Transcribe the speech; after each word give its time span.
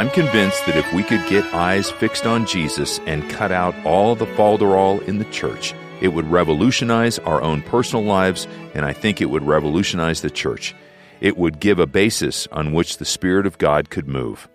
I'm 0.00 0.08
convinced 0.08 0.64
that 0.64 0.78
if 0.78 0.90
we 0.94 1.02
could 1.02 1.28
get 1.28 1.52
eyes 1.52 1.90
fixed 1.90 2.24
on 2.24 2.46
Jesus 2.46 3.00
and 3.00 3.28
cut 3.28 3.52
out 3.52 3.74
all 3.84 4.14
the 4.14 4.24
falderall 4.24 5.06
in 5.06 5.18
the 5.18 5.26
church, 5.26 5.74
it 6.00 6.08
would 6.08 6.26
revolutionize 6.30 7.18
our 7.18 7.42
own 7.42 7.60
personal 7.60 8.02
lives, 8.02 8.48
and 8.72 8.86
I 8.86 8.94
think 8.94 9.20
it 9.20 9.28
would 9.28 9.42
revolutionize 9.42 10.22
the 10.22 10.30
church. 10.30 10.74
It 11.20 11.36
would 11.36 11.60
give 11.60 11.78
a 11.78 11.86
basis 11.86 12.46
on 12.46 12.72
which 12.72 12.96
the 12.96 13.04
Spirit 13.04 13.44
of 13.44 13.58
God 13.58 13.90
could 13.90 14.08
move. 14.08 14.48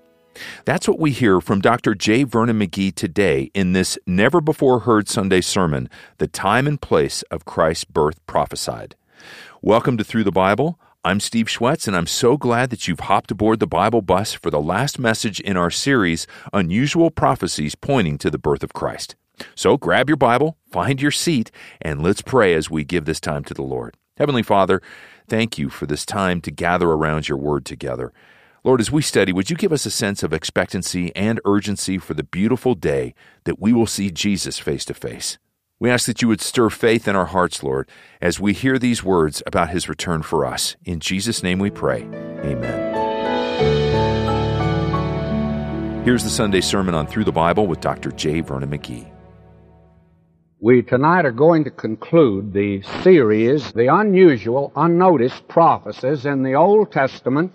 That's 0.65 0.87
what 0.87 0.97
we 0.97 1.11
hear 1.11 1.39
from 1.39 1.61
Dr. 1.61 1.93
J. 1.93 2.23
Vernon 2.23 2.57
McGee 2.57 2.95
today 2.95 3.51
in 3.53 3.73
this 3.73 3.99
never 4.07 4.41
before 4.41 4.79
heard 4.79 5.07
Sunday 5.07 5.41
sermon, 5.41 5.91
The 6.17 6.27
Time 6.27 6.65
and 6.65 6.81
Place 6.81 7.21
of 7.29 7.45
Christ's 7.45 7.85
Birth 7.85 8.25
Prophesied. 8.25 8.95
Welcome 9.61 9.97
to 9.97 10.03
Through 10.03 10.23
the 10.23 10.31
Bible. 10.31 10.79
I'm 11.05 11.19
Steve 11.19 11.45
Schwetz, 11.45 11.87
and 11.87 11.95
I'm 11.95 12.07
so 12.07 12.35
glad 12.35 12.71
that 12.71 12.87
you've 12.87 13.01
hopped 13.01 13.29
aboard 13.29 13.59
the 13.59 13.67
Bible 13.67 14.01
bus 14.01 14.33
for 14.33 14.49
the 14.49 14.59
last 14.59 14.97
message 14.97 15.39
in 15.39 15.55
our 15.55 15.69
series, 15.69 16.25
Unusual 16.51 17.11
Prophecies 17.11 17.75
Pointing 17.75 18.17
to 18.17 18.31
the 18.31 18.39
Birth 18.39 18.63
of 18.63 18.73
Christ. 18.73 19.15
So 19.53 19.77
grab 19.77 20.09
your 20.09 20.17
Bible, 20.17 20.57
find 20.71 20.99
your 20.99 21.11
seat, 21.11 21.51
and 21.79 22.01
let's 22.01 22.23
pray 22.23 22.55
as 22.55 22.71
we 22.71 22.83
give 22.83 23.05
this 23.05 23.19
time 23.19 23.43
to 23.43 23.53
the 23.53 23.61
Lord. 23.61 23.97
Heavenly 24.17 24.41
Father, 24.41 24.81
thank 25.27 25.59
you 25.59 25.69
for 25.69 25.85
this 25.85 26.07
time 26.07 26.41
to 26.41 26.49
gather 26.49 26.89
around 26.89 27.29
your 27.29 27.37
word 27.37 27.65
together. 27.65 28.11
Lord, 28.63 28.81
as 28.81 28.91
we 28.91 29.03
study, 29.03 29.31
would 29.31 29.51
you 29.51 29.55
give 29.55 29.71
us 29.71 29.85
a 29.85 29.91
sense 29.91 30.23
of 30.23 30.33
expectancy 30.33 31.15
and 31.15 31.39
urgency 31.45 31.99
for 31.99 32.15
the 32.15 32.23
beautiful 32.23 32.73
day 32.73 33.13
that 33.43 33.61
we 33.61 33.73
will 33.73 33.85
see 33.85 34.09
Jesus 34.09 34.57
face 34.57 34.85
to 34.85 34.95
face? 34.95 35.37
We 35.77 35.89
ask 35.89 36.05
that 36.05 36.21
you 36.21 36.29
would 36.29 36.39
stir 36.39 36.69
faith 36.69 37.05
in 37.05 37.17
our 37.17 37.25
hearts, 37.25 37.61
Lord, 37.61 37.89
as 38.21 38.39
we 38.39 38.53
hear 38.53 38.79
these 38.79 39.03
words 39.03 39.43
about 39.45 39.71
his 39.71 39.89
return 39.89 40.21
for 40.21 40.45
us. 40.45 40.77
In 40.85 41.01
Jesus' 41.01 41.43
name 41.43 41.59
we 41.59 41.69
pray. 41.69 42.03
Amen. 42.03 42.93
Here's 46.05 46.23
the 46.23 46.29
Sunday 46.29 46.61
sermon 46.61 46.95
on 46.95 47.07
Through 47.07 47.25
the 47.25 47.33
Bible 47.33 47.67
with 47.67 47.81
Dr. 47.81 48.13
J. 48.13 48.39
Vernon 48.39 48.69
McGee. 48.69 49.11
We 50.61 50.81
tonight 50.81 51.25
are 51.25 51.31
going 51.31 51.65
to 51.65 51.71
conclude 51.71 52.53
the 52.53 52.81
series, 53.03 53.73
The 53.73 53.93
Unusual, 53.93 54.71
Unnoticed 54.77 55.45
Prophecies 55.49 56.25
in 56.25 56.41
the 56.41 56.53
Old 56.53 56.93
Testament 56.93 57.51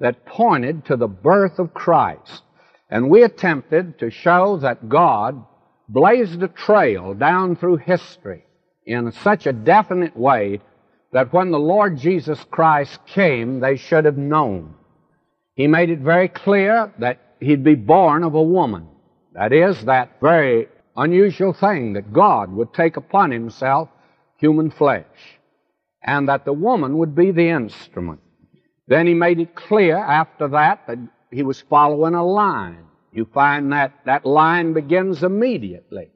that 0.00 0.26
pointed 0.26 0.84
to 0.86 0.96
the 0.96 1.06
birth 1.06 1.60
of 1.60 1.72
Christ. 1.72 2.42
And 2.90 3.08
we 3.08 3.22
attempted 3.22 4.00
to 4.00 4.10
show 4.10 4.56
that 4.56 4.88
God 4.88 5.44
blazed 5.92 6.42
a 6.42 6.48
trail 6.48 7.14
down 7.14 7.56
through 7.56 7.76
history 7.76 8.44
in 8.86 9.10
such 9.10 9.46
a 9.46 9.52
definite 9.52 10.16
way 10.16 10.60
that 11.12 11.32
when 11.32 11.50
the 11.50 11.58
Lord 11.58 11.98
Jesus 11.98 12.44
Christ 12.50 13.00
came, 13.06 13.60
they 13.60 13.76
should 13.76 14.04
have 14.04 14.16
known. 14.16 14.74
He 15.54 15.66
made 15.66 15.90
it 15.90 15.98
very 15.98 16.28
clear 16.28 16.92
that 17.00 17.18
he'd 17.40 17.64
be 17.64 17.74
born 17.74 18.22
of 18.22 18.34
a 18.34 18.42
woman. 18.42 18.86
That 19.34 19.52
is, 19.52 19.84
that 19.84 20.20
very 20.20 20.68
unusual 20.96 21.52
thing 21.52 21.94
that 21.94 22.12
God 22.12 22.52
would 22.52 22.72
take 22.72 22.96
upon 22.96 23.32
himself 23.32 23.88
human 24.36 24.70
flesh, 24.70 25.04
and 26.02 26.28
that 26.28 26.44
the 26.44 26.52
woman 26.52 26.98
would 26.98 27.14
be 27.14 27.30
the 27.30 27.50
instrument. 27.50 28.20
Then 28.86 29.06
he 29.06 29.14
made 29.14 29.38
it 29.38 29.54
clear 29.54 29.96
after 29.96 30.48
that 30.48 30.86
that 30.86 30.98
he 31.30 31.42
was 31.42 31.60
following 31.68 32.14
a 32.14 32.24
line. 32.24 32.86
You 33.12 33.26
find 33.32 33.72
that 33.72 33.92
that 34.06 34.24
line 34.24 34.72
begins 34.72 35.22
immediately. 35.22 36.10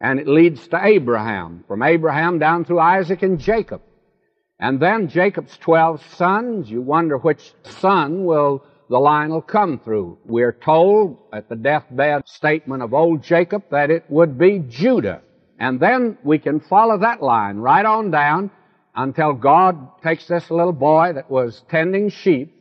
And 0.00 0.20
it 0.20 0.28
leads 0.28 0.68
to 0.68 0.84
Abraham, 0.84 1.64
from 1.66 1.82
Abraham 1.82 2.38
down 2.38 2.64
through 2.64 2.80
Isaac 2.80 3.22
and 3.22 3.40
Jacob. 3.40 3.82
And 4.58 4.80
then 4.80 5.08
Jacob's 5.08 5.56
12 5.58 6.04
sons, 6.14 6.70
you 6.70 6.82
wonder 6.82 7.18
which 7.18 7.52
son 7.64 8.24
will 8.24 8.64
the 8.88 8.98
line 8.98 9.30
will 9.30 9.42
come 9.42 9.80
through. 9.80 10.18
We're 10.24 10.52
told 10.52 11.18
at 11.32 11.48
the 11.48 11.56
deathbed 11.56 12.28
statement 12.28 12.82
of 12.82 12.94
old 12.94 13.22
Jacob 13.22 13.64
that 13.70 13.90
it 13.90 14.04
would 14.08 14.38
be 14.38 14.60
Judah. 14.60 15.22
And 15.58 15.80
then 15.80 16.18
we 16.22 16.38
can 16.38 16.60
follow 16.60 16.98
that 16.98 17.22
line 17.22 17.56
right 17.56 17.84
on 17.84 18.10
down 18.10 18.50
until 18.94 19.32
God 19.32 20.00
takes 20.02 20.26
this 20.28 20.50
little 20.50 20.72
boy 20.72 21.12
that 21.14 21.30
was 21.30 21.64
tending 21.68 22.10
sheep 22.10 22.52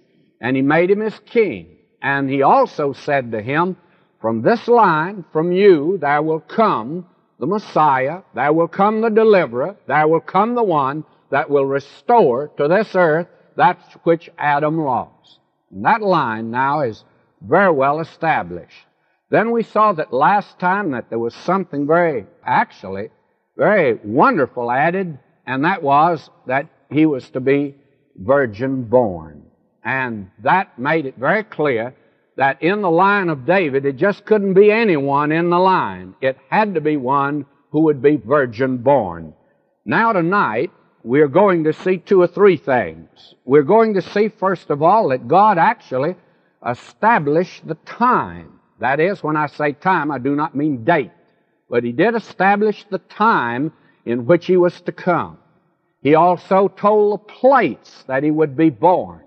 and 0.41 0.55
he 0.55 0.61
made 0.61 0.89
him 0.89 0.99
his 0.99 1.19
king. 1.25 1.74
And 2.05 2.29
he 2.29 2.43
also 2.43 2.93
said 2.93 3.31
to 3.31 3.41
him, 3.41 3.77
From 4.21 4.43
this 4.43 4.67
line, 4.67 5.25
from 5.33 5.51
you, 5.51 5.97
there 5.99 6.21
will 6.21 6.39
come 6.39 7.07
the 7.39 7.47
Messiah, 7.47 8.21
there 8.35 8.53
will 8.53 8.67
come 8.67 9.01
the 9.01 9.09
deliverer, 9.09 9.75
there 9.87 10.07
will 10.07 10.19
come 10.19 10.53
the 10.53 10.63
one 10.63 11.03
that 11.31 11.49
will 11.49 11.65
restore 11.65 12.49
to 12.57 12.67
this 12.67 12.95
earth 12.95 13.25
that 13.57 13.79
which 14.03 14.29
Adam 14.37 14.77
lost. 14.77 15.39
And 15.71 15.83
that 15.85 16.03
line 16.03 16.51
now 16.51 16.81
is 16.81 17.03
very 17.41 17.71
well 17.71 17.99
established. 17.99 18.85
Then 19.31 19.49
we 19.49 19.63
saw 19.63 19.91
that 19.93 20.13
last 20.13 20.59
time 20.59 20.91
that 20.91 21.09
there 21.09 21.17
was 21.17 21.33
something 21.33 21.87
very, 21.87 22.27
actually, 22.45 23.09
very 23.57 23.99
wonderful 24.03 24.69
added, 24.69 25.17
and 25.47 25.65
that 25.65 25.81
was 25.81 26.29
that 26.45 26.67
he 26.91 27.07
was 27.07 27.31
to 27.31 27.39
be 27.39 27.73
virgin 28.15 28.83
born. 28.83 29.41
And 29.85 30.31
that 30.39 30.79
made 30.79 31.05
it 31.05 31.15
very 31.15 31.43
clear 31.43 31.93
that 32.37 32.61
in 32.61 32.81
the 32.81 32.89
line 32.89 33.29
of 33.29 33.45
David, 33.45 33.85
it 33.85 33.95
just 33.95 34.25
couldn't 34.25 34.55
be 34.55 34.71
anyone 34.71 35.31
in 35.31 35.51
the 35.51 35.59
line. 35.59 36.15
It 36.21 36.37
had 36.49 36.73
to 36.73 36.81
be 36.81 36.97
one 36.97 37.45
who 37.69 37.81
would 37.81 38.01
be 38.01 38.17
virgin 38.17 38.77
born. 38.77 39.33
Now 39.85 40.11
tonight, 40.11 40.71
we're 41.03 41.27
going 41.27 41.65
to 41.65 41.73
see 41.73 41.97
two 41.97 42.19
or 42.19 42.27
three 42.27 42.57
things. 42.57 43.35
We're 43.45 43.61
going 43.61 43.93
to 43.93 44.01
see, 44.01 44.27
first 44.27 44.71
of 44.71 44.81
all, 44.81 45.09
that 45.09 45.27
God 45.27 45.59
actually 45.59 46.15
established 46.67 47.67
the 47.67 47.75
time. 47.85 48.59
That 48.79 48.99
is, 48.99 49.21
when 49.21 49.37
I 49.37 49.45
say 49.45 49.73
time, 49.73 50.09
I 50.09 50.17
do 50.17 50.35
not 50.35 50.55
mean 50.55 50.83
date. 50.83 51.11
But 51.69 51.83
He 51.83 51.91
did 51.91 52.15
establish 52.15 52.85
the 52.89 52.97
time 52.97 53.71
in 54.03 54.25
which 54.25 54.47
He 54.47 54.57
was 54.57 54.81
to 54.81 54.91
come. 54.91 55.37
He 56.01 56.15
also 56.15 56.69
told 56.69 57.13
the 57.13 57.33
place 57.33 58.03
that 58.07 58.23
He 58.23 58.31
would 58.31 58.57
be 58.57 58.71
born. 58.71 59.21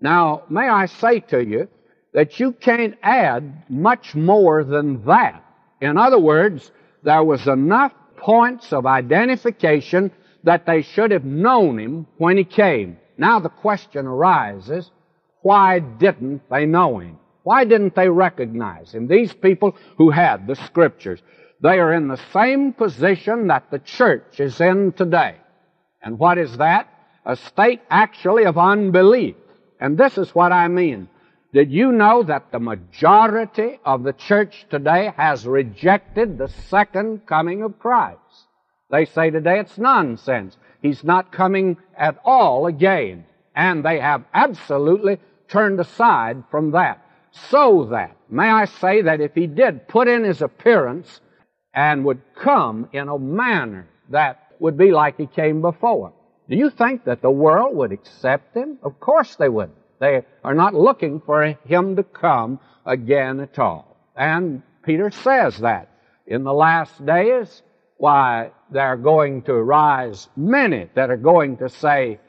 Now, 0.00 0.44
may 0.48 0.68
I 0.68 0.86
say 0.86 1.20
to 1.20 1.44
you 1.44 1.68
that 2.12 2.38
you 2.38 2.52
can't 2.52 2.96
add 3.02 3.64
much 3.68 4.14
more 4.14 4.64
than 4.64 5.04
that. 5.06 5.44
In 5.80 5.96
other 5.98 6.18
words, 6.18 6.70
there 7.02 7.22
was 7.22 7.46
enough 7.46 7.92
points 8.16 8.72
of 8.72 8.86
identification 8.86 10.10
that 10.44 10.66
they 10.66 10.82
should 10.82 11.10
have 11.10 11.24
known 11.24 11.78
him 11.78 12.06
when 12.16 12.36
he 12.36 12.44
came. 12.44 12.98
Now 13.16 13.40
the 13.40 13.48
question 13.48 14.06
arises, 14.06 14.90
why 15.42 15.80
didn't 15.80 16.42
they 16.50 16.66
know 16.66 16.98
him? 16.98 17.18
Why 17.42 17.64
didn't 17.64 17.94
they 17.94 18.08
recognize 18.08 18.92
him? 18.92 19.08
These 19.08 19.32
people 19.32 19.76
who 19.96 20.10
had 20.10 20.46
the 20.46 20.56
scriptures, 20.56 21.20
they 21.60 21.78
are 21.80 21.92
in 21.92 22.08
the 22.08 22.20
same 22.32 22.72
position 22.72 23.48
that 23.48 23.70
the 23.70 23.78
church 23.78 24.38
is 24.38 24.60
in 24.60 24.92
today. 24.92 25.36
And 26.02 26.18
what 26.18 26.38
is 26.38 26.56
that? 26.58 26.88
A 27.24 27.36
state 27.36 27.80
actually 27.90 28.44
of 28.44 28.58
unbelief. 28.58 29.36
And 29.80 29.96
this 29.96 30.18
is 30.18 30.34
what 30.34 30.52
I 30.52 30.68
mean. 30.68 31.08
Did 31.52 31.70
you 31.72 31.92
know 31.92 32.22
that 32.24 32.52
the 32.52 32.60
majority 32.60 33.80
of 33.84 34.02
the 34.02 34.12
church 34.12 34.66
today 34.68 35.12
has 35.16 35.46
rejected 35.46 36.36
the 36.36 36.48
second 36.48 37.26
coming 37.26 37.62
of 37.62 37.78
Christ? 37.78 38.18
They 38.90 39.06
say 39.06 39.30
today 39.30 39.60
it's 39.60 39.78
nonsense. 39.78 40.56
He's 40.82 41.04
not 41.04 41.32
coming 41.32 41.78
at 41.96 42.18
all 42.24 42.66
again. 42.66 43.24
And 43.54 43.84
they 43.84 43.98
have 43.98 44.24
absolutely 44.34 45.18
turned 45.48 45.80
aside 45.80 46.44
from 46.50 46.72
that. 46.72 47.04
So 47.50 47.88
that, 47.90 48.16
may 48.28 48.48
I 48.50 48.66
say 48.66 49.02
that 49.02 49.20
if 49.20 49.34
he 49.34 49.46
did 49.46 49.88
put 49.88 50.08
in 50.08 50.24
his 50.24 50.42
appearance 50.42 51.20
and 51.72 52.04
would 52.04 52.20
come 52.34 52.88
in 52.92 53.08
a 53.08 53.18
manner 53.18 53.88
that 54.10 54.52
would 54.58 54.76
be 54.76 54.90
like 54.90 55.16
he 55.16 55.26
came 55.26 55.60
before, 55.60 56.12
do 56.48 56.56
you 56.56 56.70
think 56.70 57.04
that 57.04 57.22
the 57.22 57.30
world 57.30 57.76
would 57.76 57.92
accept 57.92 58.56
him? 58.56 58.78
Of 58.82 59.00
course 59.00 59.36
they 59.36 59.48
would. 59.48 59.70
They 60.00 60.22
are 60.44 60.54
not 60.54 60.74
looking 60.74 61.20
for 61.20 61.44
him 61.44 61.96
to 61.96 62.02
come 62.02 62.60
again 62.86 63.40
at 63.40 63.58
all. 63.58 63.96
And 64.16 64.62
Peter 64.82 65.10
says 65.10 65.58
that 65.58 65.90
in 66.26 66.44
the 66.44 66.52
last 66.52 67.04
days, 67.04 67.62
why, 67.96 68.52
there 68.70 68.86
are 68.86 68.96
going 68.96 69.42
to 69.42 69.52
arise 69.52 70.28
many 70.36 70.88
that 70.94 71.10
are 71.10 71.16
going 71.16 71.56
to 71.58 71.68
say, 71.68 72.20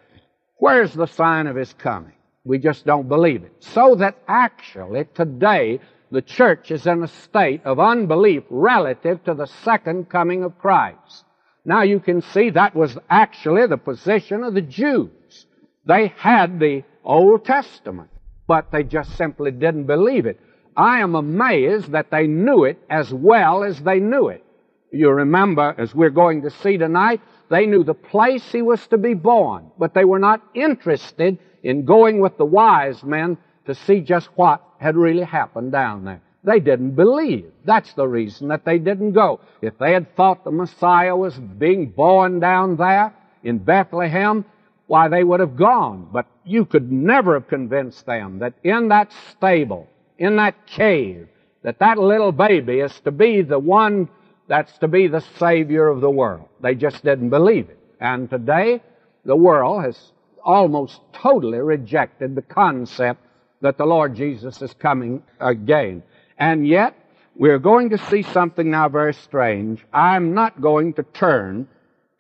Where's 0.58 0.94
the 0.94 1.06
sign 1.06 1.48
of 1.48 1.56
his 1.56 1.74
coming? 1.74 2.14
We 2.44 2.58
just 2.58 2.86
don't 2.86 3.08
believe 3.08 3.44
it. 3.44 3.54
So 3.60 3.96
that 3.96 4.18
actually 4.28 5.06
today 5.14 5.80
the 6.12 6.22
church 6.22 6.72
is 6.72 6.88
in 6.88 7.04
a 7.04 7.08
state 7.08 7.62
of 7.66 7.80
unbelief 7.80 8.44
relative 8.50 9.24
to 9.24 9.34
the 9.34 9.46
second 9.46 10.10
coming 10.10 10.44
of 10.44 10.58
Christ. 10.58 11.24
Now 11.64 11.84
you 11.84 12.00
can 12.00 12.22
see 12.22 12.50
that 12.50 12.76
was 12.76 12.98
actually 13.10 13.68
the 13.68 13.78
position 13.78 14.44
of 14.44 14.54
the 14.54 14.62
Jews. 14.62 15.46
They 15.86 16.08
had 16.18 16.60
the 16.60 16.84
Old 17.04 17.46
Testament, 17.46 18.10
but 18.48 18.72
they 18.72 18.84
just 18.84 19.16
simply 19.18 19.52
didn't 19.52 19.86
believe 19.86 20.26
it. 20.26 20.40
I 20.76 21.00
am 21.00 21.16
amazed 21.16 21.92
that 21.92 22.12
they 22.12 22.28
knew 22.28 22.64
it 22.64 22.80
as 22.90 23.14
well 23.14 23.64
as 23.64 23.80
they 23.82 24.00
knew 24.00 24.30
it. 24.30 24.44
You 24.92 25.10
remember, 25.10 25.76
as 25.78 25.94
we're 25.94 26.10
going 26.10 26.42
to 26.44 26.50
see 26.50 26.78
tonight, 26.78 27.22
they 27.50 27.66
knew 27.66 27.84
the 27.84 27.94
place 27.94 28.52
he 28.52 28.62
was 28.62 28.86
to 28.88 28.98
be 28.98 29.14
born, 29.14 29.72
but 29.78 29.94
they 29.94 30.06
were 30.06 30.20
not 30.20 30.42
interested 30.54 31.38
in 31.64 31.86
going 31.86 32.20
with 32.20 32.38
the 32.38 32.46
wise 32.46 33.04
men 33.04 33.38
to 33.66 33.76
see 33.76 34.00
just 34.00 34.30
what 34.36 34.64
had 34.80 34.96
really 34.96 35.24
happened 35.24 35.72
down 35.72 36.06
there. 36.06 36.22
They 36.44 36.60
didn't 36.60 36.92
believe. 36.92 37.52
That's 37.66 37.94
the 37.94 38.08
reason 38.08 38.48
that 38.48 38.66
they 38.66 38.80
didn't 38.80 39.12
go. 39.12 39.42
If 39.62 39.78
they 39.78 39.92
had 39.92 40.16
thought 40.16 40.44
the 40.44 40.52
Messiah 40.52 41.16
was 41.16 41.38
being 41.38 41.88
born 41.88 42.40
down 42.40 42.78
there 42.78 43.14
in 43.44 43.58
Bethlehem, 43.58 44.46
why, 44.90 45.08
they 45.08 45.24
would 45.24 45.40
have 45.40 45.56
gone. 45.56 46.10
But 46.12 46.26
you 46.44 46.66
could 46.66 46.92
never 46.92 47.36
have 47.36 47.48
convinced 47.48 48.08
them 48.08 48.40
that 48.40 48.56
in 48.64 48.88
that 48.88 49.14
stable, 49.32 49.88
in 50.18 50.38
that 50.38 50.66
cave, 50.66 51.28
that 51.62 51.78
that 51.78 52.00
little 52.00 52.32
baby 52.32 52.80
is 52.80 53.00
to 53.02 53.12
be 53.12 53.44
the 53.44 53.60
one 53.60 54.10
that's 54.48 54.76
to 54.80 54.88
be 54.88 55.06
the 55.06 55.24
Savior 55.38 55.88
of 55.88 56.02
the 56.02 56.10
world. 56.10 56.50
They 56.60 56.74
just 56.74 57.04
didn't 57.04 57.30
believe 57.30 57.70
it. 57.70 57.78
And 58.00 58.32
today, 58.32 58.82
the 59.26 59.36
world 59.36 59.84
has 59.84 60.12
almost 60.44 61.02
totally 61.14 61.60
rejected 61.60 62.34
the 62.34 62.42
concept 62.42 63.24
that 63.62 63.78
the 63.78 63.86
Lord 63.86 64.16
Jesus 64.16 64.60
is 64.60 64.74
coming 64.74 65.22
again. 65.40 66.02
And 66.40 66.68
yet, 66.68 66.96
we're 67.36 67.60
going 67.60 67.92
to 67.92 68.00
see 68.10 68.24
something 68.24 68.72
now 68.72 68.90
very 68.90 69.14
strange. 69.14 69.86
I'm 69.94 70.34
not 70.34 70.60
going 70.60 70.94
to 70.94 71.04
turn 71.04 71.68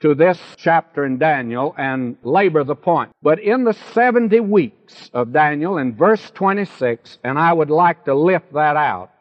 to 0.01 0.15
this 0.15 0.39
chapter 0.57 1.05
in 1.05 1.17
Daniel 1.17 1.75
and 1.77 2.17
labor 2.23 2.63
the 2.63 2.75
point. 2.75 3.11
But 3.21 3.39
in 3.39 3.63
the 3.65 3.73
70 3.93 4.39
weeks 4.39 5.09
of 5.13 5.33
Daniel 5.33 5.77
in 5.77 5.95
verse 5.95 6.31
26, 6.31 7.19
and 7.23 7.37
I 7.37 7.51
would 7.51 7.69
like 7.69 8.05
to 8.05 8.15
lift 8.15 8.53
that 8.53 8.77
out, 8.77 9.11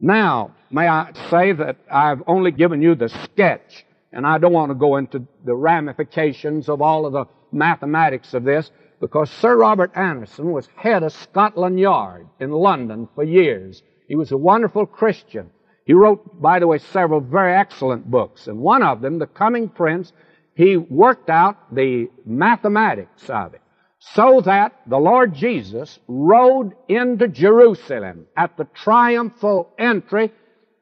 Now, 0.00 0.54
may 0.70 0.88
I 0.88 1.12
say 1.30 1.52
that 1.52 1.76
I've 1.90 2.22
only 2.26 2.52
given 2.52 2.80
you 2.80 2.94
the 2.94 3.08
sketch, 3.08 3.84
and 4.12 4.26
I 4.26 4.38
don't 4.38 4.52
want 4.52 4.70
to 4.70 4.76
go 4.76 4.96
into 4.96 5.26
the 5.44 5.54
ramifications 5.54 6.68
of 6.68 6.80
all 6.80 7.04
of 7.04 7.12
the 7.12 7.26
mathematics 7.52 8.32
of 8.34 8.44
this, 8.44 8.70
because 9.00 9.30
Sir 9.30 9.56
Robert 9.56 9.90
Anderson 9.96 10.52
was 10.52 10.68
head 10.76 11.02
of 11.02 11.12
Scotland 11.12 11.78
Yard 11.78 12.26
in 12.40 12.50
London 12.50 13.08
for 13.14 13.24
years. 13.24 13.82
He 14.08 14.16
was 14.16 14.32
a 14.32 14.36
wonderful 14.36 14.86
Christian. 14.86 15.50
He 15.84 15.94
wrote, 15.94 16.40
by 16.40 16.58
the 16.58 16.66
way, 16.66 16.78
several 16.78 17.20
very 17.20 17.54
excellent 17.54 18.10
books, 18.10 18.46
and 18.46 18.58
one 18.58 18.82
of 18.82 19.00
them, 19.00 19.18
The 19.18 19.26
Coming 19.26 19.68
Prince, 19.68 20.12
he 20.54 20.76
worked 20.76 21.30
out 21.30 21.74
the 21.74 22.08
mathematics 22.24 23.28
of 23.28 23.54
it 23.54 23.62
so 23.98 24.40
that 24.40 24.72
the 24.86 24.98
Lord 24.98 25.32
Jesus 25.32 25.98
rode 26.08 26.72
into 26.88 27.28
Jerusalem 27.28 28.26
at 28.36 28.56
the 28.56 28.64
triumphal 28.74 29.72
entry 29.78 30.32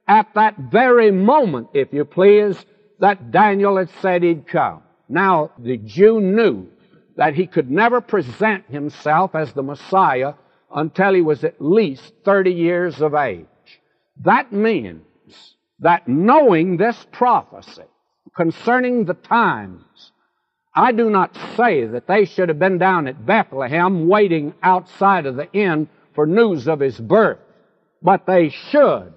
at 0.08 0.32
that 0.34 0.56
very 0.56 1.10
moment, 1.10 1.68
if 1.74 1.92
you 1.92 2.04
please, 2.04 2.64
that 2.98 3.30
Daniel 3.30 3.76
had 3.76 3.90
said 4.00 4.22
he'd 4.22 4.48
come. 4.48 4.82
Now, 5.08 5.52
the 5.58 5.76
Jew 5.76 6.20
knew 6.20 6.68
that 7.16 7.34
he 7.34 7.46
could 7.46 7.70
never 7.70 8.00
present 8.00 8.64
himself 8.70 9.34
as 9.34 9.52
the 9.52 9.62
Messiah 9.62 10.34
until 10.74 11.12
he 11.12 11.20
was 11.20 11.44
at 11.44 11.60
least 11.60 12.14
30 12.24 12.52
years 12.52 13.02
of 13.02 13.14
age. 13.14 13.46
That 14.24 14.52
means 14.52 15.02
that 15.78 16.06
knowing 16.06 16.76
this 16.76 17.06
prophecy 17.12 17.82
concerning 18.34 19.04
the 19.04 19.14
times 19.14 20.12
I 20.74 20.92
do 20.92 21.10
not 21.10 21.36
say 21.56 21.84
that 21.84 22.06
they 22.06 22.26
should 22.26 22.48
have 22.48 22.58
been 22.58 22.78
down 22.78 23.08
at 23.08 23.26
Bethlehem 23.26 24.08
waiting 24.08 24.54
outside 24.62 25.26
of 25.26 25.36
the 25.36 25.50
inn 25.52 25.88
for 26.14 26.26
news 26.26 26.68
of 26.68 26.80
his 26.80 26.98
birth, 26.98 27.38
but 28.02 28.26
they 28.26 28.50
should 28.50 29.12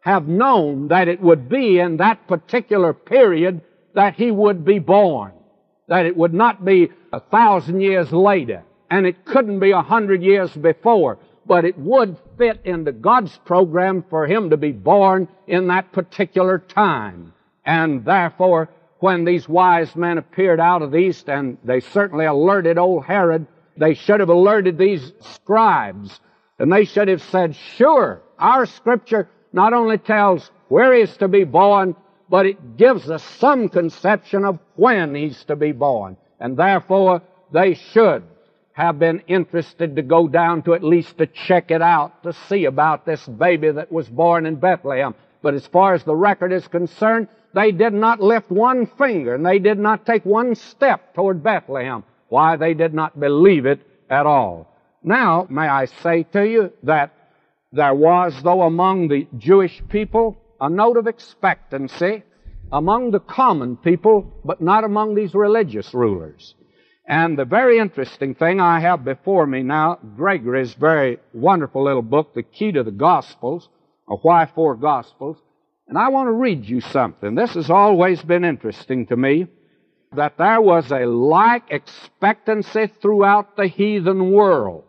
have 0.00 0.28
known 0.28 0.88
that 0.88 1.08
it 1.08 1.20
would 1.20 1.48
be 1.48 1.78
in 1.78 1.96
that 1.96 2.26
particular 2.28 2.92
period 2.92 3.62
that 3.94 4.14
he 4.14 4.30
would 4.30 4.64
be 4.64 4.78
born, 4.78 5.32
that 5.88 6.04
it 6.04 6.16
would 6.16 6.34
not 6.34 6.64
be 6.64 6.90
a 7.12 7.20
thousand 7.20 7.80
years 7.80 8.12
later, 8.12 8.62
and 8.90 9.06
it 9.06 9.24
couldn't 9.24 9.60
be 9.60 9.70
a 9.70 9.82
hundred 9.82 10.22
years 10.22 10.50
before, 10.52 11.18
but 11.48 11.64
it 11.64 11.78
would 11.78 12.16
fit 12.36 12.60
into 12.64 12.92
God's 12.92 13.36
program 13.44 14.04
for 14.10 14.26
him 14.26 14.50
to 14.50 14.56
be 14.56 14.70
born 14.70 15.26
in 15.46 15.66
that 15.68 15.90
particular 15.92 16.58
time. 16.58 17.32
And 17.64 18.04
therefore, 18.04 18.68
when 19.00 19.24
these 19.24 19.48
wise 19.48 19.96
men 19.96 20.18
appeared 20.18 20.60
out 20.60 20.82
of 20.82 20.90
the 20.90 20.98
east, 20.98 21.28
and 21.28 21.56
they 21.64 21.80
certainly 21.80 22.26
alerted 22.26 22.78
old 22.78 23.06
Herod, 23.06 23.46
they 23.76 23.94
should 23.94 24.20
have 24.20 24.28
alerted 24.28 24.76
these 24.76 25.12
scribes, 25.20 26.20
and 26.58 26.70
they 26.70 26.84
should 26.84 27.08
have 27.08 27.22
said, 27.22 27.56
sure, 27.76 28.20
our 28.38 28.66
scripture 28.66 29.28
not 29.52 29.72
only 29.72 29.98
tells 29.98 30.50
where 30.68 30.92
he's 30.92 31.16
to 31.16 31.28
be 31.28 31.44
born, 31.44 31.96
but 32.28 32.44
it 32.44 32.76
gives 32.76 33.08
us 33.08 33.24
some 33.38 33.68
conception 33.68 34.44
of 34.44 34.58
when 34.76 35.14
he's 35.14 35.42
to 35.44 35.56
be 35.56 35.72
born. 35.72 36.16
And 36.40 36.56
therefore, 36.56 37.22
they 37.52 37.74
should 37.74 38.22
have 38.78 39.00
been 39.00 39.20
interested 39.26 39.96
to 39.96 40.02
go 40.02 40.28
down 40.28 40.62
to 40.62 40.72
at 40.72 40.84
least 40.84 41.18
to 41.18 41.26
check 41.26 41.72
it 41.72 41.82
out, 41.82 42.22
to 42.22 42.32
see 42.32 42.64
about 42.64 43.04
this 43.04 43.26
baby 43.26 43.68
that 43.72 43.90
was 43.90 44.08
born 44.08 44.46
in 44.46 44.54
Bethlehem. 44.54 45.16
But 45.42 45.54
as 45.54 45.66
far 45.66 45.94
as 45.94 46.04
the 46.04 46.14
record 46.14 46.52
is 46.52 46.68
concerned, 46.68 47.26
they 47.54 47.72
did 47.72 47.92
not 47.92 48.20
lift 48.20 48.52
one 48.52 48.86
finger 48.86 49.34
and 49.34 49.44
they 49.44 49.58
did 49.58 49.80
not 49.80 50.06
take 50.06 50.24
one 50.24 50.54
step 50.54 51.12
toward 51.16 51.42
Bethlehem. 51.42 52.04
Why? 52.28 52.54
They 52.54 52.72
did 52.72 52.94
not 52.94 53.18
believe 53.18 53.66
it 53.66 53.84
at 54.08 54.26
all. 54.26 54.72
Now, 55.02 55.48
may 55.50 55.66
I 55.66 55.86
say 55.86 56.22
to 56.34 56.48
you 56.48 56.72
that 56.84 57.12
there 57.72 57.96
was, 57.96 58.40
though, 58.44 58.62
among 58.62 59.08
the 59.08 59.26
Jewish 59.38 59.82
people 59.88 60.36
a 60.60 60.70
note 60.70 60.98
of 60.98 61.08
expectancy 61.08 62.22
among 62.70 63.10
the 63.10 63.20
common 63.20 63.76
people, 63.76 64.32
but 64.44 64.60
not 64.60 64.84
among 64.84 65.16
these 65.16 65.34
religious 65.34 65.92
rulers. 65.92 66.54
And 67.08 67.38
the 67.38 67.46
very 67.46 67.78
interesting 67.78 68.34
thing 68.34 68.60
I 68.60 68.80
have 68.80 69.02
before 69.02 69.46
me 69.46 69.62
now, 69.62 69.98
Gregory's 70.14 70.74
very 70.74 71.18
wonderful 71.32 71.82
little 71.82 72.02
book, 72.02 72.34
The 72.34 72.42
Key 72.42 72.72
to 72.72 72.82
the 72.82 72.90
Gospels, 72.90 73.70
or 74.06 74.18
Why 74.18 74.44
Four 74.44 74.76
Gospels, 74.76 75.38
and 75.88 75.96
I 75.96 76.08
want 76.08 76.26
to 76.26 76.32
read 76.32 76.66
you 76.66 76.82
something. 76.82 77.34
This 77.34 77.54
has 77.54 77.70
always 77.70 78.20
been 78.22 78.44
interesting 78.44 79.06
to 79.06 79.16
me 79.16 79.46
that 80.14 80.36
there 80.36 80.60
was 80.60 80.90
a 80.92 81.06
like 81.06 81.70
expectancy 81.70 82.88
throughout 83.00 83.56
the 83.56 83.68
heathen 83.68 84.30
world 84.30 84.84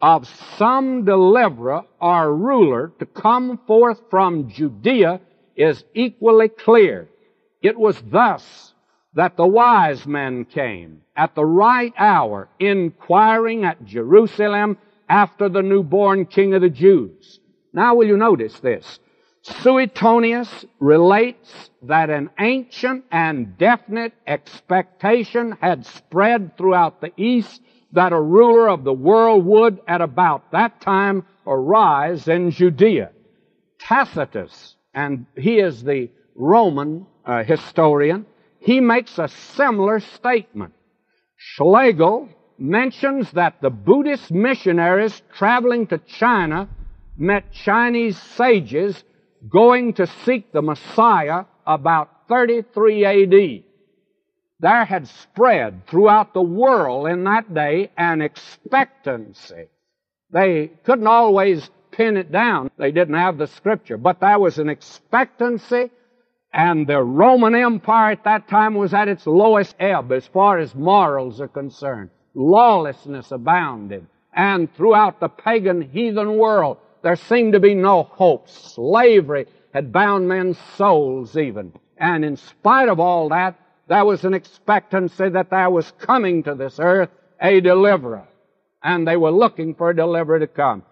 of 0.00 0.28
some 0.56 1.04
deliverer 1.04 1.82
or 2.00 2.34
ruler 2.34 2.92
to 3.00 3.06
come 3.06 3.58
forth 3.66 4.00
from 4.08 4.50
Judea 4.50 5.20
is 5.56 5.82
equally 5.94 6.48
clear. 6.48 7.08
It 7.60 7.76
was 7.76 8.00
thus 8.08 8.69
that 9.14 9.36
the 9.36 9.46
wise 9.46 10.06
men 10.06 10.44
came 10.44 11.02
at 11.16 11.34
the 11.34 11.44
right 11.44 11.92
hour, 11.98 12.48
inquiring 12.58 13.64
at 13.64 13.84
Jerusalem 13.84 14.78
after 15.08 15.48
the 15.48 15.62
newborn 15.62 16.26
king 16.26 16.54
of 16.54 16.62
the 16.62 16.70
Jews. 16.70 17.40
Now 17.72 17.96
will 17.96 18.06
you 18.06 18.16
notice 18.16 18.58
this? 18.60 19.00
Suetonius 19.42 20.64
relates 20.78 21.70
that 21.82 22.10
an 22.10 22.30
ancient 22.38 23.04
and 23.10 23.56
definite 23.56 24.12
expectation 24.26 25.56
had 25.60 25.86
spread 25.86 26.56
throughout 26.56 27.00
the 27.00 27.12
East 27.16 27.62
that 27.92 28.12
a 28.12 28.20
ruler 28.20 28.68
of 28.68 28.84
the 28.84 28.92
world 28.92 29.44
would 29.46 29.80
at 29.88 30.00
about 30.00 30.52
that 30.52 30.80
time 30.80 31.24
arise 31.46 32.28
in 32.28 32.50
Judea. 32.50 33.10
Tacitus, 33.78 34.76
and 34.94 35.26
he 35.36 35.58
is 35.58 35.82
the 35.82 36.10
Roman 36.34 37.06
uh, 37.24 37.42
historian, 37.42 38.26
he 38.60 38.80
makes 38.80 39.18
a 39.18 39.28
similar 39.28 40.00
statement. 40.00 40.74
Schlegel, 41.36 42.28
mentions 42.58 43.32
that 43.32 43.60
the 43.62 43.70
Buddhist 43.70 44.30
missionaries 44.30 45.22
traveling 45.34 45.86
to 45.86 45.98
China 45.98 46.68
met 47.16 47.52
Chinese 47.52 48.20
sages 48.20 49.02
going 49.48 49.94
to 49.94 50.06
seek 50.06 50.52
the 50.52 50.60
Messiah 50.60 51.44
about 51.66 52.10
33 52.28 53.04
AD. 53.04 53.64
There 54.60 54.84
had 54.84 55.08
spread 55.08 55.86
throughout 55.86 56.34
the 56.34 56.42
world 56.42 57.08
in 57.08 57.24
that 57.24 57.52
day 57.54 57.90
an 57.96 58.20
expectancy. 58.20 59.68
They 60.30 60.70
couldn't 60.84 61.06
always 61.06 61.68
pin 61.92 62.18
it 62.18 62.30
down. 62.30 62.70
They 62.76 62.92
didn't 62.92 63.14
have 63.14 63.38
the 63.38 63.46
scripture, 63.46 63.96
but 63.96 64.20
there 64.20 64.38
was 64.38 64.58
an 64.58 64.68
expectancy 64.68 65.90
and 66.52 66.86
the 66.86 67.02
Roman 67.02 67.54
Empire 67.54 68.12
at 68.12 68.24
that 68.24 68.48
time 68.48 68.74
was 68.74 68.92
at 68.92 69.08
its 69.08 69.26
lowest 69.26 69.76
ebb 69.78 70.10
as 70.10 70.26
far 70.26 70.58
as 70.58 70.74
morals 70.74 71.40
are 71.40 71.48
concerned. 71.48 72.10
Lawlessness 72.34 73.30
abounded. 73.30 74.06
And 74.32 74.72
throughout 74.74 75.20
the 75.20 75.28
pagan 75.28 75.80
heathen 75.80 76.38
world, 76.38 76.78
there 77.02 77.16
seemed 77.16 77.52
to 77.52 77.60
be 77.60 77.74
no 77.74 78.02
hope. 78.02 78.48
Slavery 78.48 79.46
had 79.72 79.92
bound 79.92 80.28
men's 80.28 80.58
souls 80.76 81.36
even. 81.36 81.72
And 81.96 82.24
in 82.24 82.36
spite 82.36 82.88
of 82.88 82.98
all 82.98 83.28
that, 83.28 83.54
there 83.88 84.04
was 84.04 84.24
an 84.24 84.34
expectancy 84.34 85.28
that 85.28 85.50
there 85.50 85.70
was 85.70 85.92
coming 85.98 86.42
to 86.44 86.54
this 86.54 86.78
earth 86.80 87.10
a 87.40 87.60
deliverer. 87.60 88.26
And 88.82 89.06
they 89.06 89.16
were 89.16 89.30
looking 89.30 89.74
for 89.74 89.90
a 89.90 89.96
deliverer 89.96 90.40
to 90.40 90.46
come. 90.46 90.82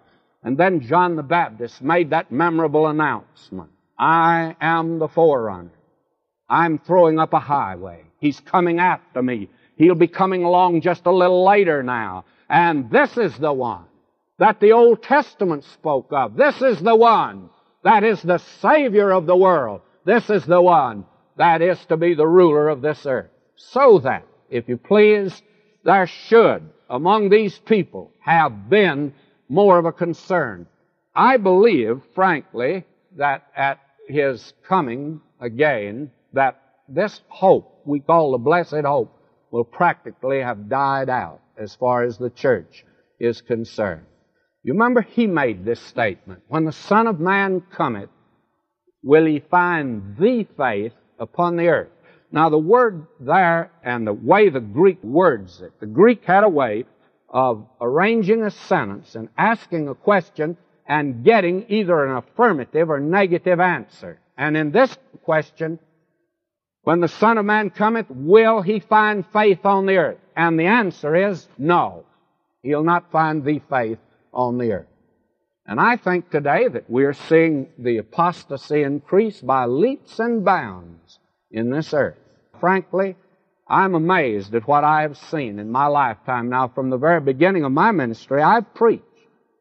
And 0.43 0.57
then 0.57 0.81
John 0.81 1.17
the 1.17 1.23
Baptist 1.23 1.83
made 1.83 2.11
that 2.11 2.31
memorable 2.31 2.87
announcement. 2.87 3.71
I 3.99 4.57
am 4.61 4.99
the 4.99 5.09
forerunner. 5.09 5.71
I'm 6.49 6.78
throwing 6.78 7.19
up 7.19 7.33
a 7.33 7.40
highway. 7.40 8.05
He's 8.21 8.40
coming 8.40 8.78
after 8.78 9.23
me. 9.23 9.49
He'll 9.76 9.95
be 9.95 10.09
coming 10.09 10.45
along 10.45 10.81
just 10.81 11.07
a 11.07 11.12
little 11.12 11.45
later 11.45 11.83
now. 11.83 12.25
And 12.49 12.90
this 12.90 13.17
is 13.17 13.37
the 13.38 13.52
one 13.52 13.85
that 14.38 14.61
the 14.61 14.73
Old 14.73 15.02
Testament 15.02 15.64
spoke 15.64 16.09
of. 16.12 16.37
This 16.37 16.62
is 16.62 16.81
the 16.81 16.97
one 16.97 17.50
that 17.83 18.05
is 18.05 18.23
the 18.23 18.38
Savior 18.61 19.11
of 19.11 19.26
the 19.26 19.37
world. 19.37 19.83
This 20.05 20.31
is 20.31 20.45
the 20.47 20.62
one 20.62 21.05
that 21.37 21.61
is 21.62 21.78
to 21.87 21.97
be 21.97 22.14
the 22.14 22.26
ruler 22.26 22.69
of 22.69 22.81
this 22.81 23.05
earth. 23.05 23.31
So 23.57 23.99
that, 24.00 24.25
if 24.49 24.69
you 24.69 24.76
please, 24.76 25.43
there 25.85 26.07
should, 26.07 26.69
among 26.88 27.28
these 27.28 27.59
people, 27.59 28.12
have 28.21 28.71
been 28.71 29.12
more 29.49 29.78
of 29.78 29.85
a 29.85 29.93
concern. 29.93 30.67
I 31.14 31.37
believe, 31.37 32.00
frankly, 32.14 32.85
that 33.17 33.47
at 33.57 33.81
his 34.09 34.53
coming 34.67 35.21
again, 35.41 36.11
that 36.33 36.61
this 36.88 37.21
hope 37.29 37.83
we 37.85 38.00
call 38.00 38.33
the 38.33 38.38
blessed 38.38 38.85
hope 38.85 39.15
will 39.50 39.65
practically 39.65 40.41
have 40.41 40.69
died 40.69 41.09
out 41.09 41.41
as 41.57 41.75
far 41.75 42.03
as 42.03 42.19
the 42.19 42.31
church 42.31 42.85
is 43.21 43.41
concerned. 43.41 44.07
You 44.62 44.73
remember 44.73 45.03
he 45.03 45.27
made 45.27 45.65
this 45.65 45.81
statement, 45.81 46.43
when 46.49 46.65
the 46.65 46.73
Son 46.73 47.07
of 47.07 47.21
Man 47.21 47.62
cometh, 47.73 48.11
will 49.03 49.25
he 49.25 49.41
find 49.41 50.17
the 50.19 50.47
faith 50.57 50.93
upon 51.19 51.57
the 51.57 51.69
earth? 51.69 51.91
Now 52.31 52.50
the 52.50 52.59
word 52.59 53.07
there 53.21 53.71
and 53.83 54.07
the 54.07 54.12
way 54.12 54.50
the 54.50 54.61
Greek 54.61 55.03
words 55.03 55.62
it, 55.62 55.73
the 55.81 55.87
Greek 55.87 56.25
had 56.25 56.45
a 56.45 56.49
way 56.49 56.85
of 57.31 57.67
arranging 57.81 58.43
a 58.43 58.50
sentence 58.50 59.15
and 59.15 59.29
asking 59.37 59.88
a 59.88 59.95
question 59.95 60.57
and 60.88 61.23
getting 61.23 61.66
either 61.68 62.04
an 62.07 62.16
affirmative 62.16 62.88
or 62.88 62.99
negative 62.99 63.61
answer. 63.61 64.18
And 64.37 64.57
in 64.57 64.73
this 64.73 64.97
question, 65.23 65.78
when 66.83 67.00
the 67.00 67.09
Son 67.09 67.37
of 67.37 67.45
Man 67.45 67.68
cometh, 67.68 68.07
will 68.09 68.62
he 68.62 68.80
find 68.80 69.26
faith 69.33 69.66
on 69.66 69.85
the 69.85 69.99
earth? 69.99 70.18
And 70.35 70.59
the 70.59 70.66
answer 70.66 71.14
is 71.14 71.47
no. 71.59 72.07
He'll 72.62 72.85
not 72.85 73.12
find 73.12 73.45
the 73.45 73.61
faith 73.68 73.99
on 74.33 74.57
the 74.57 74.73
earth. 74.73 74.87
And 75.66 75.78
I 75.78 75.97
think 75.97 76.30
today 76.30 76.66
that 76.66 76.88
we're 76.88 77.12
seeing 77.12 77.68
the 77.78 77.99
apostasy 77.99 78.83
increase 78.83 79.42
by 79.42 79.66
leaps 79.66 80.18
and 80.18 80.42
bounds 80.42 81.18
in 81.50 81.68
this 81.68 81.92
earth. 81.92 82.16
Frankly, 82.59 83.16
I'm 83.68 83.95
amazed 83.95 84.54
at 84.54 84.66
what 84.66 84.85
I 84.85 85.02
have 85.02 85.18
seen 85.18 85.59
in 85.59 85.71
my 85.71 85.87
lifetime. 85.87 86.49
Now, 86.49 86.68
from 86.68 86.88
the 86.88 86.97
very 86.97 87.21
beginning 87.21 87.64
of 87.64 87.73
my 87.73 87.92
ministry, 87.92 88.40
I've 88.40 88.73
preached 88.73 89.04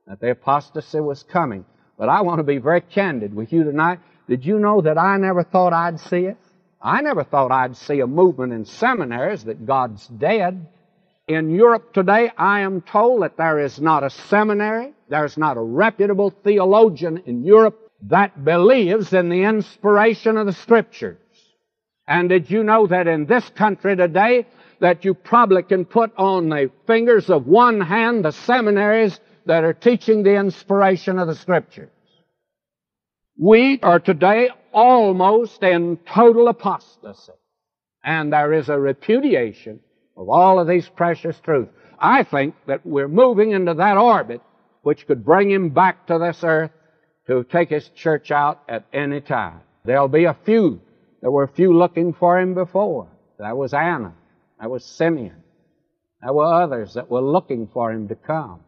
that 0.08 0.22
the 0.22 0.32
apostasy 0.32 1.00
was 1.00 1.24
coming. 1.24 1.66
But 1.98 2.10
I 2.10 2.22
want 2.22 2.40
to 2.40 2.44
be 2.44 2.58
very 2.58 2.82
candid 2.82 3.34
with 3.34 3.52
you 3.52 3.64
tonight. 3.64 4.00
Did 4.28 4.46
you 4.46 4.60
know 4.60 4.82
that 4.82 4.98
I 4.98 5.18
never 5.18 5.44
thought 5.44 5.74
I'd 5.74 6.00
see 6.00 6.26
it? 6.26 6.38
I 6.82 7.02
never 7.02 7.24
thought 7.24 7.52
I'd 7.52 7.76
see 7.76 8.00
a 8.00 8.08
movement 8.08 8.54
in 8.54 8.66
seminaries 8.66 9.44
that 9.46 9.66
God's 9.66 10.08
dead. 10.08 10.68
In 11.28 11.50
Europe 11.50 11.94
today, 11.94 12.32
I 12.38 12.62
am 12.62 12.82
told 12.82 13.24
that 13.24 13.36
there 13.36 13.60
is 13.60 13.82
not 13.82 14.04
a 14.04 14.10
seminary, 14.10 14.94
there's 15.10 15.38
not 15.38 15.58
a 15.58 15.62
reputable 15.62 16.30
theologian 16.30 17.24
in 17.26 17.44
Europe 17.44 17.78
that 18.04 18.46
believes 18.46 19.12
in 19.12 19.28
the 19.30 19.44
inspiration 19.44 20.38
of 20.38 20.46
the 20.46 20.54
Scriptures. 20.54 21.18
And 22.08 22.30
did 22.30 22.50
you 22.50 22.64
know 22.64 22.88
that 22.88 23.08
in 23.08 23.26
this 23.26 23.50
country 23.50 23.98
today, 23.98 24.46
that 24.80 25.04
you 25.04 25.14
probably 25.14 25.64
can 25.64 25.84
put 25.84 26.12
on 26.16 26.50
the 26.50 26.72
fingers 26.86 27.30
of 27.30 27.48
one 27.48 27.82
hand 27.82 28.24
the 28.24 28.32
seminaries 28.32 29.20
that 29.48 29.64
are 29.64 29.74
teaching 29.74 30.24
the 30.24 30.36
inspiration 30.36 31.20
of 31.20 31.28
the 31.28 31.36
Scriptures? 31.36 31.90
We 33.38 33.80
are 33.82 34.00
today 34.00 34.50
almost 34.72 35.64
in 35.64 35.98
total 36.14 36.48
apostasy. 36.48 37.34
And 38.04 38.32
there 38.32 38.54
is 38.54 38.70
a 38.70 38.80
repudiation 38.80 39.80
of 40.16 40.30
all 40.30 40.60
of 40.60 40.68
these 40.68 40.88
precious 40.88 41.40
truths. 41.40 41.72
I 42.00 42.24
think 42.24 42.56
that 42.68 42.86
we're 42.86 43.08
moving 43.08 43.52
into 43.52 43.74
that 43.74 43.98
orbit 43.98 44.42
which 44.84 45.06
could 45.08 45.26
bring 45.26 45.52
him 45.52 45.70
back 45.70 46.08
to 46.08 46.18
this 46.18 46.44
earth 46.44 46.72
to 47.28 47.44
take 47.44 47.70
his 47.70 47.90
church 47.90 48.32
out 48.32 48.62
at 48.70 48.86
any 48.94 49.20
time. 49.20 49.60
There'll 49.84 50.08
be 50.08 50.26
a 50.26 50.38
few. 50.46 50.82
There 51.22 51.32
were 51.32 51.44
a 51.44 51.48
few 51.48 51.78
looking 51.78 52.14
for 52.14 52.40
him 52.40 52.54
before. 52.54 53.08
There 53.38 53.56
was 53.56 53.74
Anna. 53.74 54.14
There 54.60 54.70
was 54.70 54.86
Simeon. 54.86 55.44
There 56.22 56.34
were 56.34 56.46
others 56.46 56.94
that 56.94 57.10
were 57.10 57.22
looking 57.22 57.68
for 57.68 57.92
him 57.92 58.08
to 58.08 58.16
come. 58.16 58.62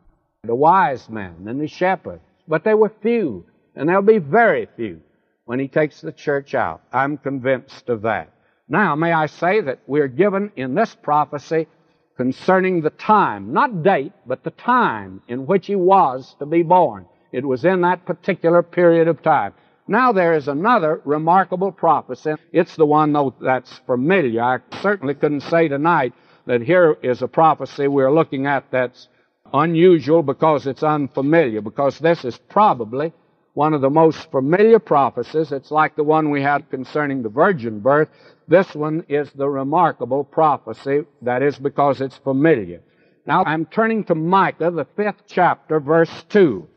The 0.44 0.56
wise 0.56 1.10
men 1.10 1.36
and 1.48 1.60
the 1.60 1.68
shepherds. 1.68 2.22
But 2.48 2.64
they 2.64 2.74
were 2.74 2.94
few. 3.02 3.46
And 3.76 3.88
they'll 3.88 4.02
be 4.02 4.20
very 4.20 4.68
few 4.76 5.02
when 5.46 5.60
he 5.60 5.68
takes 5.68 6.02
the 6.02 6.12
church 6.12 6.56
out. 6.56 6.82
I'm 6.94 7.18
convinced 7.18 7.90
of 7.90 8.02
that. 8.04 8.32
Now, 8.68 8.96
may 8.96 9.12
I 9.12 9.26
say 9.26 9.62
that 9.62 9.80
we're 9.88 10.08
given 10.08 10.52
in 10.56 10.76
this 10.76 10.96
prophecy 10.96 11.68
concerning 12.16 12.82
the 12.82 12.90
time, 12.92 13.54
not 13.54 13.84
date, 13.84 14.14
but 14.26 14.44
the 14.44 14.52
time 14.52 15.22
in 15.28 15.46
which 15.46 15.68
he 15.68 15.76
was 15.76 16.36
to 16.40 16.46
be 16.46 16.64
born. 16.64 17.06
It 17.32 17.46
was 17.46 17.66
in 17.66 17.82
that 17.82 18.06
particular 18.06 18.64
period 18.64 19.08
of 19.08 19.22
time. 19.22 19.54
Now 19.88 20.12
there 20.12 20.34
is 20.34 20.48
another 20.48 21.02
remarkable 21.04 21.72
prophecy. 21.72 22.36
It's 22.52 22.76
the 22.76 22.86
one, 22.86 23.12
though, 23.12 23.34
that's 23.42 23.80
familiar. 23.86 24.44
I 24.44 24.60
certainly 24.82 25.16
couldn't 25.16 25.42
say 25.42 25.68
tonight 25.68 26.14
that 26.46 26.62
here 26.62 26.98
is 27.02 27.22
a 27.22 27.28
prophecy 27.28 27.88
we're 27.88 28.14
looking 28.14 28.46
at 28.46 28.70
that's 28.72 29.08
unusual 29.54 30.24
because 30.24 30.68
it's 30.68 30.84
unfamiliar, 30.84 31.62
because 31.62 32.00
this 32.00 32.26
is 32.26 32.38
probably 32.50 33.14
one 33.54 33.74
of 33.74 33.82
the 33.82 33.90
most 33.90 34.32
familiar 34.32 34.80
prophecies. 34.80 35.52
It's 35.52 35.72
like 35.72 35.96
the 35.96 36.04
one 36.04 36.30
we 36.30 36.42
had 36.42 36.70
concerning 36.70 37.24
the 37.24 37.30
virgin 37.30 37.80
birth. 37.80 38.10
This 38.48 38.74
one 38.74 39.04
is 39.10 39.30
the 39.32 39.50
remarkable 39.50 40.24
prophecy. 40.24 41.02
That 41.22 41.42
is 41.44 41.58
because 41.58 42.02
it's 42.02 42.18
familiar. 42.18 42.82
Now 43.26 43.44
I'm 43.46 43.66
turning 43.66 44.06
to 44.06 44.16
Micah, 44.16 44.72
the 44.72 44.88
fifth 44.96 45.24
chapter, 45.28 45.80
verse 45.80 46.24
2. 46.30 46.68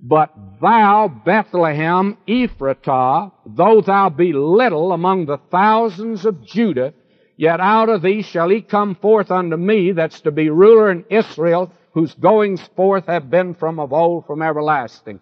But 0.00 0.34
thou, 0.60 1.08
Bethlehem 1.08 2.18
Ephratah, 2.28 3.32
though 3.46 3.80
thou 3.80 4.10
be 4.10 4.32
little 4.32 4.92
among 4.92 5.26
the 5.26 5.38
thousands 5.50 6.26
of 6.26 6.44
Judah, 6.44 6.92
yet 7.36 7.60
out 7.60 7.88
of 7.88 8.02
thee 8.02 8.22
shall 8.22 8.50
he 8.50 8.60
come 8.60 8.96
forth 8.96 9.30
unto 9.30 9.56
me 9.56 9.92
that's 9.92 10.20
to 10.22 10.30
be 10.30 10.50
ruler 10.50 10.90
in 10.90 11.04
Israel, 11.08 11.72
whose 11.94 12.12
goings 12.14 12.60
forth 12.76 13.06
have 13.06 13.30
been 13.30 13.54
from 13.54 13.78
of 13.78 13.92
old, 13.92 14.26
from 14.26 14.42
everlasting. 14.42 15.20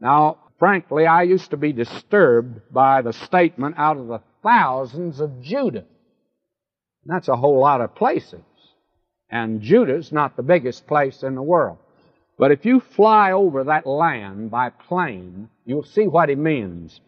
Now, 0.00 0.38
frankly, 0.58 1.06
I 1.06 1.22
used 1.22 1.50
to 1.50 1.58
be 1.58 1.72
disturbed 1.72 2.72
by 2.72 3.02
the 3.02 3.12
statement 3.12 3.76
out 3.78 3.98
of 3.98 4.08
the 4.08 4.20
thousands 4.42 5.20
of 5.20 5.42
Judah. 5.42 5.84
That's 7.04 7.28
a 7.28 7.36
whole 7.36 7.60
lot 7.60 7.82
of 7.82 7.94
places. 7.94 8.40
And 9.30 9.60
Judah's 9.60 10.12
not 10.12 10.36
the 10.36 10.42
biggest 10.42 10.86
place 10.86 11.22
in 11.22 11.34
the 11.34 11.42
world. 11.42 11.78
But 12.38 12.52
if 12.52 12.64
you 12.64 12.80
fly 12.80 13.32
over 13.32 13.64
that 13.64 13.86
land 13.86 14.50
by 14.50 14.70
plane, 14.70 15.50
you'll 15.66 15.84
see 15.84 16.06
what 16.06 16.30
he 16.30 16.34
means. 16.34 17.00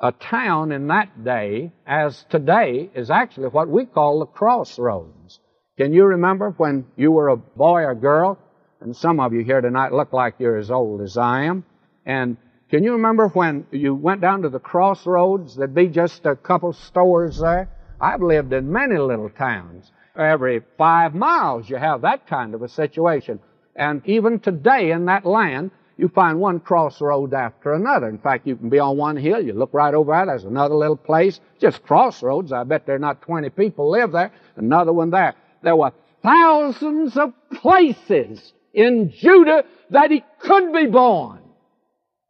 A 0.00 0.12
town 0.12 0.72
in 0.72 0.88
that 0.88 1.24
day, 1.24 1.72
as 1.86 2.26
today, 2.28 2.90
is 2.94 3.10
actually 3.10 3.48
what 3.48 3.68
we 3.68 3.86
call 3.86 4.18
the 4.18 4.26
crossroads. 4.26 5.40
Can 5.78 5.92
you 5.92 6.04
remember 6.04 6.50
when 6.56 6.86
you 6.96 7.12
were 7.12 7.28
a 7.28 7.36
boy 7.36 7.82
or 7.82 7.94
girl? 7.94 8.38
And 8.80 8.94
some 8.94 9.20
of 9.20 9.32
you 9.32 9.42
here 9.42 9.60
tonight 9.60 9.92
look 9.92 10.12
like 10.12 10.34
you're 10.38 10.56
as 10.56 10.70
old 10.70 11.00
as 11.00 11.16
I 11.16 11.44
am. 11.44 11.64
And 12.04 12.36
can 12.70 12.84
you 12.84 12.92
remember 12.92 13.28
when 13.28 13.66
you 13.70 13.94
went 13.94 14.20
down 14.20 14.42
to 14.42 14.48
the 14.48 14.58
crossroads? 14.58 15.56
There'd 15.56 15.74
be 15.74 15.88
just 15.88 16.26
a 16.26 16.36
couple 16.36 16.72
stores 16.72 17.38
there. 17.38 17.68
I've 18.00 18.22
lived 18.22 18.52
in 18.52 18.70
many 18.70 18.98
little 18.98 19.30
towns. 19.30 19.92
every 20.16 20.62
five 20.78 21.14
miles 21.14 21.68
you 21.68 21.76
have 21.76 22.02
that 22.02 22.26
kind 22.26 22.54
of 22.54 22.62
a 22.62 22.68
situation. 22.68 23.38
And 23.74 24.02
even 24.06 24.40
today 24.40 24.90
in 24.90 25.06
that 25.06 25.24
land, 25.24 25.70
you 25.96 26.08
find 26.08 26.40
one 26.40 26.60
crossroad 26.60 27.32
after 27.32 27.72
another. 27.72 28.08
In 28.08 28.18
fact, 28.18 28.46
you 28.46 28.56
can 28.56 28.68
be 28.68 28.78
on 28.78 28.96
one 28.96 29.16
hill, 29.16 29.42
you 29.42 29.52
look 29.52 29.72
right 29.72 29.94
over 29.94 30.12
there, 30.12 30.26
there's 30.26 30.44
another 30.44 30.74
little 30.74 30.96
place, 30.96 31.40
just 31.58 31.82
crossroads. 31.82 32.52
I 32.52 32.64
bet 32.64 32.84
there 32.84 32.96
are 32.96 32.98
not 32.98 33.22
20 33.22 33.50
people 33.50 33.90
live 33.90 34.12
there. 34.12 34.32
Another 34.56 34.92
one 34.92 35.10
there. 35.10 35.34
There 35.62 35.76
were 35.76 35.92
thousands 36.22 37.16
of 37.16 37.32
places 37.52 38.52
in 38.76 39.10
Judah 39.10 39.64
that 39.90 40.12
he 40.12 40.22
could 40.38 40.72
be 40.72 40.86
born. 40.86 41.40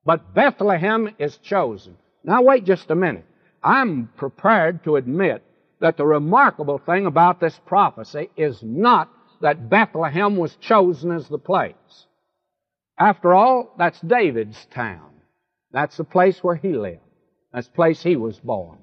But 0.05 0.33
Bethlehem 0.33 1.15
is 1.19 1.37
chosen. 1.39 1.97
Now 2.25 2.43
wait 2.43 2.65
just 2.65 2.91
a 2.91 2.95
minute. 2.95 3.27
I'm 3.63 4.09
prepared 4.17 4.85
to 4.85 4.97
admit 4.97 5.43
that 5.81 5.97
the 5.97 6.07
remarkable 6.07 6.79
thing 6.79 7.05
about 7.05 7.41
this 7.41 7.59
prophecy 7.67 8.31
is 8.37 8.63
not 8.63 9.11
that 9.43 9.69
Bethlehem 9.69 10.37
was 10.37 10.55
chosen 10.57 11.11
as 11.11 11.29
the 11.29 11.39
place. 11.39 11.75
After 12.99 13.35
all, 13.35 13.75
that's 13.77 14.01
David's 14.01 14.65
town. 14.71 15.11
That's 15.73 15.97
the 15.97 16.05
place 16.05 16.43
where 16.43 16.55
he 16.55 16.73
lived. 16.73 17.01
That's 17.53 17.67
the 17.67 17.75
place 17.75 18.03
he 18.03 18.17
was 18.17 18.39
born. 18.39 18.79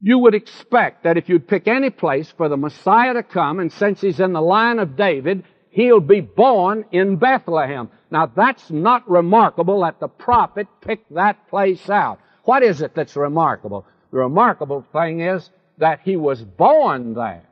You 0.00 0.18
would 0.20 0.34
expect 0.34 1.04
that 1.04 1.16
if 1.18 1.28
you'd 1.28 1.46
pick 1.46 1.68
any 1.68 1.90
place 1.90 2.32
for 2.36 2.48
the 2.48 2.56
Messiah 2.56 3.14
to 3.14 3.22
come, 3.22 3.60
and 3.60 3.70
since 3.72 4.00
he's 4.00 4.20
in 4.20 4.32
the 4.32 4.40
line 4.40 4.78
of 4.78 4.96
David, 4.96 5.44
he'll 5.70 6.00
be 6.00 6.20
born 6.20 6.84
in 6.92 7.16
Bethlehem. 7.16 7.90
Now 8.10 8.26
that's 8.26 8.70
not 8.70 9.08
remarkable 9.08 9.80
that 9.82 10.00
the 10.00 10.08
prophet 10.08 10.66
picked 10.80 11.14
that 11.14 11.48
place 11.48 11.88
out. 11.90 12.20
What 12.44 12.62
is 12.62 12.80
it 12.80 12.94
that's 12.94 13.16
remarkable? 13.16 13.86
The 14.10 14.18
remarkable 14.18 14.84
thing 14.92 15.20
is 15.20 15.48
that 15.78 16.00
he 16.04 16.16
was 16.16 16.42
born 16.42 17.14
there. 17.14 17.44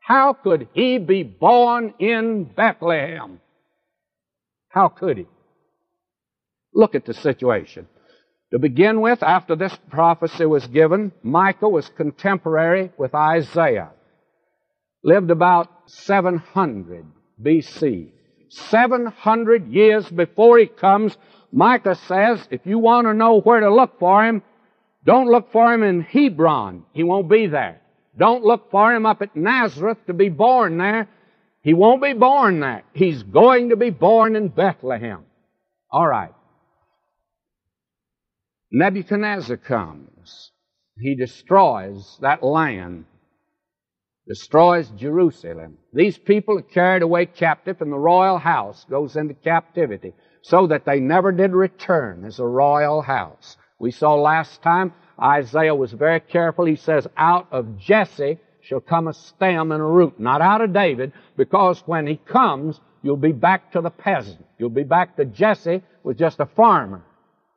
How 0.00 0.32
could 0.32 0.68
he 0.72 0.98
be 0.98 1.22
born 1.22 1.94
in 1.98 2.44
Bethlehem? 2.44 3.40
How 4.68 4.88
could 4.88 5.18
he? 5.18 5.26
Look 6.72 6.94
at 6.94 7.04
the 7.04 7.14
situation. 7.14 7.88
To 8.52 8.58
begin 8.58 9.00
with, 9.02 9.22
after 9.22 9.56
this 9.56 9.76
prophecy 9.90 10.46
was 10.46 10.66
given, 10.68 11.12
Micah 11.22 11.68
was 11.68 11.88
contemporary 11.90 12.90
with 12.96 13.14
Isaiah. 13.14 13.90
Lived 15.02 15.30
about 15.30 15.68
700 15.86 17.04
BC. 17.42 18.10
700 18.48 19.68
years 19.68 20.08
before 20.08 20.58
he 20.58 20.66
comes, 20.66 21.16
Micah 21.52 21.94
says, 21.94 22.46
if 22.50 22.60
you 22.64 22.78
want 22.78 23.06
to 23.06 23.14
know 23.14 23.40
where 23.40 23.60
to 23.60 23.72
look 23.74 23.98
for 23.98 24.24
him, 24.24 24.42
don't 25.04 25.28
look 25.28 25.52
for 25.52 25.72
him 25.72 25.82
in 25.82 26.00
Hebron. 26.02 26.84
He 26.92 27.02
won't 27.02 27.28
be 27.28 27.46
there. 27.46 27.80
Don't 28.16 28.44
look 28.44 28.70
for 28.70 28.94
him 28.94 29.06
up 29.06 29.22
at 29.22 29.36
Nazareth 29.36 29.98
to 30.06 30.12
be 30.12 30.28
born 30.28 30.78
there. 30.78 31.08
He 31.62 31.72
won't 31.74 32.02
be 32.02 32.14
born 32.14 32.60
there. 32.60 32.82
He's 32.92 33.22
going 33.22 33.70
to 33.70 33.76
be 33.76 33.90
born 33.90 34.36
in 34.36 34.48
Bethlehem. 34.48 35.24
All 35.90 36.06
right. 36.06 36.32
Nebuchadnezzar 38.70 39.56
comes. 39.56 40.50
He 40.98 41.14
destroys 41.14 42.18
that 42.20 42.42
land, 42.42 43.06
destroys 44.28 44.90
Jerusalem. 44.90 45.78
These 45.92 46.18
people 46.18 46.58
are 46.58 46.62
carried 46.62 47.02
away 47.02 47.26
captive, 47.26 47.80
and 47.80 47.90
the 47.90 47.98
royal 47.98 48.38
house 48.38 48.84
goes 48.88 49.16
into 49.16 49.34
captivity 49.34 50.12
so 50.42 50.66
that 50.66 50.84
they 50.84 51.00
never 51.00 51.32
did 51.32 51.52
return 51.52 52.24
as 52.24 52.38
a 52.38 52.46
royal 52.46 53.00
house. 53.02 53.56
We 53.78 53.90
saw 53.90 54.14
last 54.14 54.62
time 54.62 54.92
Isaiah 55.20 55.74
was 55.74 55.92
very 55.92 56.20
careful. 56.20 56.66
He 56.66 56.76
says, 56.76 57.06
out 57.16 57.48
of 57.50 57.78
Jesse 57.78 58.38
shall 58.60 58.80
come 58.80 59.08
a 59.08 59.14
stem 59.14 59.72
and 59.72 59.80
a 59.80 59.84
root, 59.84 60.20
not 60.20 60.42
out 60.42 60.60
of 60.60 60.72
David, 60.72 61.12
because 61.36 61.82
when 61.86 62.06
he 62.06 62.16
comes, 62.16 62.80
you'll 63.02 63.16
be 63.16 63.32
back 63.32 63.72
to 63.72 63.80
the 63.80 63.90
peasant. 63.90 64.44
You'll 64.58 64.68
be 64.68 64.84
back 64.84 65.16
to 65.16 65.24
Jesse 65.24 65.82
was 66.02 66.16
just 66.16 66.40
a 66.40 66.46
farmer. 66.46 67.02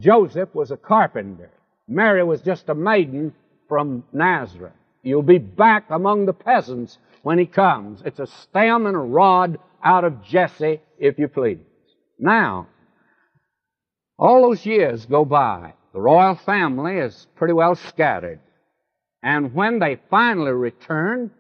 Joseph 0.02 0.50
was 0.54 0.72
a 0.72 0.78
carpenter. 0.78 1.52
Mary 1.88 2.24
was 2.24 2.42
just 2.42 2.70
a 2.70 2.76
maiden 2.76 3.34
from 3.68 4.04
Nazareth. 4.14 4.74
You'll 5.04 5.24
be 5.24 5.40
back 5.40 5.86
among 5.90 6.26
the 6.26 6.34
peasants 6.34 6.98
when 7.24 7.40
he 7.40 7.46
comes. 7.46 8.02
It's 8.06 8.20
a 8.20 8.28
stem 8.28 8.86
and 8.86 8.96
a 8.96 9.00
rod 9.00 9.60
out 9.84 10.04
of 10.04 10.24
Jesse, 10.24 10.82
if 11.00 11.18
you 11.18 11.28
please. 11.28 11.60
Now, 12.20 12.68
all 14.18 14.44
those 14.44 14.66
years 14.66 15.06
go 15.06 15.26
by. 15.26 15.74
The 15.94 16.02
royal 16.02 16.36
family 16.36 16.98
is 16.98 17.28
pretty 17.36 17.54
well 17.54 17.76
scattered. 17.76 18.40
And 19.24 19.54
when 19.54 19.80
they 19.80 20.00
finally 20.10 20.52
return, 20.52 21.32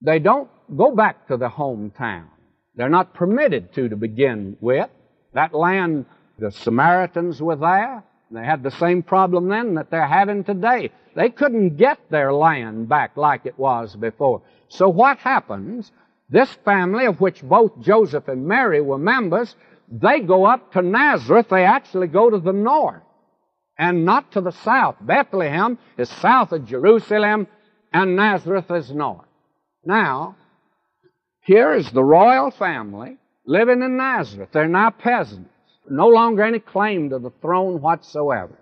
they 0.00 0.18
don't 0.18 0.48
go 0.76 0.94
back 0.94 1.28
to 1.28 1.36
their 1.36 1.50
hometown. 1.50 2.26
They're 2.74 2.88
not 2.88 3.14
permitted 3.14 3.74
to 3.74 3.88
to 3.88 3.96
begin 3.96 4.56
with. 4.60 4.88
That 5.34 5.54
land 5.54 6.06
the 6.38 6.50
Samaritans 6.50 7.42
were 7.42 7.56
there. 7.56 8.04
They 8.32 8.44
had 8.44 8.62
the 8.62 8.70
same 8.70 9.02
problem 9.02 9.48
then 9.48 9.74
that 9.74 9.90
they're 9.90 10.06
having 10.06 10.44
today. 10.44 10.90
They 11.14 11.28
couldn't 11.28 11.76
get 11.76 11.98
their 12.10 12.32
land 12.32 12.88
back 12.88 13.16
like 13.16 13.46
it 13.46 13.58
was 13.58 13.94
before. 13.94 14.42
So 14.68 14.88
what 14.88 15.18
happens? 15.18 15.92
This 16.30 16.50
family, 16.64 17.04
of 17.04 17.20
which 17.20 17.42
both 17.42 17.78
Joseph 17.80 18.28
and 18.28 18.46
Mary 18.46 18.80
were 18.80 18.98
members, 18.98 19.54
they 19.90 20.20
go 20.20 20.46
up 20.46 20.72
to 20.72 20.82
Nazareth. 20.82 21.48
They 21.50 21.64
actually 21.64 22.06
go 22.06 22.30
to 22.30 22.38
the 22.38 22.54
north 22.54 23.02
and 23.78 24.04
not 24.06 24.32
to 24.32 24.40
the 24.40 24.52
south. 24.52 24.96
Bethlehem 25.00 25.78
is 25.98 26.08
south 26.08 26.52
of 26.52 26.66
Jerusalem 26.66 27.46
and 27.92 28.16
Nazareth 28.16 28.70
is 28.70 28.90
north. 28.90 29.26
Now, 29.84 30.36
here 31.42 31.74
is 31.74 31.90
the 31.90 32.04
royal 32.04 32.50
family 32.50 33.18
living 33.44 33.82
in 33.82 33.96
Nazareth. 33.96 34.50
They're 34.52 34.68
now 34.68 34.90
peasants 34.90 35.50
no 35.88 36.08
longer 36.08 36.42
any 36.42 36.58
claim 36.58 37.10
to 37.10 37.18
the 37.18 37.32
throne 37.40 37.80
whatsoever. 37.80 38.58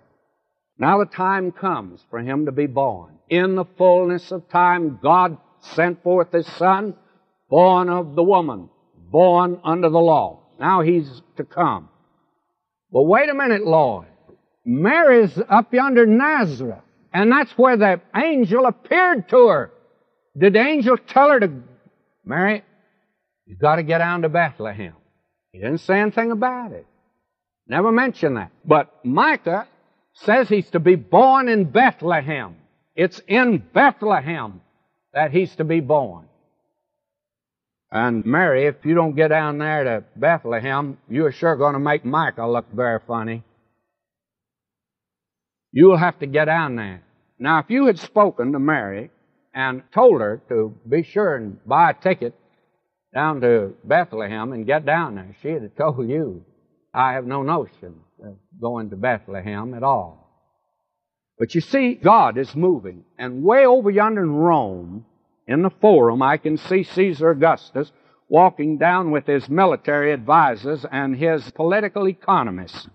Now 0.77 0.99
the 0.99 1.05
time 1.05 1.51
comes 1.51 2.03
for 2.09 2.19
him 2.19 2.45
to 2.45 2.51
be 2.51 2.65
born. 2.65 3.19
In 3.29 3.55
the 3.55 3.65
fullness 3.77 4.31
of 4.31 4.49
time, 4.49 4.99
God 5.01 5.37
sent 5.59 6.01
forth 6.03 6.31
his 6.31 6.47
son, 6.53 6.95
born 7.49 7.89
of 7.89 8.15
the 8.15 8.23
woman, 8.23 8.69
born 8.95 9.59
under 9.63 9.89
the 9.89 9.99
law. 9.99 10.39
Now 10.59 10.81
he's 10.81 11.21
to 11.37 11.43
come. 11.43 11.89
Well, 12.89 13.05
wait 13.05 13.29
a 13.29 13.33
minute, 13.33 13.65
Lord. 13.65 14.07
Mary's 14.65 15.39
up 15.49 15.73
yonder 15.73 16.05
Nazareth, 16.05 16.83
and 17.13 17.31
that's 17.31 17.51
where 17.57 17.77
the 17.77 18.01
angel 18.15 18.65
appeared 18.65 19.29
to 19.29 19.47
her. 19.47 19.71
Did 20.37 20.53
the 20.53 20.59
angel 20.59 20.97
tell 20.97 21.29
her 21.29 21.39
to, 21.39 21.51
Mary, 22.25 22.63
you've 23.45 23.59
got 23.59 23.77
to 23.77 23.83
get 23.83 23.99
down 23.99 24.21
to 24.21 24.29
Bethlehem? 24.29 24.93
He 25.51 25.59
didn't 25.59 25.79
say 25.79 25.99
anything 25.99 26.31
about 26.31 26.71
it. 26.71 26.85
Never 27.67 27.91
mention 27.91 28.35
that. 28.35 28.51
But 28.65 28.93
Micah 29.05 29.67
says 30.13 30.49
he's 30.49 30.69
to 30.71 30.79
be 30.79 30.95
born 30.95 31.47
in 31.47 31.65
Bethlehem. 31.65 32.55
It's 32.95 33.21
in 33.27 33.63
Bethlehem 33.73 34.61
that 35.13 35.31
he's 35.31 35.55
to 35.55 35.63
be 35.63 35.79
born. 35.79 36.25
And 37.91 38.25
Mary, 38.25 38.67
if 38.67 38.85
you 38.85 38.95
don't 38.95 39.15
get 39.15 39.29
down 39.29 39.57
there 39.57 39.83
to 39.83 40.03
Bethlehem, 40.15 40.97
you're 41.09 41.31
sure 41.31 41.55
going 41.57 41.73
to 41.73 41.79
make 41.79 42.05
Micah 42.05 42.47
look 42.47 42.65
very 42.71 42.99
funny. 43.05 43.43
You'll 45.73 45.97
have 45.97 46.19
to 46.19 46.25
get 46.25 46.45
down 46.45 46.75
there. 46.75 47.03
Now, 47.37 47.59
if 47.59 47.69
you 47.69 47.85
had 47.87 47.99
spoken 47.99 48.53
to 48.53 48.59
Mary 48.59 49.09
and 49.53 49.83
told 49.93 50.21
her 50.21 50.41
to 50.49 50.73
be 50.87 51.03
sure 51.03 51.35
and 51.35 51.63
buy 51.65 51.91
a 51.91 51.93
ticket 51.93 52.33
down 53.13 53.41
to 53.41 53.73
Bethlehem 53.83 54.53
and 54.53 54.65
get 54.65 54.85
down 54.85 55.15
there, 55.15 55.35
she'd 55.41 55.61
have 55.61 55.75
told 55.75 56.07
you. 56.09 56.45
I 56.93 57.13
have 57.13 57.25
no 57.25 57.41
notion 57.41 57.95
of 58.23 58.35
going 58.59 58.89
to 58.89 58.95
Bethlehem 58.95 59.73
at 59.73 59.83
all. 59.83 60.29
But 61.39 61.55
you 61.55 61.61
see, 61.61 61.95
God 61.95 62.37
is 62.37 62.55
moving. 62.55 63.03
And 63.17 63.43
way 63.43 63.65
over 63.65 63.89
yonder 63.89 64.21
in 64.21 64.31
Rome, 64.31 65.05
in 65.47 65.63
the 65.63 65.71
forum, 65.81 66.21
I 66.21 66.37
can 66.37 66.57
see 66.57 66.83
Caesar 66.83 67.31
Augustus 67.31 67.91
walking 68.29 68.77
down 68.77 69.11
with 69.11 69.25
his 69.25 69.49
military 69.49 70.13
advisors 70.13 70.85
and 70.91 71.15
his 71.15 71.49
political 71.51 72.07
economists. 72.07 72.87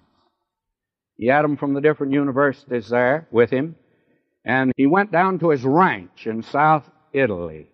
He 1.17 1.27
had 1.27 1.43
them 1.43 1.57
from 1.57 1.75
the 1.75 1.81
different 1.81 2.13
universities 2.13 2.89
there 2.89 3.27
with 3.31 3.51
him. 3.51 3.77
And 4.45 4.73
he 4.77 4.87
went 4.87 5.11
down 5.11 5.41
to 5.41 5.51
his 5.51 5.65
ranch 5.65 6.27
in 6.27 6.43
South 6.43 6.89
Italy. 7.13 7.67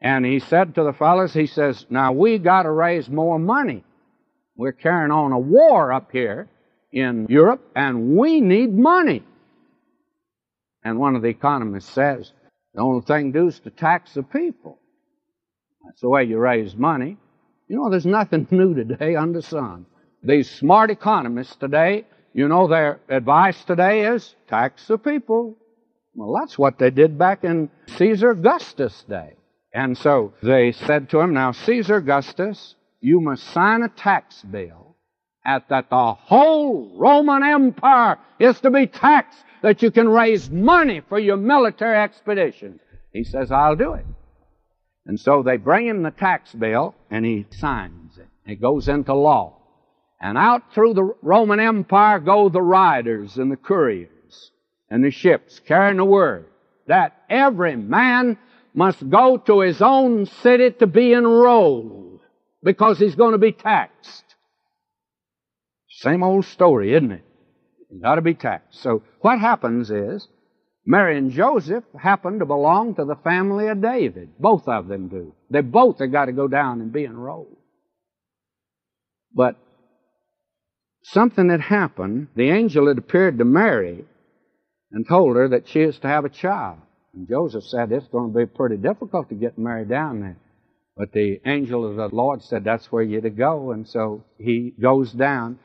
And 0.00 0.24
he 0.24 0.38
said 0.38 0.74
to 0.74 0.84
the 0.84 0.92
fellows, 0.92 1.34
he 1.34 1.46
says, 1.46 1.86
now 1.90 2.12
we 2.12 2.38
gotta 2.38 2.70
raise 2.70 3.08
more 3.08 3.38
money. 3.38 3.82
We're 4.56 4.72
carrying 4.72 5.10
on 5.10 5.32
a 5.32 5.38
war 5.38 5.92
up 5.92 6.10
here 6.12 6.48
in 6.92 7.26
Europe, 7.28 7.60
and 7.74 8.16
we 8.16 8.40
need 8.40 8.76
money. 8.76 9.22
And 10.82 10.98
one 10.98 11.16
of 11.16 11.22
the 11.22 11.28
economists 11.28 11.90
says, 11.90 12.32
the 12.74 12.80
only 12.80 13.02
thing 13.02 13.32
to 13.32 13.40
do 13.40 13.46
is 13.48 13.58
to 13.60 13.70
tax 13.70 14.14
the 14.14 14.22
people. 14.22 14.78
That's 15.84 16.00
the 16.00 16.08
way 16.08 16.24
you 16.24 16.38
raise 16.38 16.74
money. 16.74 17.16
You 17.68 17.76
know, 17.76 17.90
there's 17.90 18.06
nothing 18.06 18.46
new 18.52 18.74
today 18.74 19.16
under 19.16 19.40
the 19.40 19.46
sun. 19.46 19.86
These 20.22 20.50
smart 20.50 20.90
economists 20.90 21.56
today, 21.56 22.04
you 22.32 22.48
know, 22.48 22.68
their 22.68 23.00
advice 23.08 23.64
today 23.64 24.06
is 24.06 24.34
tax 24.48 24.86
the 24.86 24.98
people. 24.98 25.56
Well, 26.14 26.34
that's 26.40 26.58
what 26.58 26.78
they 26.78 26.90
did 26.90 27.18
back 27.18 27.44
in 27.44 27.70
Caesar 27.96 28.30
Augustus' 28.30 29.04
day. 29.08 29.34
And 29.72 29.96
so 29.96 30.32
they 30.42 30.72
said 30.72 31.10
to 31.10 31.20
him, 31.20 31.34
Now, 31.34 31.52
Caesar 31.52 31.96
Augustus, 31.96 32.74
you 33.00 33.20
must 33.20 33.44
sign 33.44 33.82
a 33.82 33.88
tax 33.88 34.42
bill 34.42 34.96
at 35.44 35.68
that 35.68 35.90
the 35.90 36.12
whole 36.14 36.96
Roman 36.96 37.42
Empire 37.42 38.18
is 38.38 38.60
to 38.60 38.70
be 38.70 38.86
taxed, 38.86 39.38
that 39.62 39.80
you 39.80 39.90
can 39.90 40.08
raise 40.08 40.50
money 40.50 41.00
for 41.08 41.18
your 41.18 41.36
military 41.36 41.98
expeditions. 41.98 42.80
He 43.12 43.24
says, 43.24 43.52
I'll 43.52 43.76
do 43.76 43.94
it. 43.94 44.04
And 45.06 45.18
so 45.18 45.42
they 45.42 45.56
bring 45.56 45.86
him 45.86 46.02
the 46.02 46.10
tax 46.10 46.52
bill, 46.52 46.94
and 47.10 47.24
he 47.24 47.46
signs 47.50 48.18
it. 48.18 48.26
It 48.44 48.60
goes 48.60 48.88
into 48.88 49.14
law. 49.14 49.58
And 50.20 50.36
out 50.36 50.72
through 50.72 50.94
the 50.94 51.14
Roman 51.22 51.60
Empire 51.60 52.18
go 52.18 52.48
the 52.48 52.62
riders 52.62 53.36
and 53.36 53.50
the 53.50 53.56
couriers 53.56 54.50
and 54.90 55.04
the 55.04 55.10
ships 55.10 55.60
carrying 55.60 55.98
the 55.98 56.04
word 56.04 56.46
that 56.86 57.22
every 57.28 57.76
man 57.76 58.38
must 58.74 59.08
go 59.08 59.36
to 59.36 59.60
his 59.60 59.82
own 59.82 60.26
city 60.26 60.70
to 60.70 60.86
be 60.86 61.12
enrolled 61.12 62.05
because 62.66 62.98
he's 62.98 63.14
going 63.14 63.30
to 63.30 63.38
be 63.38 63.52
taxed. 63.52 64.24
Same 65.88 66.24
old 66.24 66.44
story, 66.46 66.94
isn't 66.94 67.12
it? 67.12 67.24
You 67.92 68.00
got 68.00 68.16
to 68.16 68.22
be 68.22 68.34
taxed. 68.34 68.82
So 68.82 69.04
what 69.20 69.38
happens 69.38 69.88
is 69.88 70.26
Mary 70.84 71.16
and 71.16 71.30
Joseph 71.30 71.84
happen 71.96 72.40
to 72.40 72.44
belong 72.44 72.96
to 72.96 73.04
the 73.04 73.14
family 73.22 73.68
of 73.68 73.80
David. 73.80 74.30
Both 74.40 74.66
of 74.66 74.88
them 74.88 75.06
do. 75.06 75.32
They 75.48 75.60
both 75.60 76.00
have 76.00 76.10
got 76.10 76.24
to 76.24 76.32
go 76.32 76.48
down 76.48 76.80
and 76.80 76.92
be 76.92 77.04
enrolled. 77.04 77.56
But 79.32 79.54
something 81.04 81.48
had 81.48 81.60
happened. 81.60 82.28
The 82.34 82.50
angel 82.50 82.88
had 82.88 82.98
appeared 82.98 83.38
to 83.38 83.44
Mary 83.44 84.04
and 84.90 85.06
told 85.08 85.36
her 85.36 85.48
that 85.50 85.68
she 85.68 85.82
is 85.82 86.00
to 86.00 86.08
have 86.08 86.24
a 86.24 86.30
child. 86.30 86.78
And 87.14 87.28
Joseph 87.28 87.62
said, 87.62 87.92
It's 87.92 88.08
going 88.08 88.32
to 88.32 88.38
be 88.40 88.46
pretty 88.46 88.76
difficult 88.76 89.28
to 89.28 89.36
get 89.36 89.56
Mary 89.56 89.84
down 89.84 90.20
there. 90.20 90.36
But 90.96 91.12
the 91.12 91.40
angel 91.44 91.84
of 91.84 91.96
the 91.96 92.08
Lord 92.08 92.42
said, 92.42 92.64
That's 92.64 92.90
where 92.90 93.02
you're 93.02 93.20
to 93.20 93.30
go. 93.30 93.72
And 93.72 93.86
so 93.86 94.24
he 94.38 94.72
goes 94.80 95.12
down. 95.12 95.58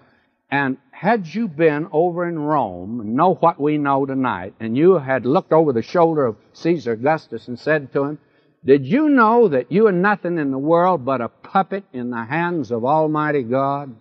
And 0.49 0.77
had 0.91 1.33
you 1.33 1.47
been 1.47 1.87
over 1.93 2.27
in 2.27 2.37
Rome 2.37 3.15
know 3.15 3.35
what 3.35 3.59
we 3.59 3.77
know 3.77 4.05
tonight, 4.05 4.53
and 4.59 4.75
you 4.75 4.97
had 4.97 5.25
looked 5.25 5.53
over 5.53 5.71
the 5.71 5.81
shoulder 5.81 6.25
of 6.25 6.35
Caesar 6.51 6.91
Augustus 6.91 7.47
and 7.47 7.57
said 7.57 7.93
to 7.93 8.03
him, 8.03 8.19
Did 8.65 8.85
you 8.85 9.07
know 9.07 9.47
that 9.47 9.71
you 9.71 9.87
are 9.87 9.93
nothing 9.93 10.37
in 10.37 10.51
the 10.51 10.57
world 10.57 11.05
but 11.05 11.21
a 11.21 11.29
puppet 11.29 11.85
in 11.93 12.09
the 12.09 12.25
hands 12.25 12.69
of 12.69 12.83
Almighty 12.83 13.43
God? 13.43 13.95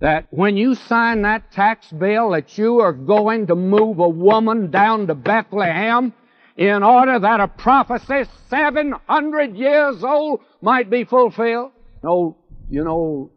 That 0.00 0.28
when 0.30 0.56
you 0.56 0.76
sign 0.76 1.22
that 1.22 1.50
tax 1.50 1.90
bill 1.90 2.30
that 2.30 2.56
you 2.56 2.78
are 2.80 2.92
going 2.92 3.48
to 3.48 3.56
move 3.56 3.98
a 3.98 4.08
woman 4.08 4.70
down 4.70 5.08
to 5.08 5.14
Bethlehem 5.16 6.12
in 6.56 6.82
order 6.82 7.18
that 7.18 7.40
a 7.40 7.48
prophecy 7.48 8.24
700 8.48 9.56
years 9.56 10.04
old 10.04 10.40
might 10.60 10.88
be 10.90 11.04
fulfilled? 11.04 11.72
No, 12.02 12.36
you 12.68 12.84
know, 12.84 13.30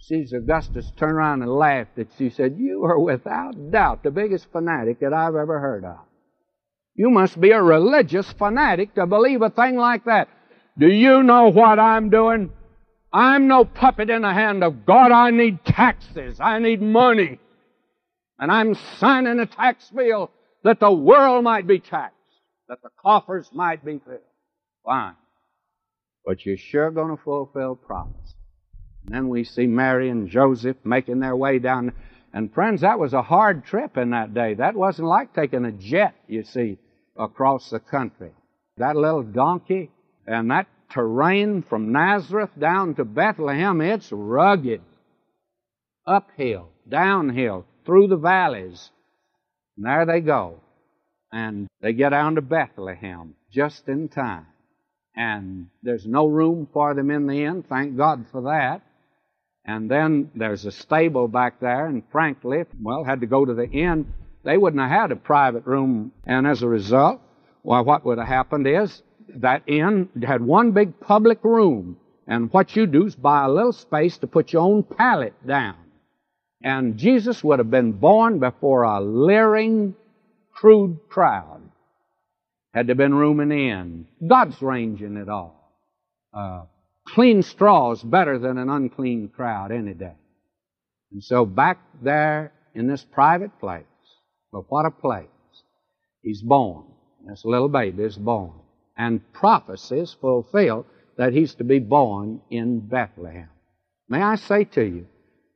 Caesar 0.00 0.38
Augustus 0.38 0.90
turned 0.96 1.16
around 1.16 1.42
and 1.42 1.50
laughed 1.50 1.98
at 1.98 2.08
she 2.18 2.30
said, 2.30 2.56
You 2.58 2.84
are 2.84 2.98
without 2.98 3.70
doubt 3.70 4.02
the 4.02 4.10
biggest 4.10 4.50
fanatic 4.52 5.00
that 5.00 5.12
I've 5.12 5.36
ever 5.36 5.60
heard 5.60 5.84
of. 5.84 5.98
You 6.94 7.10
must 7.10 7.40
be 7.40 7.50
a 7.50 7.62
religious 7.62 8.30
fanatic 8.32 8.94
to 8.94 9.06
believe 9.06 9.42
a 9.42 9.50
thing 9.50 9.76
like 9.76 10.04
that. 10.04 10.28
Do 10.78 10.88
you 10.88 11.22
know 11.22 11.48
what 11.48 11.78
I'm 11.78 12.10
doing? 12.10 12.50
I'm 13.12 13.48
no 13.48 13.64
puppet 13.64 14.10
in 14.10 14.22
the 14.22 14.32
hand 14.32 14.62
of 14.62 14.86
God. 14.86 15.10
I 15.10 15.30
need 15.30 15.64
taxes. 15.64 16.38
I 16.40 16.58
need 16.58 16.80
money. 16.80 17.38
And 18.38 18.50
I'm 18.50 18.74
signing 18.98 19.38
a 19.38 19.46
tax 19.46 19.90
bill 19.90 20.30
that 20.62 20.80
the 20.80 20.92
world 20.92 21.44
might 21.44 21.66
be 21.66 21.80
taxed, 21.80 22.16
that 22.70 22.82
the 22.82 22.88
coffers 23.02 23.50
might 23.52 23.84
be 23.84 23.98
filled. 23.98 24.20
Fine. 24.84 25.16
But 26.24 26.46
you're 26.46 26.56
sure 26.56 26.92
going 26.92 27.16
to 27.16 27.22
fulfill 27.22 27.74
promise. 27.74 28.34
And 29.04 29.14
then 29.14 29.28
we 29.28 29.42
see 29.42 29.66
Mary 29.66 30.08
and 30.08 30.30
Joseph 30.30 30.76
making 30.84 31.18
their 31.18 31.34
way 31.34 31.58
down. 31.58 31.92
And 32.32 32.54
friends, 32.54 32.82
that 32.82 33.00
was 33.00 33.12
a 33.12 33.22
hard 33.22 33.64
trip 33.64 33.96
in 33.96 34.10
that 34.10 34.34
day. 34.34 34.54
That 34.54 34.76
wasn't 34.76 35.08
like 35.08 35.34
taking 35.34 35.64
a 35.64 35.72
jet, 35.72 36.14
you 36.28 36.44
see, 36.44 36.78
across 37.18 37.70
the 37.70 37.80
country. 37.80 38.30
That 38.76 38.94
little 38.94 39.24
donkey 39.24 39.90
and 40.24 40.52
that 40.52 40.68
terrain 40.92 41.64
from 41.68 41.90
Nazareth 41.90 42.50
down 42.56 42.94
to 42.94 43.04
Bethlehem, 43.04 43.80
it's 43.80 44.12
rugged. 44.12 44.82
Uphill, 46.06 46.68
downhill, 46.88 47.66
through 47.84 48.06
the 48.06 48.16
valleys. 48.16 48.90
And 49.76 49.86
there 49.86 50.06
they 50.06 50.20
go. 50.20 50.60
And 51.32 51.68
they 51.80 51.92
get 51.92 52.10
down 52.10 52.34
to 52.34 52.42
Bethlehem 52.42 53.34
just 53.50 53.88
in 53.88 54.08
time. 54.08 54.46
And 55.14 55.68
there's 55.82 56.06
no 56.06 56.26
room 56.26 56.68
for 56.72 56.94
them 56.94 57.10
in 57.10 57.26
the 57.26 57.44
inn. 57.44 57.62
Thank 57.62 57.96
God 57.96 58.26
for 58.32 58.42
that. 58.42 58.82
And 59.64 59.90
then 59.90 60.30
there's 60.34 60.64
a 60.64 60.72
stable 60.72 61.28
back 61.28 61.60
there, 61.60 61.86
and 61.86 62.02
frankly, 62.10 62.64
well, 62.82 63.04
had 63.04 63.20
to 63.20 63.26
go 63.26 63.44
to 63.44 63.54
the 63.54 63.68
inn. 63.70 64.12
They 64.42 64.56
wouldn't 64.56 64.80
have 64.80 64.90
had 64.90 65.12
a 65.12 65.16
private 65.16 65.66
room, 65.66 66.12
and 66.24 66.46
as 66.46 66.62
a 66.62 66.68
result, 66.68 67.20
well, 67.62 67.84
what 67.84 68.04
would 68.06 68.18
have 68.18 68.26
happened 68.26 68.66
is 68.66 69.02
that 69.36 69.62
inn 69.66 70.08
had 70.26 70.40
one 70.40 70.72
big 70.72 70.98
public 70.98 71.44
room, 71.44 71.98
and 72.26 72.52
what 72.52 72.74
you 72.74 72.86
do 72.86 73.06
is 73.06 73.14
buy 73.14 73.44
a 73.44 73.50
little 73.50 73.72
space 73.72 74.16
to 74.18 74.26
put 74.26 74.52
your 74.52 74.62
own 74.62 74.82
pallet 74.82 75.34
down. 75.46 75.76
And 76.62 76.96
Jesus 76.96 77.44
would 77.44 77.58
have 77.58 77.70
been 77.70 77.92
born 77.92 78.38
before 78.38 78.84
a 78.84 79.00
leering, 79.00 79.94
crude 80.52 80.98
crowd. 81.08 81.62
Had 82.72 82.86
there 82.86 82.94
been 82.94 83.14
room 83.14 83.40
in 83.40 83.48
the 83.48 83.68
inn. 83.68 84.06
God's 84.26 84.60
ranging 84.62 85.16
it 85.16 85.28
all. 85.28 85.56
Uh, 86.32 86.64
Clean 87.08 87.42
straw 87.42 87.90
is 87.90 88.02
better 88.02 88.38
than 88.38 88.56
an 88.56 88.68
unclean 88.68 89.28
crowd 89.28 89.72
any 89.72 89.94
day. 89.94 90.14
And 91.12 91.22
so 91.22 91.44
back 91.44 91.78
there 92.02 92.52
in 92.74 92.86
this 92.86 93.04
private 93.04 93.58
place, 93.58 93.84
but 94.52 94.70
what 94.70 94.86
a 94.86 94.90
place. 94.90 95.26
He's 96.22 96.42
born. 96.42 96.84
This 97.26 97.44
little 97.44 97.68
baby 97.68 98.04
is 98.04 98.16
born. 98.16 98.52
And 98.96 99.20
prophecies 99.32 100.14
fulfilled 100.20 100.86
that 101.16 101.32
he's 101.32 101.54
to 101.56 101.64
be 101.64 101.80
born 101.80 102.42
in 102.50 102.80
Bethlehem. 102.80 103.48
May 104.08 104.22
I 104.22 104.36
say 104.36 104.64
to 104.64 104.82
you 104.82 105.06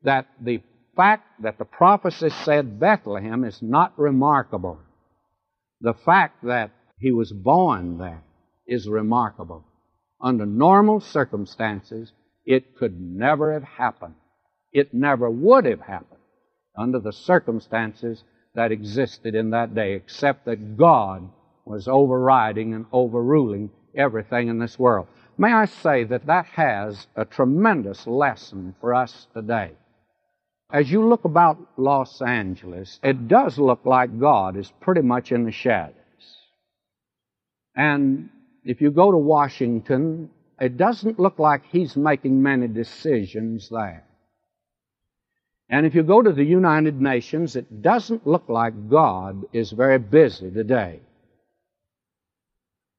that 0.03 0.27
the 0.41 0.61
fact 0.97 1.43
that 1.43 1.59
the 1.59 1.65
prophecy 1.65 2.31
said 2.31 2.81
Bethlehem 2.81 3.45
is 3.45 3.61
not 3.63 3.99
remarkable. 3.99 4.79
The 5.81 5.95
fact 5.95 6.45
that 6.45 6.71
he 6.99 7.13
was 7.13 7.33
born 7.33 7.99
there 7.99 8.23
is 8.67 8.89
remarkable 8.89 9.65
under 10.25 10.47
normal 10.47 11.01
circumstances, 11.01 12.13
it 12.47 12.77
could 12.77 12.99
never 12.99 13.53
have 13.53 13.63
happened. 13.63 14.15
It 14.73 14.95
never 14.95 15.29
would 15.29 15.67
have 15.67 15.83
happened 15.83 16.21
under 16.77 16.99
the 16.99 17.13
circumstances 17.13 18.25
that 18.55 18.73
existed 18.73 19.35
in 19.35 19.51
that 19.51 19.75
day, 19.75 19.93
except 19.93 20.47
that 20.47 20.77
God 20.77 21.29
was 21.67 21.89
overriding 21.89 22.73
and 22.73 22.87
overruling 22.93 23.71
everything 23.95 24.49
in 24.49 24.59
this 24.59 24.79
world. 24.79 25.09
May 25.37 25.53
I 25.53 25.67
say 25.67 26.05
that 26.05 26.27
that 26.27 26.47
has 26.47 27.07
a 27.17 27.25
tremendous 27.25 28.07
lesson 28.07 28.75
for 28.81 28.95
us 28.95 29.27
today. 29.35 29.73
As 30.71 30.91
you 30.91 31.07
look 31.07 31.25
about 31.25 31.59
Los 31.77 32.21
Angeles, 32.23 32.99
it 33.03 33.29
does 33.29 33.59
look 33.59 33.85
like 33.85 34.19
God 34.19 34.57
is 34.57 34.73
pretty 34.81 35.03
much 35.03 35.31
in 35.31 35.45
the 35.45 35.53
shadows. 35.53 35.95
And 37.77 38.31
if 38.65 38.81
you 38.81 38.91
go 38.91 39.11
to 39.11 39.19
Washington, 39.19 40.31
it 40.61 40.77
doesn't 40.77 41.21
look 41.21 41.39
like 41.39 41.65
he's 41.67 41.97
making 41.97 42.43
many 42.43 42.69
decisions 42.69 43.69
there. 43.69 44.05
And 45.69 45.87
if 45.87 45.95
you 45.95 46.03
go 46.03 46.23
to 46.23 46.33
the 46.33 46.45
United 46.45 47.01
Nations, 47.01 47.57
it 47.57 47.83
doesn't 47.83 48.27
look 48.27 48.49
like 48.49 48.89
God 48.89 49.45
is 49.53 49.73
very 49.73 49.99
busy 49.99 50.51
today. 50.51 51.01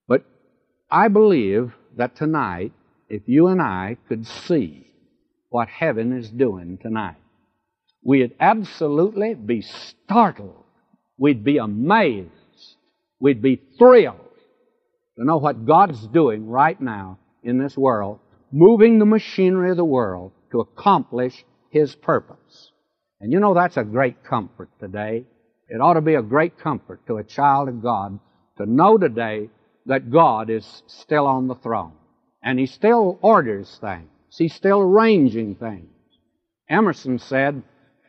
But 0.08 0.26
I 0.90 1.08
believe 1.08 1.74
that 1.96 2.16
tonight, 2.16 2.74
if 3.08 3.24
you 3.28 3.48
and 3.48 3.62
I 3.62 3.98
could 4.08 4.26
see 4.28 4.88
what 5.50 5.68
heaven 5.68 6.18
is 6.18 6.30
doing 6.30 6.78
tonight, 6.78 7.18
we'd 8.06 8.36
absolutely 8.40 9.34
be 9.34 9.62
startled. 9.62 10.64
We'd 11.18 11.44
be 11.44 11.58
amazed. 11.58 12.30
We'd 13.20 13.42
be 13.42 13.62
thrilled 13.78 14.20
to 15.18 15.26
know 15.26 15.38
what 15.38 15.66
God's 15.66 16.06
doing 16.08 16.48
right 16.48 16.80
now 16.80 17.18
in 17.44 17.58
this 17.58 17.76
world, 17.76 18.20
moving 18.52 19.00
the 19.00 19.06
machinery 19.06 19.72
of 19.72 19.78
the 19.78 19.84
world 19.84 20.32
to 20.52 20.60
accomplish 20.60 21.44
His 21.72 21.96
purpose. 21.96 22.72
And 23.20 23.34
you 23.34 23.40
know 23.40 23.54
that's 23.54 23.78
a 23.78 23.84
great 23.84 24.24
comfort 24.24 24.70
today. 24.80 25.26
It 25.68 25.82
ought 25.82 25.94
to 25.94 26.02
be 26.02 26.16
a 26.16 26.22
great 26.22 26.60
comfort 26.60 27.08
to 27.08 27.18
a 27.18 27.24
child 27.24 27.70
of 27.70 27.82
God 27.82 28.20
to 28.58 28.66
know 28.66 28.98
today 28.98 29.50
that 29.88 30.12
God 30.12 30.50
is 30.50 30.84
still 30.88 31.26
on 31.26 31.48
the 31.48 31.56
throne. 31.56 31.94
And 32.44 32.60
He 32.60 32.68
still 32.68 33.18
orders 33.22 33.78
things. 33.82 34.10
He's 34.38 34.54
still 34.54 34.82
arranging 34.82 35.56
things. 35.56 35.90
Emerson 36.70 37.18
said, 37.20 37.64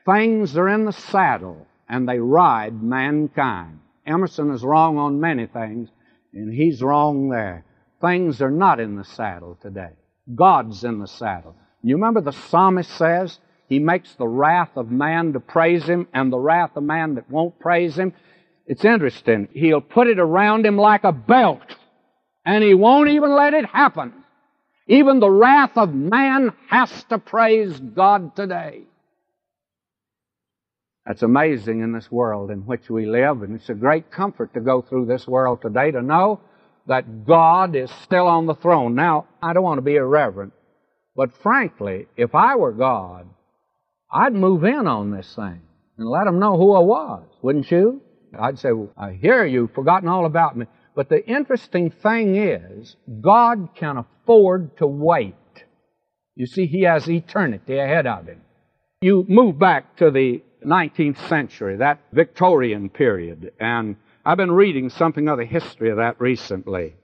Things 0.06 0.56
are 0.56 0.68
in 0.68 0.84
the 0.84 0.92
saddle 0.92 1.66
and 1.88 2.08
they 2.08 2.18
ride 2.18 2.82
mankind. 2.82 3.80
Emerson 4.06 4.52
is 4.52 4.62
wrong 4.62 4.98
on 4.98 5.20
many 5.20 5.46
things, 5.46 5.88
and 6.32 6.52
he's 6.52 6.80
wrong 6.80 7.28
there. 7.28 7.64
Things 8.00 8.40
are 8.40 8.50
not 8.50 8.78
in 8.78 8.96
the 8.96 9.04
saddle 9.04 9.58
today. 9.60 9.90
God's 10.32 10.84
in 10.84 11.00
the 11.00 11.08
saddle. 11.08 11.56
You 11.82 11.96
remember 11.96 12.20
the 12.20 12.32
psalmist 12.32 12.90
says 12.90 13.38
he 13.68 13.78
makes 13.78 14.14
the 14.14 14.28
wrath 14.28 14.70
of 14.76 14.90
man 14.90 15.32
to 15.32 15.40
praise 15.40 15.84
him 15.84 16.06
and 16.12 16.32
the 16.32 16.38
wrath 16.38 16.76
of 16.76 16.84
man 16.84 17.16
that 17.16 17.30
won't 17.30 17.58
praise 17.58 17.96
him. 17.96 18.12
It's 18.66 18.84
interesting. 18.84 19.48
He'll 19.52 19.80
put 19.80 20.08
it 20.08 20.18
around 20.18 20.66
him 20.66 20.76
like 20.76 21.04
a 21.04 21.12
belt 21.12 21.62
and 22.44 22.62
he 22.62 22.74
won't 22.74 23.10
even 23.10 23.34
let 23.34 23.54
it 23.54 23.66
happen. 23.66 24.12
Even 24.88 25.18
the 25.18 25.30
wrath 25.30 25.76
of 25.76 25.94
man 25.94 26.52
has 26.68 27.04
to 27.04 27.18
praise 27.18 27.78
God 27.78 28.36
today. 28.36 28.82
That's 31.06 31.22
amazing 31.22 31.82
in 31.82 31.92
this 31.92 32.10
world 32.10 32.50
in 32.50 32.66
which 32.66 32.90
we 32.90 33.06
live, 33.06 33.42
and 33.42 33.54
it's 33.54 33.68
a 33.68 33.74
great 33.74 34.10
comfort 34.10 34.54
to 34.54 34.60
go 34.60 34.82
through 34.82 35.06
this 35.06 35.26
world 35.26 35.62
today 35.62 35.92
to 35.92 36.02
know 36.02 36.40
that 36.88 37.24
God 37.24 37.76
is 37.76 37.90
still 38.02 38.26
on 38.26 38.46
the 38.46 38.56
throne. 38.56 38.96
Now, 38.96 39.26
I 39.40 39.52
don't 39.52 39.62
want 39.62 39.78
to 39.78 39.82
be 39.82 39.94
irreverent, 39.94 40.52
but 41.14 41.36
frankly, 41.42 42.06
if 42.16 42.34
I 42.34 42.56
were 42.56 42.72
God, 42.72 43.28
I'd 44.10 44.34
move 44.34 44.64
in 44.64 44.88
on 44.88 45.12
this 45.12 45.32
thing 45.34 45.60
and 45.96 46.08
let 46.08 46.24
them 46.24 46.40
know 46.40 46.56
who 46.56 46.72
I 46.74 46.80
was, 46.80 47.24
wouldn't 47.40 47.70
you? 47.70 48.02
I'd 48.38 48.58
say, 48.58 48.72
well, 48.72 48.92
I 48.96 49.12
hear 49.12 49.46
you've 49.46 49.74
forgotten 49.74 50.08
all 50.08 50.26
about 50.26 50.56
me. 50.56 50.66
But 50.94 51.08
the 51.08 51.24
interesting 51.24 51.90
thing 51.90 52.36
is, 52.36 52.96
God 53.20 53.70
can 53.76 53.96
afford 53.98 54.76
to 54.78 54.86
wait. 54.86 55.34
You 56.34 56.46
see, 56.46 56.66
He 56.66 56.82
has 56.82 57.08
eternity 57.08 57.78
ahead 57.78 58.06
of 58.06 58.26
Him. 58.26 58.42
You 59.00 59.24
move 59.28 59.58
back 59.58 59.96
to 59.98 60.10
the 60.10 60.42
19th 60.64 61.28
century, 61.28 61.76
that 61.76 62.00
Victorian 62.12 62.88
period, 62.88 63.52
and 63.60 63.96
I've 64.24 64.36
been 64.36 64.52
reading 64.52 64.90
something 64.90 65.28
of 65.28 65.38
the 65.38 65.44
history 65.44 65.90
of 65.90 65.98
that 65.98 66.20
recently. 66.20 66.94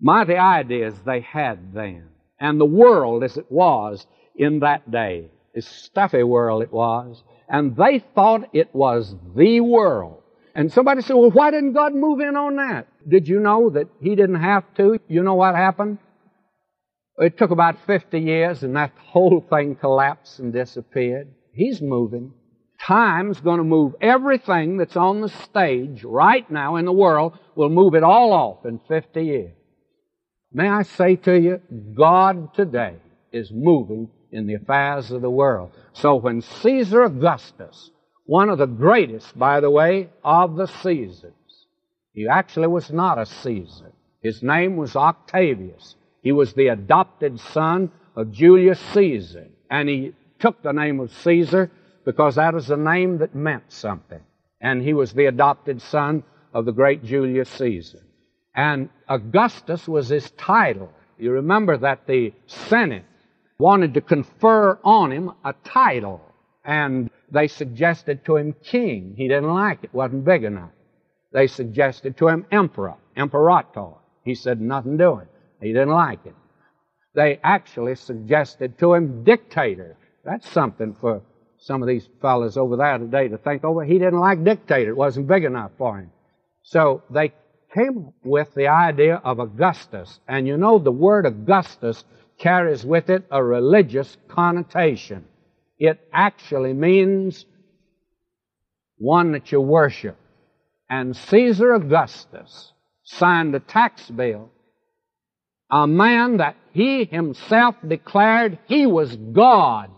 The 0.00 0.38
ideas 0.38 0.94
they 1.04 1.20
had 1.20 1.72
then, 1.72 2.08
and 2.38 2.60
the 2.60 2.66
world 2.66 3.24
as 3.24 3.36
it 3.36 3.50
was 3.50 4.06
in 4.34 4.60
that 4.60 4.90
day, 4.90 5.30
a 5.54 5.62
stuffy 5.62 6.22
world 6.22 6.62
it 6.62 6.72
was, 6.72 7.22
and 7.48 7.74
they 7.76 8.00
thought 8.14 8.50
it 8.52 8.74
was 8.74 9.14
the 9.34 9.60
world. 9.60 10.22
And 10.54 10.72
somebody 10.72 11.02
said, 11.02 11.16
well, 11.16 11.30
why 11.30 11.50
didn't 11.50 11.72
God 11.72 11.94
move 11.94 12.20
in 12.20 12.36
on 12.36 12.56
that? 12.56 12.86
Did 13.08 13.28
you 13.28 13.40
know 13.40 13.70
that 13.70 13.88
He 14.00 14.10
didn't 14.10 14.40
have 14.40 14.64
to? 14.76 14.98
You 15.08 15.22
know 15.22 15.34
what 15.34 15.54
happened? 15.54 15.98
It 17.18 17.38
took 17.38 17.50
about 17.50 17.76
50 17.86 18.20
years 18.20 18.62
and 18.62 18.76
that 18.76 18.92
whole 18.98 19.44
thing 19.48 19.76
collapsed 19.76 20.38
and 20.38 20.52
disappeared. 20.52 21.28
He's 21.52 21.80
moving. 21.80 22.32
Time's 22.80 23.40
going 23.40 23.58
to 23.58 23.64
move 23.64 23.94
everything 24.00 24.76
that's 24.76 24.96
on 24.96 25.20
the 25.20 25.28
stage 25.28 26.04
right 26.04 26.48
now 26.50 26.76
in 26.76 26.84
the 26.84 26.92
world, 26.92 27.38
will 27.54 27.68
move 27.68 27.94
it 27.94 28.02
all 28.02 28.32
off 28.32 28.64
in 28.64 28.80
50 28.88 29.24
years. 29.24 29.54
May 30.52 30.68
I 30.68 30.82
say 30.82 31.16
to 31.16 31.38
you, 31.38 31.60
God 31.94 32.54
today 32.54 32.96
is 33.32 33.50
moving 33.52 34.10
in 34.30 34.46
the 34.46 34.54
affairs 34.54 35.10
of 35.10 35.22
the 35.22 35.30
world. 35.30 35.72
So 35.92 36.16
when 36.16 36.40
Caesar 36.42 37.02
Augustus 37.02 37.90
one 38.26 38.48
of 38.48 38.58
the 38.58 38.66
greatest, 38.66 39.38
by 39.38 39.60
the 39.60 39.70
way, 39.70 40.10
of 40.24 40.56
the 40.56 40.66
Caesars. 40.66 41.32
He 42.12 42.26
actually 42.28 42.66
was 42.66 42.90
not 42.90 43.18
a 43.18 43.26
Caesar. 43.26 43.92
His 44.20 44.42
name 44.42 44.76
was 44.76 44.96
Octavius. 44.96 45.94
He 46.22 46.32
was 46.32 46.52
the 46.52 46.68
adopted 46.68 47.38
son 47.38 47.92
of 48.16 48.32
Julius 48.32 48.80
Caesar. 48.94 49.46
And 49.70 49.88
he 49.88 50.12
took 50.40 50.60
the 50.62 50.72
name 50.72 50.98
of 50.98 51.12
Caesar 51.12 51.70
because 52.06 52.36
that 52.36 52.54
was 52.54 52.70
a 52.70 52.76
name 52.76 53.18
that 53.18 53.34
meant 53.34 53.64
something. 53.68 54.20
And 54.60 54.80
he 54.80 54.94
was 54.94 55.12
the 55.12 55.26
adopted 55.26 55.82
son 55.82 56.22
of 56.54 56.64
the 56.64 56.72
great 56.72 57.04
Julius 57.04 57.50
Caesar. 57.50 57.98
And 58.54 58.88
Augustus 59.08 59.86
was 59.86 60.08
his 60.08 60.30
title. 60.30 60.90
You 61.18 61.32
remember 61.32 61.76
that 61.76 62.06
the 62.06 62.32
Senate 62.46 63.04
wanted 63.58 63.92
to 63.94 64.00
confer 64.00 64.78
on 64.84 65.10
him 65.10 65.32
a 65.44 65.52
title. 65.64 66.22
And 66.64 67.10
they 67.30 67.48
suggested 67.48 68.24
to 68.24 68.36
him 68.36 68.54
king. 68.62 69.14
He 69.16 69.26
didn't 69.28 69.52
like 69.52 69.82
it, 69.82 69.92
wasn't 69.92 70.24
big 70.24 70.44
enough. 70.44 70.70
They 71.32 71.48
suggested 71.48 72.16
to 72.18 72.28
him 72.28 72.46
emperor, 72.52 72.94
imperator. 73.16 73.94
He 74.24 74.36
said 74.36 74.60
nothing 74.60 74.96
doing. 74.96 75.26
He 75.60 75.68
didn't 75.68 75.90
like 75.90 76.24
it. 76.24 76.34
They 77.14 77.40
actually 77.42 77.96
suggested 77.96 78.78
to 78.78 78.94
him 78.94 79.24
dictator. 79.24 79.96
That's 80.24 80.48
something 80.48 80.94
for 81.00 81.22
some 81.58 81.82
of 81.82 81.88
these 81.88 82.08
fellows 82.20 82.56
over 82.56 82.76
there 82.76 82.98
today 82.98 83.28
to 83.28 83.38
think 83.38 83.64
over. 83.64 83.84
He 83.84 83.98
didn't 83.98 84.20
like 84.20 84.44
dictator. 84.44 84.90
It 84.90 84.96
wasn't 84.96 85.28
big 85.28 85.44
enough 85.44 85.72
for 85.78 85.98
him. 85.98 86.10
So 86.62 87.02
they 87.10 87.32
came 87.74 88.08
up 88.08 88.14
with 88.24 88.54
the 88.54 88.68
idea 88.68 89.16
of 89.16 89.38
Augustus. 89.38 90.20
And 90.26 90.46
you 90.46 90.56
know 90.56 90.78
the 90.78 90.92
word 90.92 91.26
Augustus 91.26 92.04
carries 92.38 92.84
with 92.84 93.10
it 93.10 93.24
a 93.30 93.42
religious 93.42 94.16
connotation. 94.28 95.24
It 95.78 96.00
actually 96.12 96.72
means 96.72 97.44
one 98.98 99.32
that 99.32 99.52
you 99.52 99.60
worship. 99.60 100.16
And 100.88 101.16
Caesar 101.16 101.74
Augustus 101.74 102.72
signed 103.04 103.54
a 103.54 103.60
tax 103.60 104.08
bill, 104.10 104.50
a 105.70 105.86
man 105.86 106.38
that 106.38 106.56
he 106.72 107.04
himself 107.04 107.74
declared 107.86 108.58
he 108.66 108.86
was 108.86 109.14
God. 109.16 109.90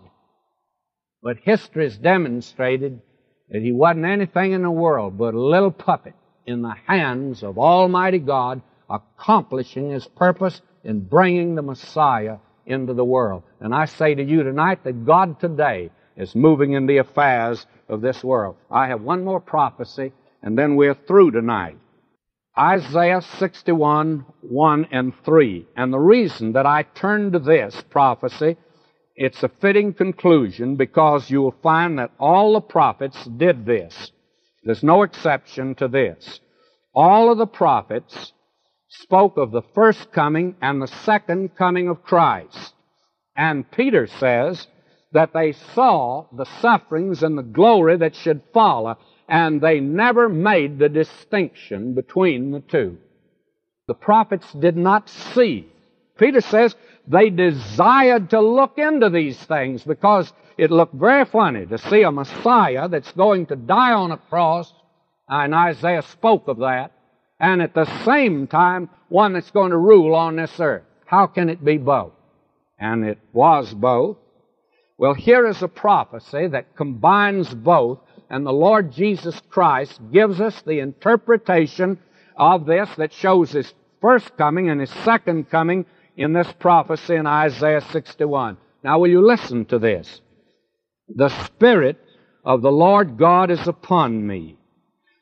But 1.23 1.39
history 1.39 1.85
has 1.85 1.99
demonstrated 1.99 3.01
that 3.51 3.63
he 3.63 3.73
wasn't 3.73 4.07
anything 4.07 4.53
in 4.53 4.63
the 4.63 4.71
world 4.71 5.19
but 5.19 5.35
a 5.35 5.41
little 5.41 5.71
puppet 5.71 6.15
in 6.47 6.63
the 6.63 6.75
hands 6.87 7.43
of 7.43 7.59
Almighty 7.59 8.19
God 8.19 8.63
accomplishing 8.89 9.91
his 9.91 10.07
purpose 10.07 10.61
in 10.85 11.01
bringing 11.01 11.55
the 11.55 11.63
Messiah 11.63 12.39
into 12.67 12.95
the 12.95 13.05
world. 13.05 13.43
And 13.61 13.75
I 13.75 13.87
say 13.87 14.15
to 14.15 14.23
you 14.23 14.43
tonight 14.43 14.85
that 14.85 15.05
God 15.05 15.41
today 15.41 15.91
is 16.17 16.35
moving 16.35 16.73
in 16.73 16.87
the 16.87 16.99
affairs 16.99 17.67
of 17.89 18.01
this 18.01 18.23
world. 18.23 18.57
I 18.71 18.89
have 18.89 19.03
one 19.03 19.25
more 19.25 19.41
prophecy, 19.41 20.13
and 20.43 20.57
then 20.57 20.77
we're 20.77 20.95
through 20.95 21.33
tonight. 21.33 21.79
Isaiah 22.59 23.23
61, 23.23 24.25
1 24.41 24.89
and 24.91 25.13
3. 25.25 25.67
And 25.77 25.93
the 25.93 25.99
reason 25.99 26.53
that 26.53 26.67
I 26.67 26.83
turn 26.83 27.33
to 27.33 27.39
this 27.39 27.83
prophecy, 27.89 28.57
it's 29.21 29.43
a 29.43 29.49
fitting 29.49 29.93
conclusion 29.93 30.77
because 30.77 31.29
you 31.29 31.43
will 31.43 31.57
find 31.61 31.99
that 31.99 32.13
all 32.21 32.53
the 32.53 32.61
prophets 32.61 33.25
did 33.25 33.67
this. 33.67 34.13
There's 34.63 34.85
no 34.85 35.03
exception 35.03 35.75
to 35.77 35.89
this. 35.89 36.39
All 36.95 37.33
of 37.33 37.37
the 37.37 37.47
prophets 37.47 38.33
spoke 38.89 39.37
of 39.37 39.51
the 39.51 39.65
first 39.75 40.13
coming 40.13 40.55
and 40.63 40.81
the 40.81 40.87
second 40.87 41.57
coming 41.57 41.89
of 41.89 42.05
Christ. 42.05 42.75
And 43.35 43.69
Peter 43.73 44.07
says 44.07 44.69
that 45.11 45.33
they 45.33 45.51
saw 45.75 46.27
the 46.33 46.47
sufferings 46.61 47.25
and 47.25 47.37
the 47.37 47.43
glory 47.43 47.97
that 47.97 48.15
should 48.15 48.43
follow, 48.55 48.99
and 49.29 49.61
they 49.61 49.81
never 49.81 50.29
made 50.29 50.79
the 50.79 50.89
distinction 50.89 51.95
between 51.95 52.53
the 52.53 52.61
two. 52.61 52.99
The 53.89 53.95
prophets 53.95 54.53
did 54.53 54.77
not 54.77 55.09
see. 55.09 55.73
Peter 56.19 56.41
says 56.41 56.77
they 57.09 57.31
desired 57.31 58.31
to 58.31 58.41
look 58.41 58.77
into 58.77 59.09
these 59.09 59.39
things 59.39 59.83
because 59.83 60.33
it 60.59 60.71
looked 60.71 60.95
very 60.95 61.25
funny 61.25 61.65
to 61.67 61.79
see 61.79 62.03
a 62.03 62.13
Messiah 62.13 62.89
that's 62.89 63.13
going 63.13 63.47
to 63.47 63.57
die 63.57 63.93
on 63.93 64.13
a 64.13 64.19
cross, 64.19 64.73
and 65.29 65.55
Isaiah 65.55 66.03
spoke 66.03 66.49
of 66.49 66.59
that, 66.59 66.93
and 67.41 67.63
at 67.63 67.75
the 67.75 67.87
same 68.05 68.47
time, 68.47 68.91
one 69.09 69.33
that's 69.33 69.51
going 69.51 69.71
to 69.71 69.77
rule 69.77 70.15
on 70.15 70.37
this 70.37 70.61
earth. 70.61 70.83
How 71.07 71.27
can 71.27 71.49
it 71.49 71.65
be 71.65 71.79
both? 71.79 72.13
And 72.79 73.05
it 73.05 73.19
was 73.33 73.73
both. 73.73 74.19
Well, 74.99 75.15
here 75.15 75.47
is 75.47 75.63
a 75.63 75.69
prophecy 75.69 76.49
that 76.49 76.77
combines 76.77 77.55
both, 77.55 78.01
and 78.29 78.45
the 78.45 78.53
Lord 78.53 78.93
Jesus 78.93 79.41
Christ 79.49 80.01
gives 80.13 80.41
us 80.41 80.61
the 80.63 80.81
interpretation 80.81 81.99
of 82.37 82.67
this 82.67 82.91
that 82.97 83.13
shows 83.13 83.53
His 83.53 83.73
first 84.01 84.37
coming 84.37 84.69
and 84.69 84.81
His 84.81 84.91
second 85.05 85.49
coming 85.51 85.87
in 86.19 86.33
this 86.33 86.53
prophecy 86.59 87.15
in 87.15 87.27
Isaiah 87.27 87.81
61. 87.81 88.59
Now, 88.83 88.99
will 88.99 89.09
you 89.09 89.25
listen 89.25 89.65
to 89.67 89.79
this? 89.79 90.21
The 91.09 91.29
Spirit 91.47 91.97
of 92.45 92.61
the 92.61 92.73
Lord 92.73 93.17
God 93.17 93.51
is 93.51 93.67
upon 93.67 94.27
me 94.27 94.59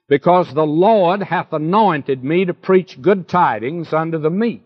because 0.09 0.53
the 0.53 0.67
Lord 0.67 1.23
hath 1.23 1.53
anointed 1.53 2.25
me 2.25 2.47
to 2.47 2.55
preach 2.55 3.01
good 3.01 3.29
tidings 3.29 3.93
unto 3.93 4.19
the 4.19 4.31
meek. 4.31 4.63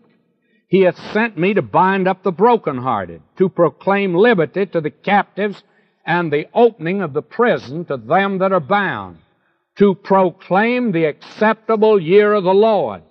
He 0.67 0.81
hath 0.81 0.97
sent 1.11 1.37
me 1.37 1.53
to 1.55 1.61
bind 1.61 2.07
up 2.07 2.23
the 2.23 2.31
brokenhearted, 2.31 3.21
to 3.37 3.49
proclaim 3.49 4.15
liberty 4.15 4.65
to 4.67 4.79
the 4.79 4.91
captives, 4.91 5.61
and 6.05 6.31
the 6.31 6.47
opening 6.53 7.01
of 7.01 7.11
the 7.13 7.21
prison 7.21 7.83
to 7.85 7.97
them 7.97 8.37
that 8.37 8.53
are 8.53 8.61
bound, 8.61 9.17
to 9.77 9.95
proclaim 9.95 10.91
the 10.91 11.05
acceptable 11.05 11.99
year 11.99 12.33
of 12.33 12.45
the 12.45 12.53
Lord, 12.53 13.01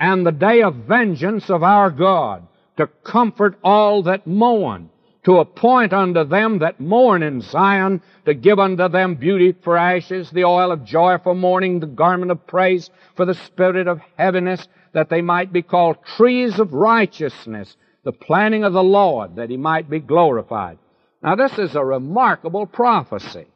and 0.00 0.24
the 0.24 0.32
day 0.32 0.62
of 0.62 0.74
vengeance 0.88 1.50
of 1.50 1.62
our 1.62 1.90
God, 1.90 2.46
to 2.76 2.86
comfort 3.04 3.58
all 3.62 4.02
that 4.02 4.26
mourn, 4.26 4.90
to 5.24 5.38
appoint 5.38 5.92
unto 5.92 6.24
them 6.24 6.58
that 6.58 6.80
mourn 6.80 7.22
in 7.22 7.40
Zion, 7.40 8.02
to 8.26 8.34
give 8.34 8.58
unto 8.58 8.88
them 8.88 9.14
beauty 9.14 9.54
for 9.62 9.76
ashes, 9.76 10.30
the 10.30 10.44
oil 10.44 10.70
of 10.70 10.84
joy 10.84 11.18
for 11.22 11.34
mourning, 11.34 11.80
the 11.80 11.86
garment 11.86 12.30
of 12.30 12.46
praise 12.46 12.90
for 13.16 13.24
the 13.24 13.34
spirit 13.34 13.88
of 13.88 14.00
heaviness, 14.16 14.66
that 14.92 15.08
they 15.08 15.22
might 15.22 15.52
be 15.52 15.62
called 15.62 15.96
trees 16.16 16.58
of 16.58 16.74
righteousness, 16.74 17.76
the 18.04 18.12
planting 18.12 18.64
of 18.64 18.72
the 18.72 18.82
Lord, 18.82 19.36
that 19.36 19.50
he 19.50 19.56
might 19.56 19.88
be 19.88 19.98
glorified. 19.98 20.78
Now 21.22 21.36
this 21.36 21.58
is 21.58 21.74
a 21.74 21.84
remarkable 21.84 22.66
prophecy, 22.66 23.46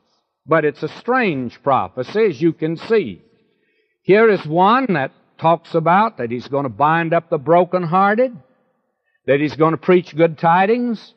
but 0.47 0.65
it's 0.65 0.83
a 0.83 0.89
strange 0.89 1.63
prophecy, 1.63 2.25
as 2.25 2.41
you 2.41 2.55
can 2.55 2.77
see. 2.77 3.23
Here 4.03 4.31
is 4.31 4.47
one 4.47 4.87
that 4.95 5.13
talks 5.39 5.75
about 5.75 6.17
that 6.17 6.31
he's 6.31 6.49
going 6.49 6.63
to 6.63 6.71
bind 6.71 7.13
up 7.13 7.29
the 7.29 7.37
brokenhearted, 7.39 8.35
that 9.29 9.41
he's 9.41 9.57
going 9.57 9.73
to 9.73 9.79
preach 9.79 10.17
good 10.17 10.39
tidings, 10.39 11.15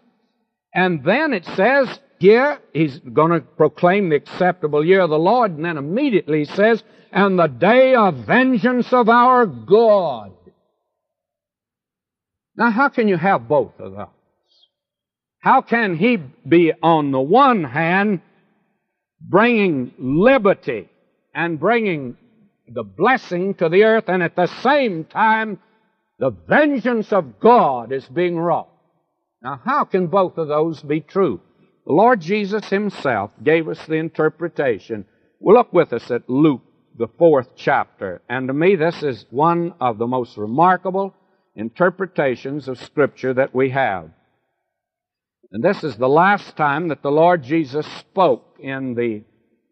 and 0.76 1.02
then 1.04 1.34
it 1.34 1.46
says 1.46 1.88
here 2.20 2.60
he's 2.74 3.00
going 3.00 3.32
to 3.32 3.40
proclaim 3.40 4.10
the 4.10 4.18
acceptable 4.18 4.86
year 4.86 5.00
of 5.00 5.10
the 5.10 5.18
Lord, 5.18 5.52
and 5.52 5.64
then 5.64 5.78
immediately 5.78 6.40
he 6.40 6.46
says, 6.46 6.84
and 7.14 7.40
the 7.40 7.48
day 7.48 7.96
of 7.96 8.16
vengeance 8.26 8.92
of 8.92 9.08
our 9.08 9.46
God. 9.46 10.34
Now, 12.58 12.70
how 12.70 12.90
can 12.90 13.08
you 13.08 13.16
have 13.16 13.48
both 13.48 13.80
of 13.80 13.94
those? 13.94 14.08
How 15.40 15.62
can 15.62 15.96
he 15.96 16.18
be, 16.18 16.74
on 16.84 17.12
the 17.12 17.22
one 17.22 17.64
hand, 17.64 18.22
bringing 19.22 19.94
liberty 19.98 20.90
and 21.34 21.58
bringing 21.58 22.18
the 22.68 22.84
blessing 22.84 23.54
to 23.56 23.70
the 23.70 23.84
earth, 23.84 24.10
and 24.10 24.22
at 24.22 24.36
the 24.36 24.48
same 24.62 25.06
time, 25.06 25.60
the 26.22 26.30
vengeance 26.48 27.12
of 27.12 27.40
God 27.40 27.92
is 27.92 28.06
being 28.06 28.38
wrought? 28.38 28.70
Now, 29.42 29.60
how 29.66 29.86
can 29.86 30.06
both 30.06 30.38
of 30.38 30.48
those 30.48 30.80
be 30.84 31.02
true? 31.02 31.42
The 31.88 31.94
Lord 31.94 32.22
Jesus 32.22 32.70
Himself 32.70 33.32
gave 33.44 33.68
us 33.68 33.84
the 33.88 33.96
interpretation. 33.96 35.06
Well, 35.40 35.58
look 35.58 35.74
with 35.74 35.92
us 35.94 36.12
at 36.12 36.30
Luke, 36.30 36.62
the 36.96 37.08
fourth 37.18 37.50
chapter. 37.56 38.22
And 38.30 38.48
to 38.48 38.54
me, 38.54 38.76
this 38.76 39.02
is 39.02 39.26
one 39.32 39.74
of 39.82 39.98
the 39.98 40.06
most 40.06 40.38
remarkable 40.38 41.16
interpretations 41.56 42.68
of 42.68 42.78
Scripture 42.78 43.34
that 43.34 43.56
we 43.56 43.72
have. 43.72 44.12
And 45.52 45.64
this 45.64 45.84
is 45.84 45.98
the 45.98 46.08
last 46.08 46.56
time 46.56 46.90
that 46.90 47.02
the 47.02 47.12
Lord 47.12 47.42
Jesus 47.42 47.88
spoke 48.00 48.58
in 48.60 48.94
the 48.94 49.24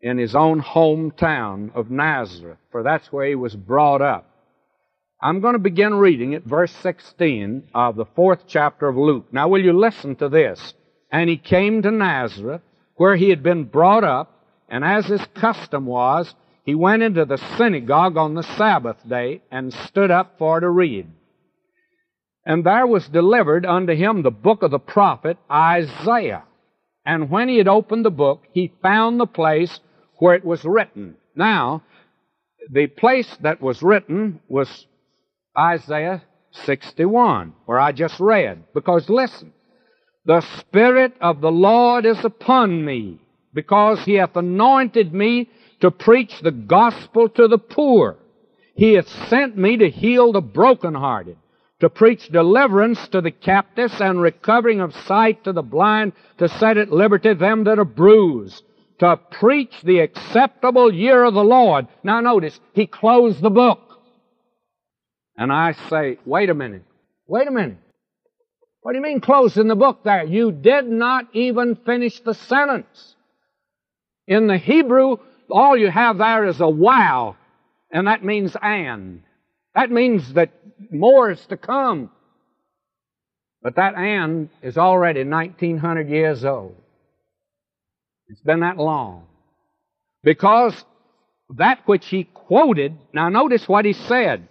in 0.01 0.17
his 0.17 0.33
own 0.33 0.61
hometown 0.61 1.75
of 1.75 1.91
Nazareth, 1.91 2.57
for 2.71 2.83
that's 2.83 3.11
where 3.11 3.27
he 3.27 3.35
was 3.35 3.55
brought 3.55 4.01
up. 4.01 4.28
I'm 5.21 5.41
going 5.41 5.53
to 5.53 5.59
begin 5.59 5.95
reading 5.95 6.33
at 6.33 6.45
verse 6.45 6.71
16 6.81 7.71
of 7.75 7.97
the 7.97 8.05
fourth 8.05 8.43
chapter 8.47 8.87
of 8.87 8.95
Luke. 8.95 9.25
Now, 9.33 9.49
will 9.49 9.61
you 9.61 9.73
listen 9.73 10.15
to 10.15 10.29
this? 10.29 10.73
And 11.11 11.29
he 11.29 11.35
came 11.35 11.81
to 11.81 11.91
Nazareth, 11.91 12.61
where 12.95 13.17
he 13.17 13.29
had 13.29 13.43
been 13.43 13.65
brought 13.65 14.05
up, 14.05 14.45
and 14.69 14.85
as 14.85 15.07
his 15.07 15.25
custom 15.35 15.85
was, 15.85 16.33
he 16.63 16.73
went 16.73 17.03
into 17.03 17.25
the 17.25 17.37
synagogue 17.57 18.15
on 18.15 18.33
the 18.33 18.43
Sabbath 18.43 18.95
day 19.09 19.41
and 19.51 19.73
stood 19.73 20.09
up 20.09 20.37
for 20.37 20.61
to 20.61 20.69
read. 20.69 21.07
And 22.45 22.63
there 22.63 22.87
was 22.87 23.09
delivered 23.09 23.65
unto 23.65 23.93
him 23.93 24.21
the 24.21 24.31
book 24.31 24.63
of 24.63 24.71
the 24.71 24.79
prophet 24.79 25.37
Isaiah. 25.51 26.43
And 27.05 27.29
when 27.29 27.49
he 27.49 27.57
had 27.57 27.67
opened 27.67 28.05
the 28.05 28.11
book, 28.11 28.43
he 28.53 28.71
found 28.81 29.19
the 29.19 29.27
place 29.27 29.81
where 30.19 30.35
it 30.35 30.45
was 30.45 30.63
written. 30.63 31.15
Now, 31.35 31.83
the 32.71 32.87
place 32.87 33.35
that 33.41 33.61
was 33.61 33.83
written 33.83 34.39
was 34.47 34.85
Isaiah 35.59 36.23
61, 36.51 37.53
where 37.65 37.79
I 37.79 37.91
just 37.91 38.17
read. 38.19 38.63
Because 38.73 39.09
listen, 39.09 39.51
the 40.25 40.41
Spirit 40.59 41.15
of 41.19 41.41
the 41.41 41.51
Lord 41.51 42.05
is 42.05 42.23
upon 42.23 42.85
me, 42.85 43.19
because 43.53 43.99
he 44.05 44.13
hath 44.13 44.35
anointed 44.37 45.13
me 45.13 45.49
to 45.81 45.91
preach 45.91 46.39
the 46.41 46.51
gospel 46.51 47.27
to 47.29 47.47
the 47.47 47.57
poor. 47.57 48.17
He 48.75 48.93
hath 48.93 49.09
sent 49.27 49.57
me 49.57 49.75
to 49.77 49.89
heal 49.89 50.31
the 50.31 50.41
brokenhearted, 50.41 51.37
to 51.81 51.89
preach 51.89 52.29
deliverance 52.29 53.07
to 53.09 53.19
the 53.19 53.31
captives 53.31 53.99
and 53.99 54.21
recovering 54.21 54.79
of 54.79 54.95
sight 54.95 55.43
to 55.43 55.51
the 55.51 55.61
blind, 55.61 56.13
to 56.37 56.47
set 56.47 56.77
at 56.77 56.91
liberty 56.91 57.33
them 57.33 57.65
that 57.65 57.79
are 57.79 57.85
bruised, 57.85 58.63
to 58.99 59.17
preach 59.31 59.73
the 59.83 59.99
acceptable 59.99 60.93
year 60.93 61.23
of 61.23 61.33
the 61.33 61.43
Lord. 61.43 61.87
Now 62.03 62.21
notice, 62.21 62.57
he 62.73 62.87
closed 62.87 63.41
the 63.41 63.49
book. 63.49 63.88
And 65.39 65.53
I 65.53 65.71
say, 65.89 66.17
wait 66.25 66.49
a 66.49 66.53
minute, 66.53 66.83
wait 67.25 67.47
a 67.47 67.51
minute. 67.51 67.77
What 68.81 68.91
do 68.91 68.97
you 68.97 69.03
mean 69.03 69.21
closing 69.21 69.69
the 69.69 69.75
book 69.75 70.03
there? 70.03 70.25
You 70.25 70.51
did 70.51 70.85
not 70.85 71.27
even 71.31 71.77
finish 71.85 72.19
the 72.19 72.33
sentence. 72.33 73.15
In 74.27 74.47
the 74.47 74.57
Hebrew, 74.57 75.15
all 75.49 75.77
you 75.77 75.89
have 75.89 76.17
there 76.17 76.45
is 76.45 76.59
a 76.59 76.67
waw, 76.67 77.35
and 77.89 78.07
that 78.07 78.21
means 78.21 78.53
and. 78.61 79.23
That 79.75 79.89
means 79.89 80.33
that 80.33 80.51
more 80.91 81.31
is 81.31 81.45
to 81.45 81.55
come. 81.55 82.11
But 83.61 83.77
that 83.77 83.95
and 83.95 84.49
is 84.61 84.77
already 84.77 85.23
1900 85.23 86.09
years 86.09 86.43
old. 86.43 86.75
It's 88.27 88.41
been 88.41 88.59
that 88.59 88.77
long. 88.77 89.23
Because 90.21 90.75
that 91.55 91.79
which 91.85 92.07
he 92.07 92.25
quoted, 92.25 92.97
now 93.13 93.29
notice 93.29 93.69
what 93.69 93.85
he 93.85 93.93
said. 93.93 94.48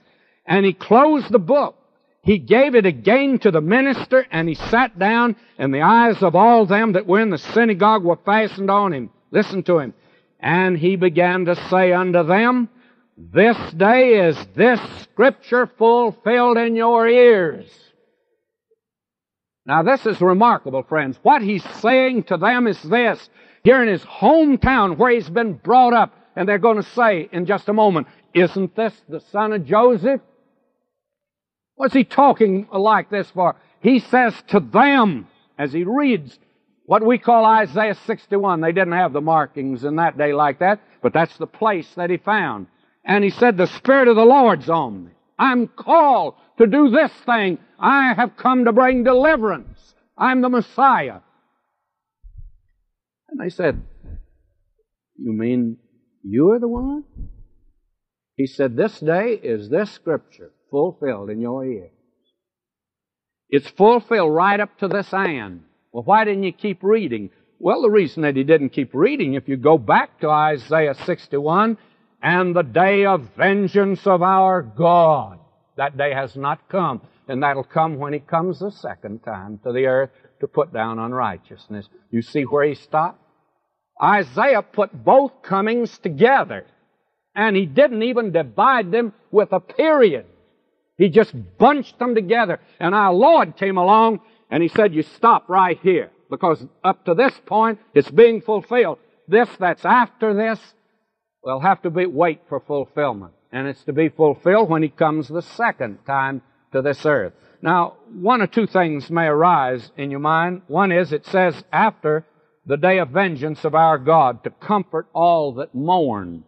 And 0.49 0.65
he 0.65 0.73
closed 0.73 1.31
the 1.31 1.39
book. 1.39 1.77
He 2.23 2.39
gave 2.39 2.75
it 2.75 2.87
again 2.87 3.39
to 3.41 3.51
the 3.51 3.61
minister, 3.61 4.27
and 4.31 4.49
he 4.49 4.55
sat 4.55 4.99
down, 4.99 5.37
and 5.59 5.73
the 5.73 5.83
eyes 5.83 6.23
of 6.23 6.35
all 6.35 6.67
them 6.67 6.93
that 6.93 7.07
were 7.07 7.21
in 7.21 7.31
the 7.31 7.39
synagogue 7.39 8.03
were 8.03 8.19
fastened 8.25 8.71
on 8.71 8.93
him. 8.93 9.11
Listen 9.31 9.63
to 9.65 9.79
him. 9.79 9.95
And 10.41 10.77
he 10.77 10.97
began 10.97 11.45
to 11.45 11.55
say 11.69 11.93
unto 11.93 12.25
them, 12.25 12.71
This 13.17 13.57
day 13.73 14.27
is 14.27 14.37
this 14.57 14.81
scripture 15.03 15.71
fulfilled 15.79 16.57
in 16.57 16.77
your 16.77 17.07
ears. 17.07 17.71
Now 19.67 19.83
this 19.83 20.07
is 20.07 20.21
remarkable, 20.23 20.83
friends. 20.83 21.19
What 21.23 21.43
he's 21.43 21.65
saying 21.81 22.25
to 22.25 22.39
them 22.39 22.67
is 22.67 22.83
this. 22.83 23.29
Here 23.65 23.83
in 23.83 23.89
his 23.89 24.03
hometown 24.03 24.97
where 24.97 25.13
he's 25.13 25.29
been 25.29 25.55
brought 25.55 25.93
up, 25.93 26.15
and 26.35 26.49
they're 26.49 26.59
going 26.59 26.83
to 26.83 26.91
say 26.91 27.29
in 27.33 27.45
just 27.45 27.69
a 27.69 27.75
moment, 27.75 28.07
Isn't 28.33 28.75
this 28.75 28.95
the 29.11 29.21
son 29.21 29.53
of 29.53 29.67
Joseph? 29.67 30.23
What's 31.79 31.95
he 31.95 32.05
talking 32.05 32.69
like 32.73 33.09
this 33.09 33.31
for? 33.31 33.57
He 33.81 34.01
says 34.01 34.35
to 34.49 34.59
them, 34.59 35.29
as 35.57 35.73
he 35.73 35.85
reads 35.85 36.38
what 36.87 37.05
we 37.05 37.19
call 37.19 37.45
Isaiah 37.45 37.97
61. 38.07 38.61
They 38.61 38.73
didn't 38.73 38.95
have 38.95 39.12
the 39.12 39.21
markings 39.21 39.85
in 39.85 39.97
that 39.97 40.19
day 40.19 40.33
like 40.33 40.59
that, 40.59 40.81
but 41.03 41.12
that's 41.12 41.37
the 41.37 41.47
place 41.47 41.87
that 41.97 42.11
he 42.11 42.17
found. 42.17 42.67
And 43.05 43.23
he 43.23 43.31
said, 43.31 43.57
The 43.57 43.67
Spirit 43.67 44.09
of 44.09 44.17
the 44.17 44.25
Lord's 44.25 44.69
on 44.69 45.05
me. 45.05 45.11
I'm 45.38 45.69
called 45.69 46.35
to 46.57 46.67
do 46.67 46.91
this 46.91 47.12
thing. 47.27 47.59
I 47.79 48.14
have 48.14 48.37
come 48.37 48.64
to 48.64 48.73
bring 48.73 49.05
deliverance. 49.05 49.95
I'm 50.17 50.41
the 50.41 50.49
Messiah. 50.49 51.21
And 53.29 53.38
they 53.38 53.51
said, 53.51 53.81
You 55.17 55.33
mean 55.33 55.77
you're 56.25 56.59
the 56.59 56.67
one? 56.67 57.05
He 58.37 58.47
said, 58.47 58.77
This 58.77 58.99
day 58.99 59.35
is 59.35 59.69
this 59.69 59.93
scripture 59.93 60.51
fulfilled 60.71 61.31
in 61.31 61.41
your 61.41 61.65
ears. 61.65 61.91
It's 63.51 63.69
fulfilled 63.71 64.35
right 64.35 64.61
up 64.61 64.79
to 64.79 64.89
this 64.89 65.13
end. 65.13 65.63
Well, 65.93 66.05
why 66.05 66.25
didn't 66.25 66.45
you 66.45 66.53
keep 66.53 66.83
reading? 66.83 67.31
Well, 67.59 67.83
the 67.83 67.91
reason 67.91 68.23
that 68.23 68.37
he 68.37 68.45
didn't 68.45 68.71
keep 68.71 68.95
reading, 68.95 69.35
if 69.35 69.49
you 69.49 69.57
go 69.57 69.79
back 69.79 70.21
to 70.21 70.29
Isaiah 70.29 70.95
61, 70.95 71.79
and 72.23 72.55
the 72.55 72.63
day 72.63 73.07
of 73.07 73.29
vengeance 73.37 74.07
of 74.07 74.23
our 74.23 74.63
God, 74.63 75.39
that 75.77 75.97
day 75.97 76.12
has 76.12 76.37
not 76.37 76.69
come, 76.69 77.01
and 77.27 77.43
that'll 77.43 77.64
come 77.64 77.97
when 77.99 78.12
he 78.12 78.19
comes 78.19 78.59
the 78.59 78.71
second 78.71 79.21
time 79.21 79.61
to 79.64 79.73
the 79.73 79.87
earth 79.87 80.11
to 80.41 80.47
put 80.47 80.73
down 80.73 80.99
unrighteousness. 80.99 81.89
You 82.11 82.23
see 82.23 82.43
where 82.43 82.64
he 82.64 82.75
stopped? 82.75 83.23
Isaiah 84.03 84.62
put 84.62 84.93
both 84.93 85.43
comings 85.43 85.99
together, 85.99 86.66
and 87.35 87.57
he 87.57 87.66
didn't 87.66 88.03
even 88.03 88.33
divide 88.33 88.93
them 88.93 89.12
with 89.31 89.53
a 89.53 89.61
period. 89.61 90.27
He 90.99 91.09
just 91.09 91.32
bunched 91.57 91.99
them 91.99 92.14
together. 92.14 92.61
And 92.78 92.94
our 92.94 93.14
Lord 93.14 93.57
came 93.57 93.78
along 93.78 94.20
and 94.51 94.62
He 94.62 94.68
said, 94.68 94.94
you 94.94 95.03
stop 95.03 95.49
right 95.49 95.78
here. 95.82 96.11
Because 96.28 96.62
up 96.84 97.07
to 97.07 97.14
this 97.14 97.32
point, 97.46 97.78
it's 97.94 98.11
being 98.11 98.42
fulfilled. 98.42 98.99
This 99.28 99.49
that's 99.59 99.84
after 99.84 100.34
this 100.34 100.61
will 101.42 101.61
have 101.61 101.80
to 101.82 101.90
be, 101.90 102.05
wait 102.05 102.40
for 102.49 102.61
fulfillment. 102.61 103.32
And 103.51 103.66
it's 103.66 103.84
to 103.84 103.92
be 103.94 104.11
fulfilled 104.11 104.68
when 104.68 104.82
He 104.82 104.90
comes 104.90 105.28
the 105.28 105.40
second 105.40 106.01
time 106.05 106.42
to 106.72 106.82
this 106.82 107.07
earth. 107.07 107.32
Now, 107.62 107.94
one 108.12 108.42
or 108.42 108.46
two 108.46 108.66
things 108.66 109.09
may 109.11 109.26
arise 109.26 109.90
in 109.96 110.11
your 110.11 110.20
mind. 110.20 110.62
One 110.66 110.92
is 110.92 111.12
it 111.12 111.24
says 111.24 111.64
after 111.72 112.26
the 112.66 112.76
day 112.76 112.99
of 112.99 113.09
vengeance 113.09 113.64
of 113.64 113.74
our 113.74 113.96
God 113.99 114.44
to 114.44 114.51
comfort 114.51 115.07
all 115.14 115.55
that 115.55 115.74
mourn. 115.74 116.44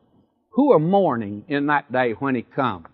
Who 0.51 0.73
are 0.73 0.79
mourning 0.79 1.45
in 1.49 1.67
that 1.67 1.91
day 1.91 2.13
when 2.13 2.35
He 2.35 2.43
comes? 2.43 2.87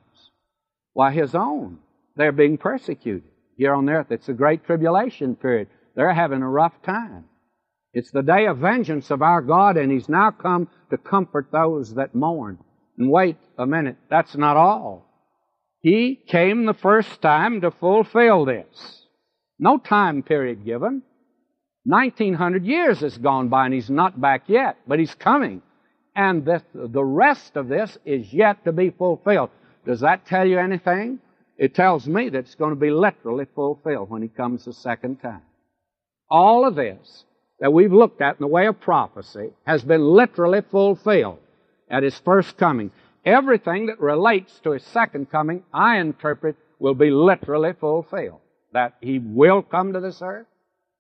Why, 0.97 1.13
his 1.13 1.35
own. 1.35 1.81
They're 2.17 2.33
being 2.33 2.57
persecuted 2.57 3.29
here 3.59 3.75
on 3.75 3.91
earth. 3.91 4.07
It's 4.09 4.31
a 4.31 4.33
great 4.33 4.65
tribulation 4.65 5.37
period. 5.37 5.69
They're 5.95 6.15
having 6.15 6.41
a 6.41 6.49
rough 6.49 6.73
time. 6.83 7.27
It's 7.93 8.11
the 8.11 8.23
day 8.23 8.47
of 8.47 8.57
vengeance 8.57 9.11
of 9.11 9.21
our 9.21 9.43
God, 9.43 9.77
and 9.77 9.93
He's 9.93 10.09
now 10.09 10.31
come 10.31 10.69
to 10.89 10.97
comfort 10.97 11.49
those 11.53 11.93
that 11.97 12.15
mourn. 12.15 12.57
And 12.97 13.11
wait 13.11 13.37
a 13.59 13.67
minute, 13.67 13.99
that's 14.09 14.39
not 14.39 14.57
all. 14.57 15.07
He 15.83 16.19
came 16.29 16.65
the 16.65 16.73
first 16.73 17.21
time 17.21 17.61
to 17.61 17.71
fulfill 17.71 18.47
this. 18.47 19.05
No 19.59 19.77
time 19.77 20.23
period 20.23 20.65
given. 20.65 21.03
1900 21.85 22.65
years 22.65 23.01
has 23.01 23.19
gone 23.19 23.51
by 23.51 23.67
and 23.67 23.75
He's 23.75 23.91
not 23.91 24.19
back 24.19 24.45
yet, 24.47 24.79
but 24.89 24.99
He's 24.99 25.15
coming. 25.15 25.61
And 26.15 26.47
the, 26.47 26.63
the 26.73 27.05
rest 27.05 27.55
of 27.59 27.69
this 27.69 27.99
is 28.07 28.33
yet 28.33 28.65
to 28.65 28.73
be 28.73 28.89
fulfilled. 28.89 29.51
Does 29.87 30.01
that 30.01 30.27
tell 30.27 30.47
you 30.47 30.59
anything? 30.59 31.21
It 31.57 31.75
tells 31.75 32.07
me 32.07 32.29
that 32.29 32.39
it's 32.39 32.55
going 32.55 32.71
to 32.71 32.81
be 32.81 32.91
literally 32.91 33.47
fulfilled 33.55 34.11
when 34.11 34.23
He 34.23 34.29
comes 34.29 34.65
the 34.65 34.73
second 34.73 35.23
time. 35.23 35.43
All 36.29 36.67
of 36.67 36.75
this 36.75 37.25
that 37.61 37.73
we've 37.73 37.93
looked 37.93 38.21
at 38.21 38.37
in 38.37 38.41
the 38.41 38.47
way 38.49 38.67
of 38.67 38.81
prophecy 38.81 39.51
has 39.65 39.83
been 39.83 40.05
literally 40.05 40.61
fulfilled 40.61 41.39
at 41.89 42.03
His 42.03 42.19
first 42.19 42.57
coming. 42.57 42.91
Everything 43.25 43.87
that 43.87 44.01
relates 44.01 44.59
to 44.61 44.73
His 44.73 44.85
second 44.85 45.31
coming, 45.31 45.63
I 45.73 45.99
interpret, 45.99 46.57
will 46.79 46.95
be 46.95 47.11
literally 47.11 47.73
fulfilled. 47.73 48.41
That 48.73 48.95
He 49.01 49.19
will 49.19 49.63
come 49.63 49.93
to 49.93 50.01
this 50.01 50.21
earth 50.21 50.47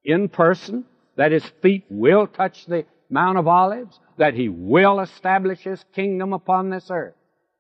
in 0.05 0.29
person, 0.29 0.85
that 1.17 1.33
His 1.33 1.45
feet 1.61 1.85
will 1.91 2.27
touch 2.29 2.65
the 2.67 2.87
Mount 3.11 3.37
of 3.37 3.49
Olives, 3.49 3.99
that 4.17 4.35
He 4.35 4.49
will 4.49 5.01
establish 5.01 5.61
His 5.61 5.85
kingdom 5.95 6.33
upon 6.33 6.71
this 6.71 6.89
earth. 6.91 7.15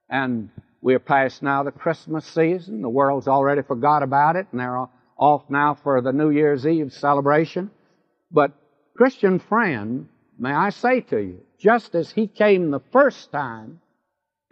And 0.09 0.51
we're 0.87 1.01
past 1.01 1.43
now 1.43 1.64
the 1.64 1.72
Christmas 1.72 2.24
season. 2.24 2.80
The 2.80 2.89
world's 2.89 3.26
already 3.26 3.62
forgot 3.62 4.05
about 4.05 4.37
it, 4.37 4.47
and 4.53 4.61
they're 4.61 4.87
off 5.18 5.43
now 5.49 5.74
for 5.82 6.01
the 6.01 6.12
New 6.12 6.30
Year's 6.30 6.64
Eve 6.64 6.93
celebration. 6.93 7.72
But, 8.30 8.53
Christian 8.97 9.41
friend, 9.41 10.09
may 10.39 10.53
I 10.53 10.70
say 10.70 11.01
to 11.01 11.18
you, 11.18 11.41
just 11.59 11.97
as 11.97 12.12
He 12.12 12.28
came 12.28 12.70
the 12.70 12.82
first 12.93 13.32
time, 13.32 13.80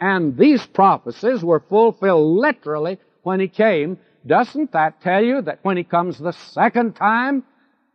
and 0.01 0.37
these 0.37 0.66
prophecies 0.66 1.45
were 1.45 1.61
fulfilled 1.61 2.37
literally 2.37 2.99
when 3.22 3.39
He 3.39 3.47
came, 3.47 3.99
doesn't 4.26 4.72
that 4.72 5.03
tell 5.03 5.22
you 5.22 5.41
that 5.43 5.61
when 5.62 5.76
He 5.76 5.85
comes 5.85 6.18
the 6.18 6.32
second 6.32 6.97
time, 6.97 7.45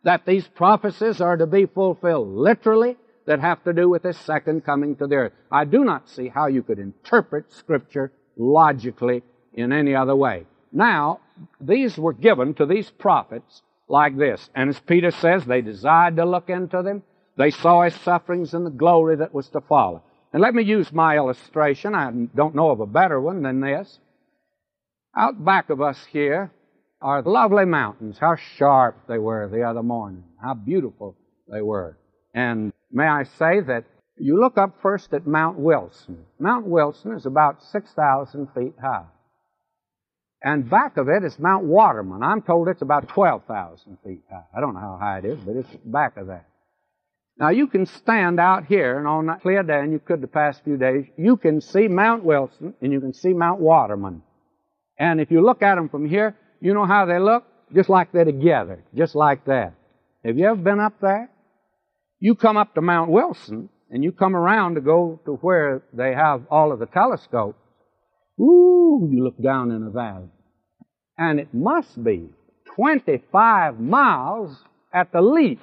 that 0.03 0.25
these 0.25 0.47
prophecies 0.47 1.19
are 1.19 1.35
to 1.35 1.45
be 1.45 1.65
fulfilled 1.65 2.29
literally 2.29 2.95
that 3.25 3.41
have 3.41 3.61
to 3.65 3.73
do 3.73 3.89
with 3.89 4.03
His 4.03 4.17
second 4.17 4.63
coming 4.63 4.95
to 4.95 5.07
the 5.07 5.15
earth? 5.15 5.33
I 5.51 5.65
do 5.65 5.83
not 5.83 6.07
see 6.07 6.29
how 6.29 6.47
you 6.47 6.63
could 6.63 6.79
interpret 6.79 7.51
Scripture 7.51 8.13
logically 8.39 9.21
in 9.53 9.71
any 9.71 9.93
other 9.93 10.15
way. 10.15 10.47
Now, 10.71 11.19
these 11.61 11.97
were 11.97 12.13
given 12.13 12.53
to 12.55 12.65
these 12.65 12.89
prophets 12.89 13.61
like 13.87 14.17
this. 14.17 14.49
And 14.55 14.69
as 14.69 14.79
Peter 14.79 15.11
says, 15.11 15.45
they 15.45 15.61
desired 15.61 16.15
to 16.15 16.25
look 16.25 16.49
into 16.49 16.81
them. 16.81 17.03
They 17.37 17.51
saw 17.51 17.83
his 17.83 17.95
sufferings 17.95 18.53
and 18.53 18.65
the 18.65 18.71
glory 18.71 19.17
that 19.17 19.33
was 19.33 19.47
to 19.49 19.61
follow. 19.61 20.03
And 20.31 20.41
let 20.41 20.53
me 20.53 20.63
use 20.63 20.91
my 20.91 21.17
illustration. 21.17 21.95
I 21.95 22.11
don't 22.35 22.55
know 22.55 22.69
of 22.69 22.79
a 22.79 22.85
better 22.85 23.19
one 23.19 23.41
than 23.41 23.61
this. 23.61 23.99
Out 25.17 25.43
back 25.43 25.69
of 25.69 25.81
us 25.81 25.97
here 26.11 26.51
are 27.01 27.21
lovely 27.23 27.65
mountains. 27.65 28.17
How 28.19 28.35
sharp 28.57 29.07
they 29.07 29.17
were 29.17 29.47
the 29.47 29.63
other 29.63 29.81
morning. 29.81 30.23
How 30.41 30.53
beautiful 30.53 31.15
they 31.51 31.61
were. 31.61 31.97
And 32.33 32.73
may 32.91 33.07
I 33.07 33.23
say 33.23 33.61
that 33.61 33.85
you 34.19 34.39
look 34.39 34.57
up 34.57 34.75
first 34.81 35.13
at 35.13 35.25
Mount 35.25 35.57
Wilson. 35.57 36.25
Mount 36.39 36.65
Wilson 36.65 37.13
is 37.13 37.25
about 37.25 37.63
6,000 37.63 38.47
feet 38.53 38.73
high. 38.81 39.05
And 40.41 40.69
back 40.69 40.97
of 40.97 41.09
it 41.09 41.23
is 41.23 41.37
Mount 41.37 41.65
Waterman. 41.65 42.23
I'm 42.23 42.41
told 42.41 42.69
it's 42.69 42.81
about 42.81 43.09
12,000 43.09 43.97
feet 44.03 44.23
high. 44.29 44.45
I 44.55 44.61
don't 44.61 44.73
know 44.73 44.79
how 44.79 44.97
high 44.99 45.19
it 45.19 45.25
is, 45.25 45.39
but 45.39 45.55
it's 45.55 45.69
back 45.85 46.17
of 46.17 46.27
that. 46.27 46.45
Now 47.37 47.49
you 47.49 47.67
can 47.67 47.85
stand 47.85 48.39
out 48.39 48.65
here, 48.65 48.97
and 48.97 49.07
on 49.07 49.27
that 49.27 49.41
clear 49.41 49.63
day, 49.63 49.79
and 49.79 49.93
you 49.93 49.99
could 49.99 50.21
the 50.21 50.27
past 50.27 50.63
few 50.63 50.77
days, 50.77 51.05
you 51.17 51.37
can 51.37 51.61
see 51.61 51.87
Mount 51.87 52.23
Wilson 52.23 52.73
and 52.81 52.91
you 52.91 52.99
can 52.99 53.13
see 53.13 53.33
Mount 53.33 53.61
Waterman. 53.61 54.23
And 54.97 55.21
if 55.21 55.31
you 55.31 55.41
look 55.41 55.61
at 55.61 55.75
them 55.75 55.87
from 55.87 56.07
here, 56.07 56.35
you 56.59 56.73
know 56.73 56.85
how 56.85 57.05
they 57.05 57.19
look? 57.19 57.45
Just 57.73 57.87
like 57.87 58.11
they're 58.11 58.25
together, 58.25 58.83
just 58.93 59.15
like 59.15 59.45
that. 59.45 59.73
Have 60.25 60.37
you 60.37 60.47
ever 60.47 60.61
been 60.61 60.81
up 60.81 60.99
there? 60.99 61.29
You 62.19 62.35
come 62.35 62.57
up 62.57 62.75
to 62.75 62.81
Mount 62.81 63.09
Wilson, 63.09 63.69
and 63.89 64.03
you 64.03 64.11
come 64.11 64.35
around 64.35 64.75
to 64.75 64.81
go 64.81 65.19
to 65.25 65.33
where 65.35 65.81
they 65.93 66.13
have 66.13 66.43
all 66.49 66.71
of 66.71 66.79
the 66.79 66.85
telescopes, 66.85 67.57
ooh, 68.39 69.09
you 69.11 69.23
look 69.23 69.41
down 69.41 69.71
in 69.71 69.83
a 69.83 69.89
valley. 69.89 70.29
And 71.17 71.39
it 71.39 71.53
must 71.53 72.01
be 72.03 72.29
25 72.75 73.79
miles 73.79 74.55
at 74.93 75.11
the 75.11 75.21
least 75.21 75.61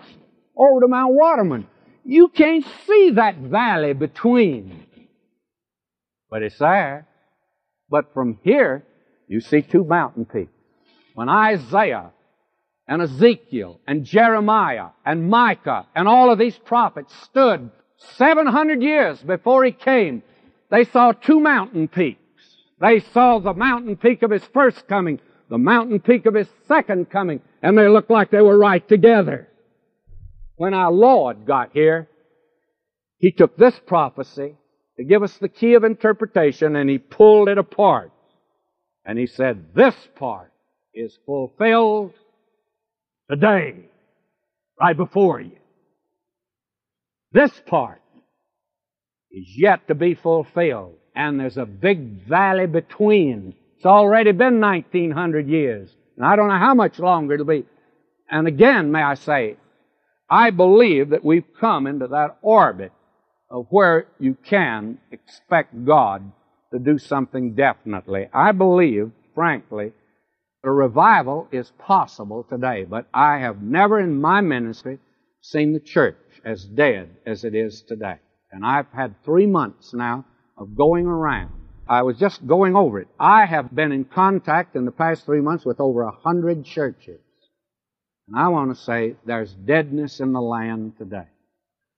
over 0.57 0.81
to 0.81 0.89
Mount 0.89 1.14
Waterman. 1.14 1.66
You 2.05 2.29
can't 2.29 2.66
see 2.87 3.12
that 3.14 3.39
valley 3.39 3.93
between. 3.93 4.87
But 6.31 6.43
it's 6.43 6.59
there. 6.59 7.07
But 7.89 8.12
from 8.12 8.39
here, 8.43 8.85
you 9.29 9.41
see 9.41 9.62
two 9.62 9.85
mountain 9.85 10.24
peaks. 10.24 10.53
When 11.14 11.29
Isaiah 11.29 12.11
and 12.87 13.03
Ezekiel 13.03 13.81
and 13.87 14.05
Jeremiah 14.05 14.89
and 15.05 15.29
Micah 15.29 15.87
and 15.95 16.07
all 16.07 16.31
of 16.31 16.39
these 16.39 16.57
prophets 16.59 17.14
stood 17.24 17.70
700 18.17 18.83
years 18.83 19.19
before 19.21 19.65
he 19.65 19.73
came, 19.73 20.23
they 20.71 20.85
saw 20.85 21.13
two 21.13 21.41
mountain 21.41 21.89
peaks. 21.89 22.21
They 22.81 23.01
saw 23.01 23.39
the 23.39 23.55
mountain 23.55 23.97
peak 23.97 24.23
of 24.23 24.31
his 24.31 24.45
first 24.53 24.87
coming, 24.87 25.21
the 25.49 25.59
mountain 25.59 26.01
peak 26.01 26.27
of 26.27 26.35
his 26.35 26.49
second 26.69 27.11
coming, 27.11 27.41
and 27.63 27.77
they 27.77 27.89
looked 27.89 28.11
like 28.11 28.31
they 28.31 28.43
were 28.43 28.59
right 28.59 28.87
together. 28.87 29.49
When 30.57 30.75
our 30.75 30.93
Lord 30.93 31.47
got 31.47 31.71
here, 31.73 32.09
he 33.19 33.31
took 33.33 33.57
this 33.57 33.79
prophecy 33.87 34.57
to 34.99 35.05
give 35.05 35.23
us 35.23 35.37
the 35.39 35.49
key 35.49 35.75
of 35.75 35.85
interpretation 35.85 36.77
and 36.77 36.89
he 36.89 36.99
pulled 36.99 37.49
it 37.49 37.59
apart. 37.59 38.13
And 39.05 39.19
he 39.19 39.27
said, 39.27 39.75
this 39.75 39.95
part 40.17 40.53
is 40.95 41.17
fulfilled 41.25 42.13
today, 43.31 43.89
right 44.81 44.97
before 44.97 45.41
you. 45.41 45.59
This 47.37 47.53
part 47.66 48.01
is 49.30 49.45
yet 49.59 49.89
to 49.89 49.95
be 49.95 50.14
fulfilled, 50.14 50.95
and 51.14 51.39
there's 51.39 51.59
a 51.59 51.66
big 51.66 52.26
valley 52.26 52.66
between. 52.66 53.55
It's 53.76 53.84
already 53.84 54.32
been 54.32 54.59
1900 54.59 55.47
years, 55.47 55.95
and 56.16 56.24
I 56.24 56.34
don't 56.34 56.49
know 56.49 56.59
how 56.59 56.72
much 56.72 56.99
longer 56.99 57.34
it'll 57.34 57.45
be. 57.45 57.66
And 58.30 58.49
again, 58.49 58.91
may 58.91 59.03
I 59.03 59.16
say, 59.16 59.59
I 60.30 60.49
believe 60.49 61.11
that 61.11 61.26
we've 61.26 61.45
come 61.61 61.87
into 61.87 62.07
that 62.07 62.39
orbit 62.41 62.93
of 63.51 63.66
where 63.68 64.07
you 64.18 64.39
can 64.43 64.97
expect 65.12 65.84
God 65.84 66.32
to 66.72 66.78
do 66.78 66.97
something 66.97 67.55
definitely. 67.55 68.30
I 68.32 68.53
believe, 68.53 69.12
frankly, 69.34 69.93
a 70.64 70.70
revival 70.70 71.49
is 71.53 71.70
possible 71.78 72.47
today, 72.49 72.87
but 72.89 73.07
I 73.12 73.41
have 73.41 73.61
never 73.61 74.01
in 74.01 74.22
my 74.22 74.41
ministry 74.41 75.01
seen 75.43 75.74
the 75.74 75.80
church 75.80 76.16
as 76.45 76.64
dead 76.64 77.11
as 77.26 77.45
it 77.45 77.55
is 77.55 77.82
today. 77.82 78.16
And 78.51 78.64
I've 78.64 78.91
had 78.93 79.22
three 79.24 79.47
months 79.47 79.93
now 79.93 80.24
of 80.57 80.76
going 80.76 81.07
around. 81.07 81.53
I 81.89 82.03
was 82.03 82.18
just 82.18 82.47
going 82.47 82.74
over 82.74 83.01
it. 83.01 83.09
I 83.18 83.47
have 83.47 83.74
been 83.74 83.93
in 83.93 84.05
contact 84.05 84.74
in 84.74 84.84
the 84.84 84.91
past 84.91 85.24
three 85.24 85.41
months 85.41 85.64
with 85.64 85.80
over 85.80 86.03
a 86.03 86.11
hundred 86.11 86.64
churches. 86.64 87.20
And 88.28 88.37
I 88.37 88.49
want 88.49 88.74
to 88.74 88.82
say 88.82 89.14
there's 89.24 89.53
deadness 89.53 90.20
in 90.20 90.32
the 90.32 90.41
land 90.41 90.95
today. 90.99 91.28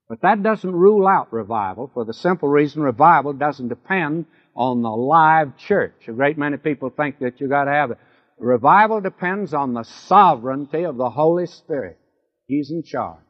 But 0.09 0.23
that 0.23 0.43
doesn't 0.43 0.73
rule 0.75 1.07
out 1.07 1.33
revival 1.33 1.91
for 1.93 2.05
the 2.05 2.15
simple 2.15 2.49
reason 2.49 2.83
revival 2.83 3.33
doesn't 3.33 3.69
depend 3.69 4.27
on 4.55 4.83
the 4.83 4.91
live 4.91 5.57
church. 5.57 5.95
A 6.09 6.13
great 6.13 6.39
many 6.39 6.57
people 6.57 6.91
think 6.91 7.19
that 7.21 7.41
you 7.41 7.49
gotta 7.49 7.71
have 7.71 7.93
it. 7.93 7.99
Revival 8.39 9.01
depends 9.01 9.53
on 9.53 9.75
the 9.75 9.83
sovereignty 9.83 10.85
of 10.85 10.97
the 10.97 11.11
Holy 11.11 11.47
Spirit. 11.47 11.99
He's 12.47 12.71
in 12.71 12.83
charge. 12.83 13.21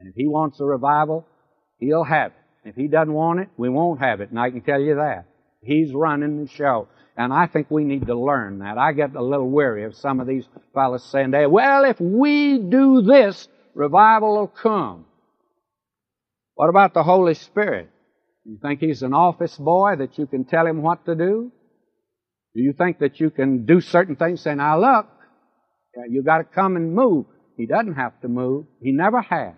And 0.00 0.08
if 0.08 0.14
He 0.16 0.26
wants 0.26 0.58
a 0.60 0.64
revival, 0.64 1.26
He'll 1.78 2.04
have 2.04 2.32
it. 2.32 2.68
If 2.70 2.74
He 2.74 2.88
doesn't 2.88 3.12
want 3.12 3.40
it, 3.40 3.48
we 3.56 3.68
won't 3.68 4.00
have 4.00 4.20
it. 4.20 4.30
And 4.30 4.38
I 4.40 4.50
can 4.50 4.62
tell 4.62 4.80
you 4.80 4.96
that. 4.96 5.26
He's 5.62 5.92
running 5.92 6.44
the 6.44 6.50
show. 6.50 6.88
And 7.16 7.32
I 7.32 7.46
think 7.46 7.70
we 7.70 7.84
need 7.84 8.06
to 8.06 8.18
learn 8.18 8.60
that. 8.60 8.78
I 8.78 8.92
get 8.92 9.14
a 9.14 9.22
little 9.22 9.50
weary 9.50 9.84
of 9.84 9.94
some 9.94 10.20
of 10.20 10.26
these 10.26 10.44
fellows 10.72 11.04
saying, 11.04 11.32
well, 11.50 11.84
if 11.84 12.00
we 12.00 12.58
do 12.58 13.02
this, 13.02 13.46
revival 13.74 14.36
will 14.36 14.46
come. 14.46 15.04
What 16.54 16.70
about 16.70 16.94
the 16.94 17.02
Holy 17.02 17.34
Spirit? 17.34 17.90
You 18.44 18.58
think 18.62 18.80
He's 18.80 19.02
an 19.02 19.12
office 19.12 19.56
boy 19.56 19.96
that 19.98 20.16
you 20.18 20.26
can 20.26 20.44
tell 20.44 20.66
Him 20.66 20.80
what 20.80 21.04
to 21.06 21.14
do? 21.14 21.52
Do 22.54 22.62
you 22.62 22.72
think 22.72 23.00
that 23.00 23.20
you 23.20 23.30
can 23.30 23.66
do 23.66 23.80
certain 23.80 24.16
things, 24.16 24.40
saying, 24.40 24.56
now 24.56 24.80
look, 24.80 25.06
you 26.08 26.22
got 26.22 26.38
to 26.38 26.44
come 26.44 26.76
and 26.76 26.94
move? 26.94 27.26
He 27.56 27.66
doesn't 27.66 27.94
have 27.94 28.18
to 28.22 28.28
move. 28.28 28.64
He 28.80 28.92
never 28.92 29.20
has 29.20 29.54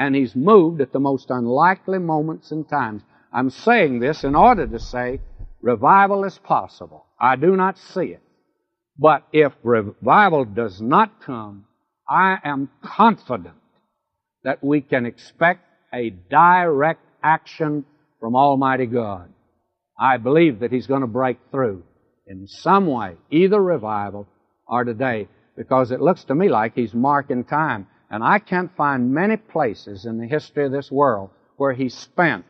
and 0.00 0.16
he's 0.16 0.34
moved 0.34 0.80
at 0.80 0.92
the 0.92 0.98
most 0.98 1.28
unlikely 1.28 1.98
moments 1.98 2.52
and 2.52 2.66
times. 2.66 3.02
I'm 3.34 3.50
saying 3.50 4.00
this 4.00 4.24
in 4.24 4.34
order 4.34 4.66
to 4.66 4.78
say 4.78 5.20
revival 5.60 6.24
is 6.24 6.38
possible. 6.38 7.04
I 7.20 7.36
do 7.36 7.54
not 7.54 7.76
see 7.76 8.06
it. 8.06 8.22
But 8.98 9.24
if 9.30 9.52
revival 9.62 10.46
does 10.46 10.80
not 10.80 11.20
come, 11.20 11.66
I 12.08 12.38
am 12.42 12.70
confident 12.82 13.56
that 14.42 14.64
we 14.64 14.80
can 14.80 15.04
expect 15.04 15.66
a 15.92 16.08
direct 16.08 17.04
action 17.22 17.84
from 18.20 18.36
Almighty 18.36 18.86
God. 18.86 19.28
I 20.00 20.16
believe 20.16 20.60
that 20.60 20.72
He's 20.72 20.86
going 20.86 21.02
to 21.02 21.06
break 21.06 21.36
through 21.50 21.82
in 22.26 22.46
some 22.46 22.86
way, 22.86 23.16
either 23.30 23.62
revival 23.62 24.26
or 24.66 24.82
today, 24.84 25.28
because 25.58 25.90
it 25.90 26.00
looks 26.00 26.24
to 26.24 26.34
me 26.34 26.48
like 26.48 26.74
He's 26.74 26.94
marking 26.94 27.44
time. 27.44 27.86
And 28.10 28.24
I 28.24 28.40
can't 28.40 28.76
find 28.76 29.14
many 29.14 29.36
places 29.36 30.04
in 30.04 30.18
the 30.18 30.26
history 30.26 30.66
of 30.66 30.72
this 30.72 30.90
world 30.90 31.30
where 31.56 31.72
He 31.72 31.88
spent 31.88 32.44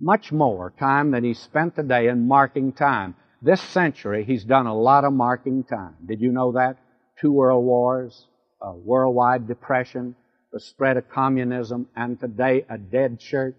much 0.00 0.30
more 0.32 0.72
time 0.78 1.10
than 1.10 1.24
He 1.24 1.34
spent 1.34 1.76
today 1.76 2.08
in 2.08 2.28
marking 2.28 2.72
time. 2.72 3.14
This 3.40 3.60
century, 3.60 4.24
He's 4.24 4.44
done 4.44 4.66
a 4.66 4.78
lot 4.78 5.04
of 5.04 5.14
marking 5.14 5.64
time. 5.64 5.94
Did 6.06 6.20
you 6.20 6.30
know 6.30 6.52
that? 6.52 6.76
Two 7.20 7.32
world 7.32 7.64
wars, 7.64 8.26
a 8.60 8.74
worldwide 8.74 9.48
depression, 9.48 10.14
the 10.52 10.60
spread 10.60 10.96
of 10.96 11.08
communism, 11.08 11.88
and 11.96 12.20
today 12.20 12.66
a 12.68 12.76
dead 12.76 13.18
church. 13.18 13.56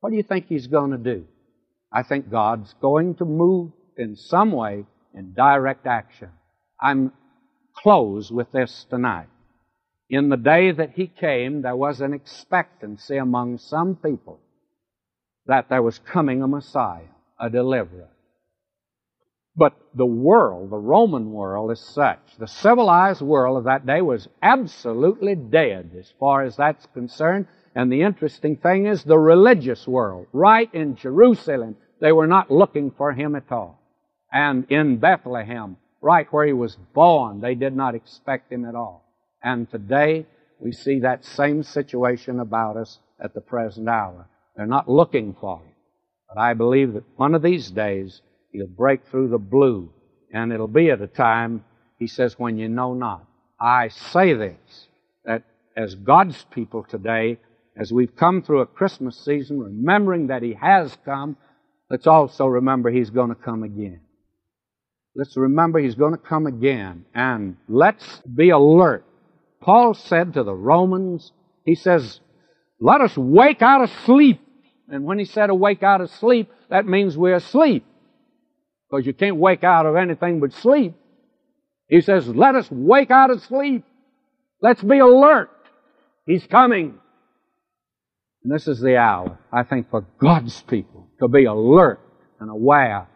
What 0.00 0.10
do 0.10 0.16
you 0.16 0.22
think 0.22 0.46
He's 0.46 0.66
going 0.66 0.92
to 0.92 0.98
do? 0.98 1.26
I 1.92 2.02
think 2.02 2.30
God's 2.30 2.74
going 2.80 3.16
to 3.16 3.26
move 3.26 3.72
in 3.98 4.16
some 4.16 4.52
way 4.52 4.86
in 5.14 5.34
direct 5.34 5.86
action. 5.86 6.30
I'm 6.80 7.12
close 7.76 8.30
with 8.30 8.50
this 8.52 8.86
tonight. 8.88 9.28
In 10.08 10.28
the 10.28 10.36
day 10.36 10.72
that 10.72 10.92
He 10.92 11.06
came, 11.06 11.62
there 11.62 11.76
was 11.76 12.00
an 12.00 12.12
expectancy 12.12 13.16
among 13.16 13.58
some 13.58 13.96
people 13.96 14.40
that 15.46 15.68
there 15.68 15.82
was 15.82 15.98
coming 15.98 16.42
a 16.42 16.48
Messiah, 16.48 17.10
a 17.40 17.50
deliverer. 17.50 18.08
But 19.54 19.74
the 19.94 20.06
world, 20.06 20.70
the 20.70 20.78
Roman 20.78 21.30
world 21.32 21.72
is 21.72 21.80
such, 21.80 22.20
the 22.38 22.46
civilized 22.46 23.20
world 23.20 23.58
of 23.58 23.64
that 23.64 23.84
day 23.84 24.00
was 24.00 24.28
absolutely 24.40 25.34
dead 25.34 25.90
as 25.98 26.12
far 26.18 26.42
as 26.42 26.56
that's 26.56 26.86
concerned. 26.94 27.46
And 27.74 27.92
the 27.92 28.02
interesting 28.02 28.56
thing 28.56 28.86
is 28.86 29.04
the 29.04 29.18
religious 29.18 29.86
world, 29.86 30.26
right 30.32 30.72
in 30.72 30.96
Jerusalem, 30.96 31.76
they 32.00 32.12
were 32.12 32.26
not 32.26 32.50
looking 32.50 32.90
for 32.90 33.12
him 33.12 33.34
at 33.34 33.50
all. 33.52 33.78
And 34.32 34.64
in 34.70 34.96
Bethlehem, 34.96 35.76
right 36.00 36.26
where 36.32 36.46
he 36.46 36.52
was 36.54 36.76
born, 36.94 37.40
they 37.40 37.54
did 37.54 37.76
not 37.76 37.94
expect 37.94 38.50
him 38.52 38.64
at 38.64 38.74
all. 38.74 39.01
And 39.42 39.70
today, 39.70 40.26
we 40.60 40.72
see 40.72 41.00
that 41.00 41.24
same 41.24 41.62
situation 41.62 42.40
about 42.40 42.76
us 42.76 42.98
at 43.22 43.34
the 43.34 43.40
present 43.40 43.88
hour. 43.88 44.26
They're 44.56 44.66
not 44.66 44.88
looking 44.88 45.34
for 45.40 45.58
him. 45.58 45.72
But 46.28 46.40
I 46.40 46.54
believe 46.54 46.94
that 46.94 47.04
one 47.16 47.34
of 47.34 47.42
these 47.42 47.70
days, 47.70 48.22
He'll 48.52 48.66
break 48.66 49.06
through 49.06 49.28
the 49.28 49.38
blue. 49.38 49.90
And 50.32 50.52
it'll 50.52 50.68
be 50.68 50.90
at 50.90 51.00
a 51.00 51.06
time, 51.06 51.64
he 51.98 52.06
says, 52.06 52.38
when 52.38 52.58
you 52.58 52.68
know 52.68 52.94
not. 52.94 53.26
I 53.60 53.88
say 53.88 54.34
this, 54.34 54.88
that 55.24 55.42
as 55.76 55.94
God's 55.94 56.44
people 56.50 56.84
today, 56.88 57.38
as 57.76 57.92
we've 57.92 58.14
come 58.16 58.42
through 58.42 58.60
a 58.60 58.66
Christmas 58.66 59.16
season, 59.24 59.60
remembering 59.60 60.28
that 60.28 60.42
He 60.42 60.54
has 60.54 60.96
come, 61.04 61.36
let's 61.90 62.06
also 62.06 62.46
remember 62.46 62.90
He's 62.90 63.10
going 63.10 63.28
to 63.28 63.34
come 63.34 63.62
again. 63.62 64.00
Let's 65.14 65.36
remember 65.36 65.78
He's 65.78 65.94
going 65.94 66.12
to 66.12 66.18
come 66.18 66.46
again. 66.46 67.04
And 67.14 67.56
let's 67.68 68.20
be 68.20 68.50
alert. 68.50 69.04
Paul 69.62 69.94
said 69.94 70.34
to 70.34 70.42
the 70.42 70.54
Romans, 70.54 71.32
he 71.64 71.74
says, 71.74 72.20
let 72.80 73.00
us 73.00 73.16
wake 73.16 73.62
out 73.62 73.82
of 73.82 73.90
sleep. 74.04 74.40
And 74.88 75.04
when 75.04 75.18
he 75.18 75.24
said 75.24 75.50
awake 75.50 75.82
out 75.82 76.00
of 76.00 76.10
sleep, 76.10 76.50
that 76.68 76.84
means 76.84 77.16
we're 77.16 77.36
asleep 77.36 77.86
because 78.90 79.06
you 79.06 79.14
can't 79.14 79.36
wake 79.36 79.64
out 79.64 79.86
of 79.86 79.96
anything 79.96 80.40
but 80.40 80.52
sleep. 80.52 80.94
He 81.88 82.00
says, 82.00 82.26
let 82.28 82.56
us 82.56 82.68
wake 82.70 83.10
out 83.10 83.30
of 83.30 83.40
sleep. 83.42 83.84
Let's 84.60 84.82
be 84.82 84.98
alert. 84.98 85.50
He's 86.26 86.46
coming. 86.46 86.98
And 88.42 88.52
this 88.52 88.66
is 88.66 88.80
the 88.80 88.96
hour, 88.96 89.38
I 89.52 89.62
think, 89.62 89.90
for 89.90 90.04
God's 90.20 90.60
people 90.62 91.08
to 91.20 91.28
be 91.28 91.44
alert 91.44 92.00
and 92.40 92.50
aware 92.50 93.08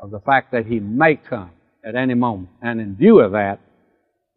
of 0.00 0.10
the 0.10 0.20
fact 0.20 0.52
that 0.52 0.66
He 0.66 0.80
may 0.80 1.16
come 1.16 1.52
at 1.84 1.94
any 1.94 2.14
moment. 2.14 2.50
And 2.60 2.80
in 2.80 2.96
view 2.96 3.20
of 3.20 3.32
that, 3.32 3.60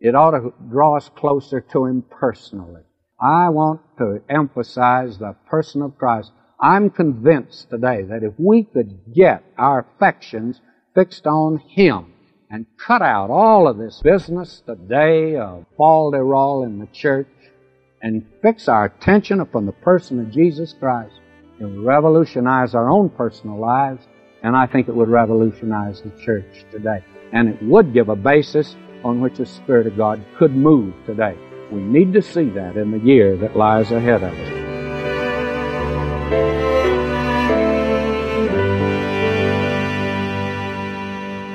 it 0.05 0.13
ought 0.13 0.31
to 0.31 0.53
draw 0.69 0.97
us 0.97 1.09
closer 1.15 1.59
to 1.59 1.85
Him 1.85 2.03
personally. 2.03 2.83
I 3.19 3.49
want 3.49 3.81
to 3.97 4.21
emphasize 4.29 5.17
the 5.17 5.35
person 5.49 5.81
of 5.81 5.97
Christ. 5.97 6.31
I'm 6.61 6.91
convinced 6.91 7.71
today 7.71 8.03
that 8.03 8.21
if 8.21 8.33
we 8.37 8.65
could 8.65 8.99
get 9.15 9.43
our 9.57 9.79
affections 9.79 10.61
fixed 10.93 11.25
on 11.25 11.57
Him 11.57 12.13
and 12.51 12.67
cut 12.77 13.01
out 13.01 13.31
all 13.31 13.67
of 13.67 13.79
this 13.79 13.99
business 14.03 14.61
today 14.67 15.37
of 15.37 15.65
fall 15.75 16.11
derall 16.11 16.63
in 16.63 16.77
the 16.77 16.87
church 16.87 17.27
and 18.03 18.27
fix 18.43 18.67
our 18.67 18.85
attention 18.85 19.39
upon 19.39 19.65
the 19.65 19.71
person 19.71 20.19
of 20.19 20.29
Jesus 20.29 20.75
Christ, 20.79 21.15
it 21.59 21.63
would 21.63 21.83
revolutionize 21.83 22.75
our 22.75 22.91
own 22.91 23.09
personal 23.09 23.59
lives, 23.59 24.05
and 24.43 24.55
I 24.55 24.67
think 24.67 24.87
it 24.87 24.95
would 24.95 25.09
revolutionize 25.09 26.03
the 26.03 26.11
church 26.23 26.63
today. 26.69 27.03
And 27.33 27.49
it 27.49 27.63
would 27.63 27.91
give 27.91 28.09
a 28.09 28.15
basis 28.15 28.75
on 29.03 29.21
which 29.21 29.37
the 29.37 29.45
Spirit 29.45 29.87
of 29.87 29.97
God 29.97 30.23
could 30.37 30.55
move 30.55 30.93
today. 31.05 31.37
We 31.71 31.81
need 31.81 32.13
to 32.13 32.21
see 32.21 32.49
that 32.49 32.77
in 32.77 32.91
the 32.91 32.99
year 32.99 33.35
that 33.37 33.57
lies 33.57 33.91
ahead 33.91 34.23
of 34.23 34.33
us. 34.33 34.65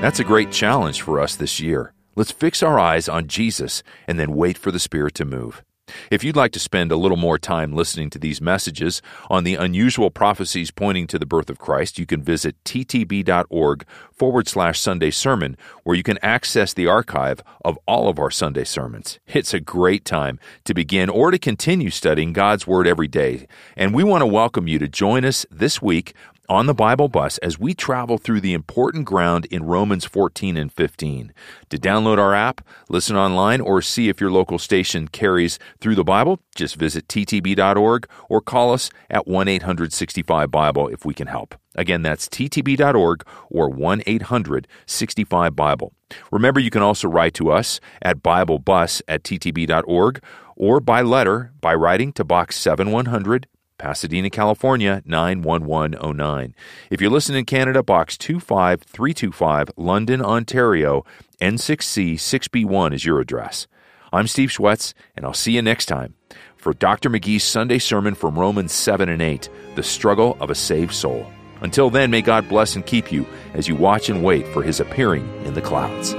That's 0.02 0.18
a 0.18 0.24
great 0.24 0.50
challenge 0.50 1.02
for 1.02 1.20
us 1.20 1.36
this 1.36 1.60
year. 1.60 1.92
Let's 2.16 2.32
fix 2.32 2.62
our 2.62 2.78
eyes 2.78 3.08
on 3.08 3.28
Jesus 3.28 3.82
and 4.08 4.18
then 4.18 4.34
wait 4.34 4.58
for 4.58 4.70
the 4.70 4.78
Spirit 4.78 5.14
to 5.16 5.24
move. 5.24 5.62
If 6.10 6.24
you'd 6.24 6.36
like 6.36 6.52
to 6.52 6.58
spend 6.58 6.92
a 6.92 6.96
little 6.96 7.16
more 7.16 7.38
time 7.38 7.72
listening 7.72 8.10
to 8.10 8.18
these 8.18 8.40
messages 8.40 9.02
on 9.28 9.44
the 9.44 9.54
unusual 9.54 10.10
prophecies 10.10 10.70
pointing 10.70 11.06
to 11.08 11.18
the 11.18 11.26
birth 11.26 11.50
of 11.50 11.58
Christ, 11.58 11.98
you 11.98 12.06
can 12.06 12.22
visit 12.22 12.56
ttb.org 12.64 13.86
forward 14.12 14.48
slash 14.48 14.80
Sunday 14.80 15.10
sermon, 15.10 15.56
where 15.84 15.96
you 15.96 16.02
can 16.02 16.18
access 16.22 16.74
the 16.74 16.86
archive 16.86 17.42
of 17.64 17.78
all 17.86 18.08
of 18.08 18.18
our 18.18 18.30
Sunday 18.30 18.64
sermons. 18.64 19.18
It's 19.26 19.54
a 19.54 19.60
great 19.60 20.04
time 20.04 20.38
to 20.64 20.74
begin 20.74 21.08
or 21.08 21.30
to 21.30 21.38
continue 21.38 21.90
studying 21.90 22.32
God's 22.32 22.66
Word 22.66 22.86
every 22.86 23.08
day. 23.08 23.46
And 23.76 23.94
we 23.94 24.04
want 24.04 24.22
to 24.22 24.26
welcome 24.26 24.68
you 24.68 24.78
to 24.78 24.88
join 24.88 25.24
us 25.24 25.46
this 25.50 25.80
week 25.80 26.14
on 26.50 26.66
the 26.66 26.74
Bible 26.74 27.08
bus 27.08 27.38
as 27.38 27.60
we 27.60 27.72
travel 27.72 28.18
through 28.18 28.40
the 28.40 28.54
important 28.54 29.04
ground 29.04 29.46
in 29.52 29.62
Romans 29.62 30.04
14 30.04 30.56
and 30.56 30.72
15. 30.72 31.32
To 31.68 31.78
download 31.78 32.18
our 32.18 32.34
app, 32.34 32.66
listen 32.88 33.16
online, 33.16 33.60
or 33.60 33.80
see 33.80 34.08
if 34.08 34.20
your 34.20 34.32
local 34.32 34.58
station 34.58 35.06
carries 35.06 35.60
Thru 35.80 35.94
the 35.94 36.02
Bible, 36.02 36.40
just 36.56 36.74
visit 36.74 37.06
ttb.org 37.06 38.08
or 38.28 38.40
call 38.40 38.72
us 38.72 38.90
at 39.08 39.28
1 39.28 39.46
800 39.46 39.92
65 39.92 40.50
Bible 40.50 40.88
if 40.88 41.04
we 41.04 41.14
can 41.14 41.28
help. 41.28 41.54
Again, 41.76 42.02
that's 42.02 42.28
ttb.org 42.28 43.24
or 43.48 43.68
1 43.68 44.02
800 44.04 44.66
65 44.86 45.54
Bible. 45.54 45.92
Remember, 46.32 46.58
you 46.58 46.70
can 46.70 46.82
also 46.82 47.06
write 47.06 47.34
to 47.34 47.52
us 47.52 47.78
at 48.02 48.24
BibleBus 48.24 49.02
at 49.06 49.22
ttb.org 49.22 50.20
or 50.56 50.80
by 50.80 51.00
letter 51.00 51.52
by 51.60 51.74
writing 51.74 52.12
to 52.14 52.24
Box 52.24 52.56
7100. 52.56 53.46
Pasadena, 53.80 54.28
California 54.28 55.02
91109. 55.06 56.54
If 56.90 57.00
you're 57.00 57.10
listening 57.10 57.38
in 57.40 57.44
Canada, 57.46 57.82
box 57.82 58.18
25325, 58.18 59.70
London, 59.76 60.20
Ontario, 60.20 61.04
N6C 61.40 62.14
6B1 62.14 62.92
is 62.92 63.06
your 63.06 63.20
address. 63.20 63.66
I'm 64.12 64.26
Steve 64.26 64.50
Schwetz, 64.50 64.92
and 65.16 65.24
I'll 65.24 65.32
see 65.32 65.52
you 65.52 65.62
next 65.62 65.86
time 65.86 66.14
for 66.56 66.74
Dr. 66.74 67.08
McGee's 67.08 67.42
Sunday 67.42 67.78
sermon 67.78 68.14
from 68.14 68.38
Romans 68.38 68.72
7 68.72 69.08
and 69.08 69.22
8, 69.22 69.48
The 69.76 69.82
Struggle 69.82 70.36
of 70.40 70.50
a 70.50 70.54
Saved 70.54 70.92
Soul. 70.92 71.26
Until 71.62 71.88
then, 71.88 72.10
may 72.10 72.20
God 72.20 72.50
bless 72.50 72.76
and 72.76 72.84
keep 72.84 73.10
you 73.10 73.26
as 73.54 73.66
you 73.66 73.76
watch 73.76 74.10
and 74.10 74.22
wait 74.22 74.46
for 74.48 74.62
his 74.62 74.80
appearing 74.80 75.26
in 75.46 75.54
the 75.54 75.62
clouds. 75.62 76.12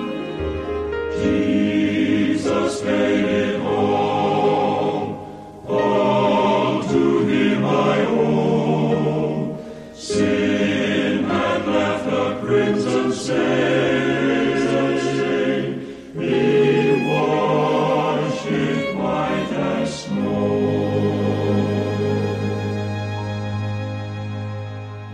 Jesus 1.21 2.81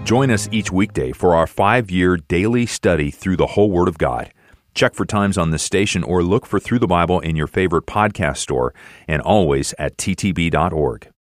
Join 0.07 0.31
us 0.31 0.47
each 0.53 0.71
weekday 0.71 1.11
for 1.11 1.35
our 1.35 1.45
five 1.45 1.91
year 1.91 2.15
daily 2.15 2.65
study 2.65 3.11
through 3.11 3.35
the 3.35 3.45
whole 3.45 3.69
Word 3.69 3.89
of 3.89 3.97
God. 3.97 4.31
Check 4.73 4.95
for 4.95 5.05
times 5.05 5.37
on 5.37 5.51
this 5.51 5.63
station 5.63 6.01
or 6.01 6.23
look 6.23 6.45
for 6.45 6.61
Thru 6.61 6.79
the 6.79 6.87
Bible 6.87 7.19
in 7.19 7.35
your 7.35 7.45
favorite 7.45 7.85
podcast 7.85 8.37
store 8.37 8.73
and 9.05 9.21
always 9.21 9.73
at 9.77 9.97
ttb.org. 9.97 11.09